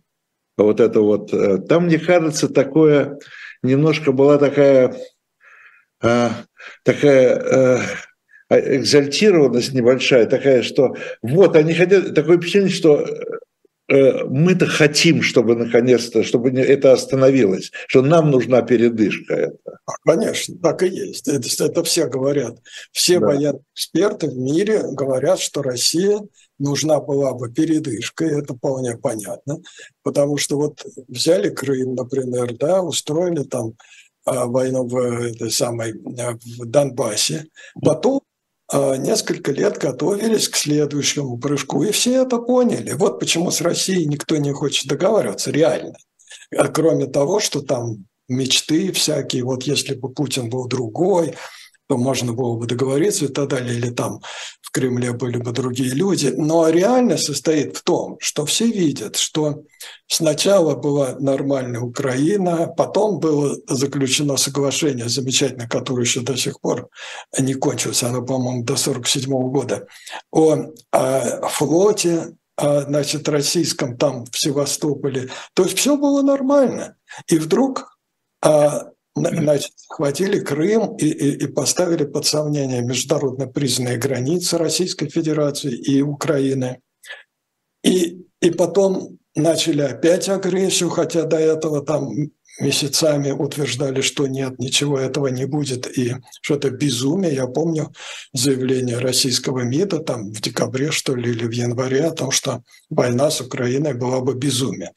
вот 0.57 0.81
это 0.81 1.01
вот, 1.01 1.33
там, 1.69 1.87
мне 1.87 1.99
кажется, 1.99 2.49
такое, 2.49 3.19
немножко 3.63 4.13
была 4.13 4.37
такая, 4.39 4.95
такая 6.83 7.81
экзальтированность 8.51 9.73
небольшая, 9.73 10.27
такая, 10.27 10.63
что 10.63 10.97
вот 11.23 11.57
они 11.57 11.73
хотят, 11.73 12.15
такое 12.15 12.37
впечатление, 12.37 12.71
что 12.71 13.07
Э, 13.07 13.40
мы-то 13.91 14.67
хотим, 14.67 15.23
чтобы 15.23 15.57
наконец-то, 15.57 16.23
чтобы 16.23 16.51
это 16.51 16.93
остановилось, 16.93 17.73
что 17.89 18.03
нам 18.03 18.31
нужна 18.31 18.63
передышка. 18.63 19.35
Это. 19.35 19.59
А, 19.87 19.93
конечно, 20.05 20.57
так 20.63 20.83
и 20.83 20.89
есть. 20.89 21.27
Это, 21.27 21.65
это 21.65 21.83
все 21.83 22.07
говорят. 22.07 22.59
Все 22.93 23.19
да. 23.19 23.27
военные 23.27 23.63
эксперты 23.75 24.29
в 24.29 24.39
мире 24.39 24.83
говорят, 24.93 25.41
что 25.41 25.63
Россия 25.63 26.21
нужна 26.59 27.01
была 27.01 27.33
бы 27.33 27.53
передышка, 27.53 28.25
и 28.25 28.39
это 28.39 28.55
вполне 28.55 28.97
понятно, 28.97 29.61
потому 30.03 30.37
что 30.37 30.57
вот 30.57 30.85
взяли 31.09 31.49
Крым, 31.49 31.95
например, 31.95 32.55
да, 32.57 32.83
устроили 32.83 33.43
там 33.43 33.73
а, 34.25 34.47
войну 34.47 34.87
в 34.87 34.97
этой 34.97 35.51
самой 35.51 35.93
э, 35.93 36.33
в 36.59 36.67
Донбассе, 36.67 37.47
потом 37.83 38.21
несколько 38.73 39.53
лет 39.53 39.79
готовились 39.79 40.49
к 40.49 40.57
следующему 40.57 41.39
прыжку, 41.39 41.83
и 41.83 41.91
все 41.91 42.23
это 42.23 42.39
поняли. 42.39 42.93
Вот 42.93 43.19
почему 43.19 43.51
с 43.51 43.61
Россией 43.61 44.07
никто 44.07 44.37
не 44.37 44.53
хочет 44.53 44.87
договариваться, 44.89 45.51
реально. 45.51 45.97
А 46.57 46.69
кроме 46.69 47.07
того, 47.07 47.41
что 47.41 47.63
там 47.63 48.07
мечты 48.29 48.93
всякие, 48.93 49.43
вот 49.43 49.65
если 49.65 49.95
бы 49.95 50.13
Путин 50.13 50.49
был 50.51 50.69
другой, 50.69 51.35
то 51.89 51.97
можно 51.97 52.33
было 52.33 52.57
бы 52.57 52.67
договориться 52.67 53.25
и 53.25 53.29
так 53.29 53.49
далее, 53.49 53.77
или 53.77 53.91
там 53.91 54.21
в 54.71 54.73
Кремле 54.73 55.13
были 55.13 55.37
бы 55.37 55.51
другие 55.51 55.91
люди. 55.91 56.33
Но 56.37 56.69
реальность 56.69 57.25
состоит 57.25 57.77
в 57.77 57.83
том, 57.83 58.19
что 58.21 58.47
все 58.47 58.67
видят, 58.67 59.17
что 59.17 59.65
сначала 60.07 60.77
была 60.77 61.17
нормальная 61.19 61.81
Украина, 61.81 62.69
потом 62.69 63.19
было 63.19 63.57
заключено 63.69 64.37
соглашение 64.37 65.09
замечательное, 65.09 65.69
которое 65.69 66.03
еще 66.03 66.21
до 66.21 66.37
сих 66.37 66.61
пор 66.61 66.89
не 67.37 67.55
кончилось, 67.55 68.05
оно, 68.05 68.23
по-моему, 68.23 68.63
до 68.63 68.75
1947 68.75 69.51
года, 69.51 69.87
о, 70.31 70.67
о 70.93 71.49
флоте, 71.49 72.37
о, 72.57 72.83
значит, 72.83 73.29
российском 73.29 73.97
там 73.97 74.25
в 74.25 74.39
Севастополе. 74.39 75.31
То 75.55 75.65
есть 75.65 75.79
все 75.79 75.97
было 75.97 76.23
нормально. 76.23 76.97
И 77.27 77.39
вдруг 77.39 77.99
а, 78.41 78.91
значит, 79.15 79.73
схватили 79.77 80.41
Крым 80.41 80.97
и, 80.97 81.07
и, 81.07 81.45
и 81.45 81.47
поставили 81.47 82.05
под 82.05 82.27
сомнение 82.27 82.83
международно 82.83 83.47
признанные 83.47 83.99
границы 83.99 84.59
Российской 84.59 85.09
Федерации 85.09 85.73
и 85.73 86.03
Украины. 86.03 86.81
И, 87.83 88.27
и 88.41 88.51
потом 88.51 89.19
начали 89.35 89.83
опять 89.83 90.29
агрессию, 90.29 90.91
хотя 90.91 91.25
до 91.25 91.39
этого 91.39 91.85
там 91.85 92.31
месяцами 92.61 93.31
утверждали, 93.31 94.01
что 94.01 94.27
нет, 94.27 94.59
ничего 94.59 94.99
этого 94.99 95.29
не 95.29 95.47
будет, 95.47 95.87
и 95.99 96.17
что 96.43 96.57
это 96.57 96.71
безумие. 96.71 97.35
Я 97.35 97.47
помню 97.47 97.93
заявление 98.33 98.99
российского 98.99 99.61
МИДа 99.61 100.01
там 100.01 100.31
в 100.33 100.41
декабре, 100.41 100.91
что 100.91 101.15
ли, 101.15 101.31
или 101.31 101.47
в 101.47 101.53
январе 101.53 102.05
о 102.05 102.11
том, 102.11 102.31
что 102.31 102.63
война 102.91 103.31
с 103.31 103.41
Украиной 103.41 103.95
была 103.95 104.21
бы 104.21 104.35
безумие. 104.35 104.93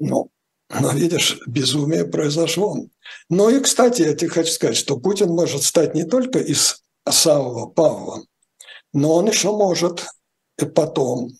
Ну, 0.00 0.30
но 0.70 0.90
видишь, 0.90 1.38
безумие 1.46 2.04
произошло. 2.04 2.86
Ну 3.28 3.48
и, 3.50 3.60
кстати, 3.60 4.02
я 4.02 4.14
тебе 4.14 4.30
хочу 4.30 4.52
сказать, 4.52 4.76
что 4.76 4.98
Путин 4.98 5.28
может 5.28 5.62
стать 5.62 5.94
не 5.94 6.04
только 6.04 6.38
из 6.38 6.82
самого 7.08 7.66
Павла, 7.66 8.22
но 8.92 9.14
он 9.14 9.28
еще 9.28 9.52
может 9.52 10.06
и 10.58 10.64
потом 10.64 11.30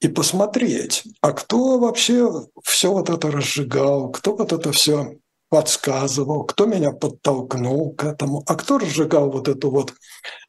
и 0.00 0.08
посмотреть, 0.08 1.04
а 1.22 1.32
кто 1.32 1.78
вообще 1.78 2.30
все 2.62 2.92
вот 2.92 3.08
это 3.08 3.30
разжигал, 3.30 4.10
кто 4.10 4.36
вот 4.36 4.52
это 4.52 4.70
все 4.72 5.16
подсказывал, 5.48 6.44
кто 6.44 6.66
меня 6.66 6.92
подтолкнул 6.92 7.94
к 7.94 8.04
этому, 8.04 8.42
а 8.46 8.56
кто 8.56 8.78
разжигал 8.78 9.30
вот 9.30 9.48
эту 9.48 9.70
вот 9.70 9.94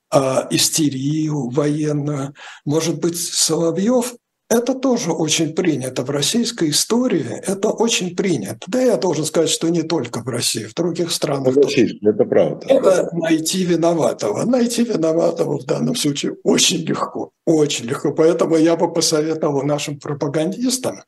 а, 0.09 0.47
истерию 0.49 1.49
военную. 1.49 2.33
Может 2.65 2.99
быть, 2.99 3.17
Соловьев 3.17 4.15
это 4.49 4.73
тоже 4.75 5.11
очень 5.11 5.53
принято 5.53 6.03
в 6.03 6.09
российской 6.09 6.69
истории, 6.69 7.41
это 7.45 7.69
очень 7.69 8.15
принято. 8.15 8.59
Да 8.67 8.81
я 8.81 8.95
должен 8.95 9.25
сказать, 9.25 9.49
что 9.49 9.67
не 9.67 9.83
только 9.83 10.21
в 10.21 10.27
России, 10.27 10.65
в 10.65 10.73
других 10.73 11.11
странах. 11.11 11.57
Это, 11.57 11.61
тоже. 11.61 11.97
это 12.01 12.23
правда. 12.23 12.65
Это 12.67 13.09
найти 13.13 13.65
виноватого. 13.65 14.45
Найти 14.45 14.83
виноватого 14.83 15.59
в 15.59 15.65
данном 15.65 15.95
случае 15.95 16.37
очень 16.43 16.85
легко, 16.85 17.31
очень 17.45 17.85
легко. 17.85 18.13
Поэтому 18.13 18.55
я 18.55 18.77
бы 18.77 18.91
посоветовал 18.91 19.63
нашим 19.63 19.99
пропагандистам 19.99 21.03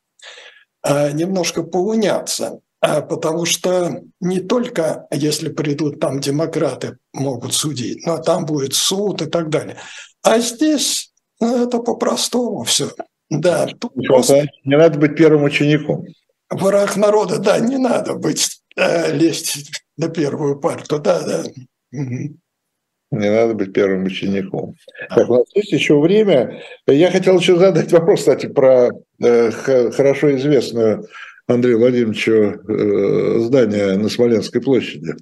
а, 0.82 1.10
немножко 1.10 1.62
поуняться, 1.62 2.60
а, 2.82 3.00
потому 3.00 3.46
что 3.46 4.02
не 4.20 4.40
только 4.40 5.06
если 5.10 5.48
придут 5.48 5.98
там 5.98 6.20
демократы 6.20 6.98
могут 7.14 7.54
судить, 7.54 8.04
но 8.06 8.18
там 8.18 8.44
будет 8.44 8.74
суд 8.74 9.22
и 9.22 9.26
так 9.26 9.48
далее. 9.48 9.78
А 10.22 10.38
здесь 10.40 11.10
ну, 11.40 11.64
это 11.64 11.78
по-простому 11.78 12.64
все. 12.64 12.90
Да. 13.30 13.68
Просто... 14.06 14.48
Не 14.64 14.76
надо 14.76 14.98
быть 14.98 15.16
первым 15.16 15.44
учеником. 15.44 16.04
Враг 16.50 16.96
народа, 16.96 17.38
да, 17.38 17.60
не 17.60 17.78
надо 17.78 18.14
быть, 18.14 18.60
э, 18.76 19.12
лезть 19.12 19.70
на 19.96 20.08
первую 20.08 20.58
парту, 20.58 20.98
да, 20.98 21.22
да. 21.24 21.44
Не 21.92 23.30
надо 23.30 23.54
быть 23.54 23.72
первым 23.72 24.04
учеником. 24.04 24.76
Так, 25.08 25.28
у 25.28 25.38
нас 25.38 25.46
есть 25.54 25.72
еще 25.72 25.98
время. 25.98 26.62
Я 26.86 27.10
хотел 27.10 27.38
еще 27.38 27.56
задать 27.56 27.92
вопрос, 27.92 28.20
кстати, 28.20 28.46
про 28.46 28.90
э, 29.20 29.50
хорошо 29.50 30.36
известную 30.36 31.08
Андрею 31.48 31.78
Владимировичу 31.78 32.32
э, 32.32 33.38
здание 33.40 33.96
на 33.96 34.08
Смоленской 34.08 34.60
площади. 34.60 35.14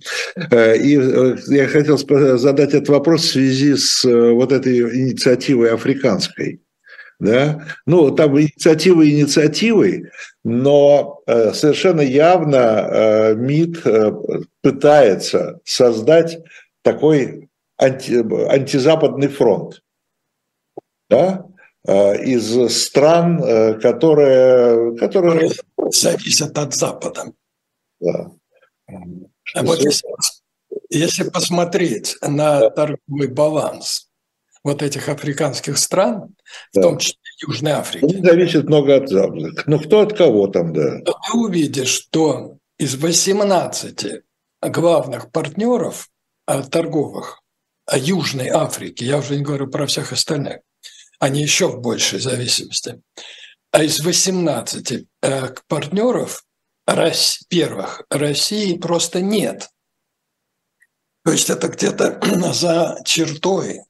Э, 0.51 0.77
и 0.77 0.99
э, 0.99 1.37
я 1.49 1.67
хотел 1.67 1.97
задать 1.97 2.75
этот 2.75 2.89
вопрос 2.91 3.23
в 3.23 3.33
связи 3.33 3.75
с 3.75 4.05
э, 4.05 4.33
вот 4.33 4.53
этой 4.53 4.79
инициативой 4.81 5.73
африканской 5.73 6.61
да? 7.19 7.67
Ну, 7.87 8.11
там 8.15 8.39
инициативы 8.41 9.11
инициативой, 9.11 10.11
но 10.45 11.21
э, 11.27 11.53
совершенно 11.53 12.01
явно 12.01 12.57
э, 12.57 13.35
МИД 13.35 13.87
э, 13.87 14.13
пытается 14.63 15.61
создать 15.65 16.39
такой 16.83 17.49
анти, 17.77 18.13
антизападный 18.51 19.29
фронт, 19.29 19.83
да? 21.09 21.45
из 21.87 22.77
стран, 22.77 23.79
которые, 23.81 24.95
которые... 24.99 25.53
Зависят 25.91 26.59
от 26.59 26.75
Запада. 26.75 27.33
Да. 27.99 28.31
А 29.55 29.63
вот 29.63 29.79
если, 29.79 30.07
если 30.91 31.31
посмотреть 31.31 32.17
на 32.21 32.69
торговый 32.69 33.29
баланс 33.29 34.08
вот 34.69 34.83
этих 34.83 35.09
африканских 35.09 35.79
стран, 35.79 36.35
да. 36.75 36.81
в 36.81 36.83
том 36.83 36.99
числе 36.99 37.19
Южной 37.47 37.73
Африки. 37.73 38.05
Ну, 38.05 38.25
зависит 38.25 38.65
много 38.65 38.97
от 38.97 39.09
западных. 39.09 39.67
Ну, 39.67 39.81
кто 39.81 40.01
от 40.01 40.17
кого 40.17 40.47
там, 40.49 40.73
да. 40.73 40.99
Ты 41.01 41.13
увидишь, 41.33 41.89
что 41.89 42.59
из 42.79 42.97
18 42.97 44.23
главных 44.61 45.33
партнеров 45.33 46.11
а, 46.47 46.63
торговых 46.63 47.41
а, 47.87 47.97
Южной 47.97 48.49
Африки, 48.49 49.05
я 49.05 49.19
уже 49.19 49.37
не 49.37 49.43
говорю 49.43 49.69
про 49.69 49.87
всех 49.87 50.13
остальных, 50.13 50.59
они 51.19 51.41
еще 51.43 51.69
в 51.69 51.81
большей 51.81 52.21
зависимости, 52.21 53.01
а 53.73 53.83
из 53.83 54.01
18 54.01 55.07
э, 55.23 55.49
партнеров 55.67 56.45
первых 57.49 58.03
России 58.11 58.79
просто 58.79 59.21
нет. 59.21 59.69
То 61.25 61.33
есть 61.33 61.51
это 61.51 61.69
где-то 61.69 62.21
за 62.53 62.99
чертой 63.05 63.81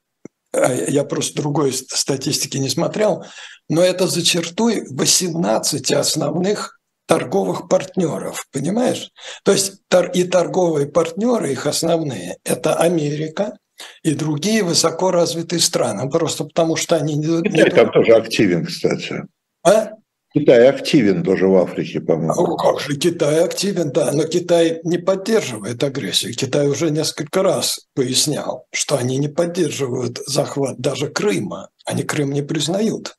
я 0.88 1.04
просто 1.04 1.40
другой 1.40 1.72
статистики 1.72 2.56
не 2.56 2.68
смотрел, 2.68 3.24
но 3.68 3.82
это 3.82 4.06
за 4.06 4.24
чертой 4.24 4.86
18 4.90 5.92
основных 5.92 6.78
торговых 7.06 7.68
партнеров, 7.68 8.44
понимаешь? 8.52 9.11
То 9.44 9.52
есть 9.52 9.80
и 10.14 10.24
торговые 10.24 10.86
партнеры, 10.86 11.52
их 11.52 11.66
основные, 11.66 12.36
это 12.44 12.74
Америка 12.74 13.56
и 14.02 14.14
другие 14.14 14.62
высоко 14.62 15.11
развитые 15.11 15.61
страны, 15.61 16.11
просто 16.11 16.44
потому 16.44 16.76
что 16.76 16.96
они... 16.96 17.22
Китай 17.22 17.70
там 17.70 17.90
тоже 17.92 18.12
активен, 18.12 18.66
кстати. 18.66 19.22
А? 19.64 19.92
Китай 20.35 20.68
активен 20.68 21.22
тоже 21.22 21.49
в 21.49 21.57
Африке, 21.57 22.01
по-моему. 22.01 22.35
Ну, 22.35 22.57
как 22.57 22.81
же 22.81 22.97
Китай 22.97 23.43
активен, 23.43 23.91
да, 23.93 24.12
но 24.12 24.24
Китай 24.24 24.81
не 24.85 24.99
поддерживает 24.99 25.83
агрессию. 25.83 26.35
Китай 26.35 26.68
уже 26.68 26.91
несколько 26.91 27.43
раз 27.43 27.87
пояснял, 27.95 28.66
что 28.70 28.97
они 28.97 29.16
не 29.16 29.29
поддерживают 29.29 30.18
захват 30.26 30.79
даже 30.79 31.09
Крыма. 31.09 31.70
Они 31.87 32.03
Крым 32.03 32.33
не 32.33 32.43
признают. 32.43 33.16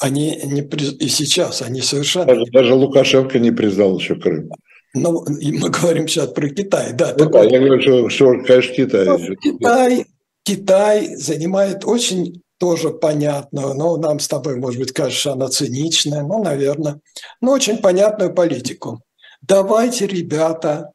Они 0.00 0.40
не 0.44 0.62
при... 0.62 0.86
И 0.96 1.08
сейчас 1.08 1.62
они 1.62 1.80
совершенно... 1.80 2.26
Даже, 2.26 2.44
даже 2.50 2.74
Лукашенко 2.74 3.38
не 3.38 3.52
признал 3.52 3.98
еще 3.98 4.16
Крым. 4.16 4.50
Ну, 4.92 5.24
мы 5.28 5.70
говорим 5.70 6.08
сейчас 6.08 6.28
про 6.28 6.48
Китай, 6.48 6.92
да. 6.92 7.14
Ну, 7.16 7.30
да, 7.30 7.44
я 7.44 7.60
говорю, 7.60 7.80
что, 7.80 8.08
что 8.08 8.32
конечно, 8.44 8.74
Китай. 8.74 9.06
Ну, 9.06 9.36
Китай, 9.36 10.06
Китай 10.42 11.14
занимает 11.14 11.84
очень 11.84 12.42
тоже 12.60 12.90
понятную, 12.90 13.72
но 13.72 13.96
нам 13.96 14.20
с 14.20 14.28
тобой, 14.28 14.56
может 14.56 14.78
быть, 14.78 14.92
кажется, 14.92 15.32
она 15.32 15.48
циничная, 15.48 16.22
ну, 16.22 16.44
наверное, 16.44 17.00
но 17.40 17.52
очень 17.52 17.78
понятную 17.78 18.34
политику. 18.34 19.00
Давайте, 19.40 20.06
ребята, 20.06 20.92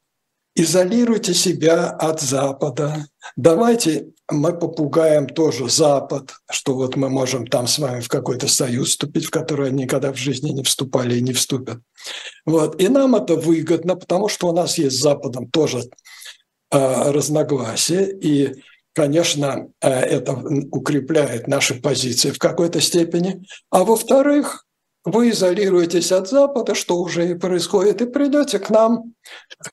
изолируйте 0.56 1.34
себя 1.34 1.90
от 1.90 2.22
Запада. 2.22 3.08
Давайте 3.36 4.10
мы 4.32 4.54
попугаем 4.54 5.28
тоже 5.28 5.68
Запад, 5.68 6.36
что 6.52 6.76
вот 6.76 6.96
мы 6.96 7.10
можем 7.10 7.48
там 7.48 7.66
с 7.66 7.80
вами 7.80 8.02
в 8.02 8.10
какой-то 8.10 8.48
союз 8.48 8.90
вступить, 8.90 9.26
в 9.26 9.32
который 9.32 9.70
они 9.70 9.84
никогда 9.84 10.14
в 10.14 10.18
жизни 10.18 10.52
не 10.52 10.62
вступали 10.62 11.16
и 11.16 11.22
не 11.22 11.34
вступят. 11.34 11.80
Вот. 12.46 12.80
И 12.80 12.88
нам 12.90 13.16
это 13.16 13.36
выгодно, 13.36 13.96
потому 13.96 14.30
что 14.30 14.50
у 14.50 14.54
нас 14.54 14.78
есть 14.78 15.00
с 15.00 15.02
Западом 15.02 15.50
тоже 15.50 15.80
э, 16.72 17.12
разногласия, 17.12 18.06
и 18.06 18.62
конечно, 18.96 19.68
э, 19.82 19.90
это 19.90 20.34
укрепляет 20.72 21.48
наши 21.48 21.76
позиции 21.76 22.32
в 22.32 22.40
какой-то 22.40 22.82
степени. 22.82 23.46
А 23.70 23.84
во-вторых, 23.84 24.66
вы 25.04 25.30
изолируетесь 25.30 26.12
от 26.12 26.30
Запада, 26.30 26.74
что 26.74 26.98
уже 26.98 27.30
и 27.30 27.36
происходит, 27.36 28.02
и 28.02 28.08
придете 28.08 28.58
к 28.58 28.70
нам 28.70 29.14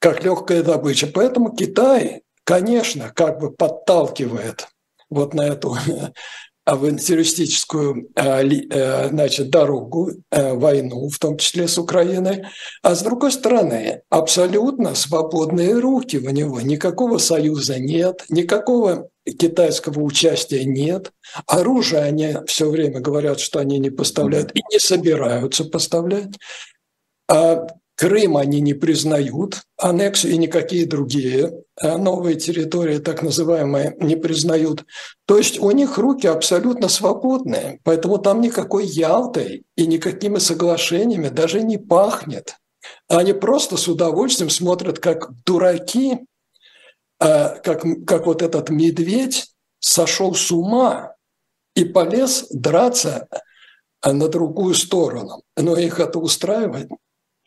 как 0.00 0.24
легкая 0.24 0.62
добыча. 0.62 1.06
Поэтому 1.06 1.54
Китай, 1.56 2.22
конечно, 2.44 3.10
как 3.14 3.38
бы 3.38 3.50
подталкивает 3.50 4.68
вот 5.08 5.32
на 5.32 5.46
эту 5.46 5.76
авантюристическую 6.64 8.08
э, 8.14 8.44
э, 8.44 9.08
значит, 9.08 9.50
дорогу, 9.50 10.12
э, 10.30 10.52
войну, 10.54 11.08
в 11.08 11.18
том 11.18 11.36
числе 11.36 11.66
с 11.66 11.76
Украиной, 11.76 12.44
а 12.82 12.94
с 12.94 13.02
другой 13.02 13.32
стороны, 13.32 14.02
абсолютно 14.10 14.94
свободные 14.94 15.78
руки 15.78 16.18
у 16.18 16.30
него. 16.30 16.60
Никакого 16.60 17.18
союза 17.18 17.78
нет, 17.80 18.24
никакого 18.28 19.08
китайского 19.26 20.00
участия 20.00 20.64
нет. 20.64 21.12
Оружие 21.46 22.02
они 22.02 22.36
все 22.46 22.70
время 22.70 23.00
говорят, 23.00 23.40
что 23.40 23.58
они 23.58 23.78
не 23.78 23.90
поставляют 23.90 24.52
и 24.54 24.62
не 24.72 24.78
собираются 24.78 25.64
поставлять. 25.64 26.38
А 27.28 27.66
Крым 28.02 28.36
они 28.36 28.60
не 28.60 28.74
признают, 28.74 29.62
аннексию 29.76 30.32
и 30.32 30.36
никакие 30.36 30.86
другие 30.86 31.62
э, 31.80 31.96
новые 31.96 32.34
территории, 32.34 32.98
так 32.98 33.22
называемые, 33.22 33.94
не 34.00 34.16
признают. 34.16 34.84
То 35.24 35.38
есть 35.38 35.60
у 35.60 35.70
них 35.70 35.98
руки 35.98 36.26
абсолютно 36.26 36.88
свободные, 36.88 37.78
поэтому 37.84 38.18
там 38.18 38.40
никакой 38.40 38.86
Ялтой 38.86 39.62
и 39.76 39.86
никакими 39.86 40.38
соглашениями 40.38 41.28
даже 41.28 41.62
не 41.62 41.78
пахнет. 41.78 42.56
Они 43.06 43.34
просто 43.34 43.76
с 43.76 43.86
удовольствием 43.86 44.50
смотрят, 44.50 44.98
как 44.98 45.30
дураки, 45.44 46.26
э, 47.20 47.60
как, 47.60 47.84
как 48.04 48.26
вот 48.26 48.42
этот 48.42 48.68
медведь 48.68 49.52
сошел 49.78 50.34
с 50.34 50.50
ума 50.50 51.14
и 51.76 51.84
полез 51.84 52.46
драться 52.50 53.28
на 54.04 54.26
другую 54.26 54.74
сторону. 54.74 55.44
Но 55.56 55.76
их 55.76 56.00
это 56.00 56.18
устраивает 56.18 56.88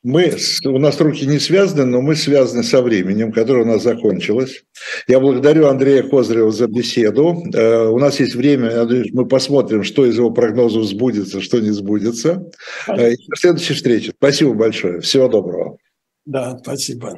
мы, 0.06 0.38
у 0.66 0.78
нас 0.78 1.01
руки 1.01 1.26
не 1.26 1.39
связаны, 1.39 1.84
но 1.86 1.99
мы 1.99 2.16
связаны 2.16 2.64
со 2.64 2.84
временем, 2.84 3.32
которое 3.32 3.64
у 3.64 3.68
нас 3.68 3.82
закончилось. 3.82 4.64
Я 5.08 5.20
благодарю 5.20 5.66
Андрея 5.66 6.03
Козырева 6.03 6.51
за 6.51 6.68
беседу. 6.68 7.43
Э, 7.56 7.88
у 7.88 7.97
нас 7.97 8.20
есть 8.20 8.36
время, 8.36 8.88
мы 9.14 9.28
посмотрим, 9.28 9.84
что 9.84 10.06
из 10.06 10.16
его 10.16 10.30
прогнозов 10.30 10.84
сбудется, 10.84 11.41
что 11.41 11.60
не 11.60 11.72
сбудется. 11.72 12.47
Э, 12.88 13.14
и 13.14 13.16
до 13.16 13.36
следующей 13.36 13.74
встречи. 13.74 14.14
Спасибо 14.16 14.53
большое. 14.53 15.01
Всего 15.01 15.28
доброго. 15.28 15.78
Да, 16.26 16.56
спасибо. 16.62 17.18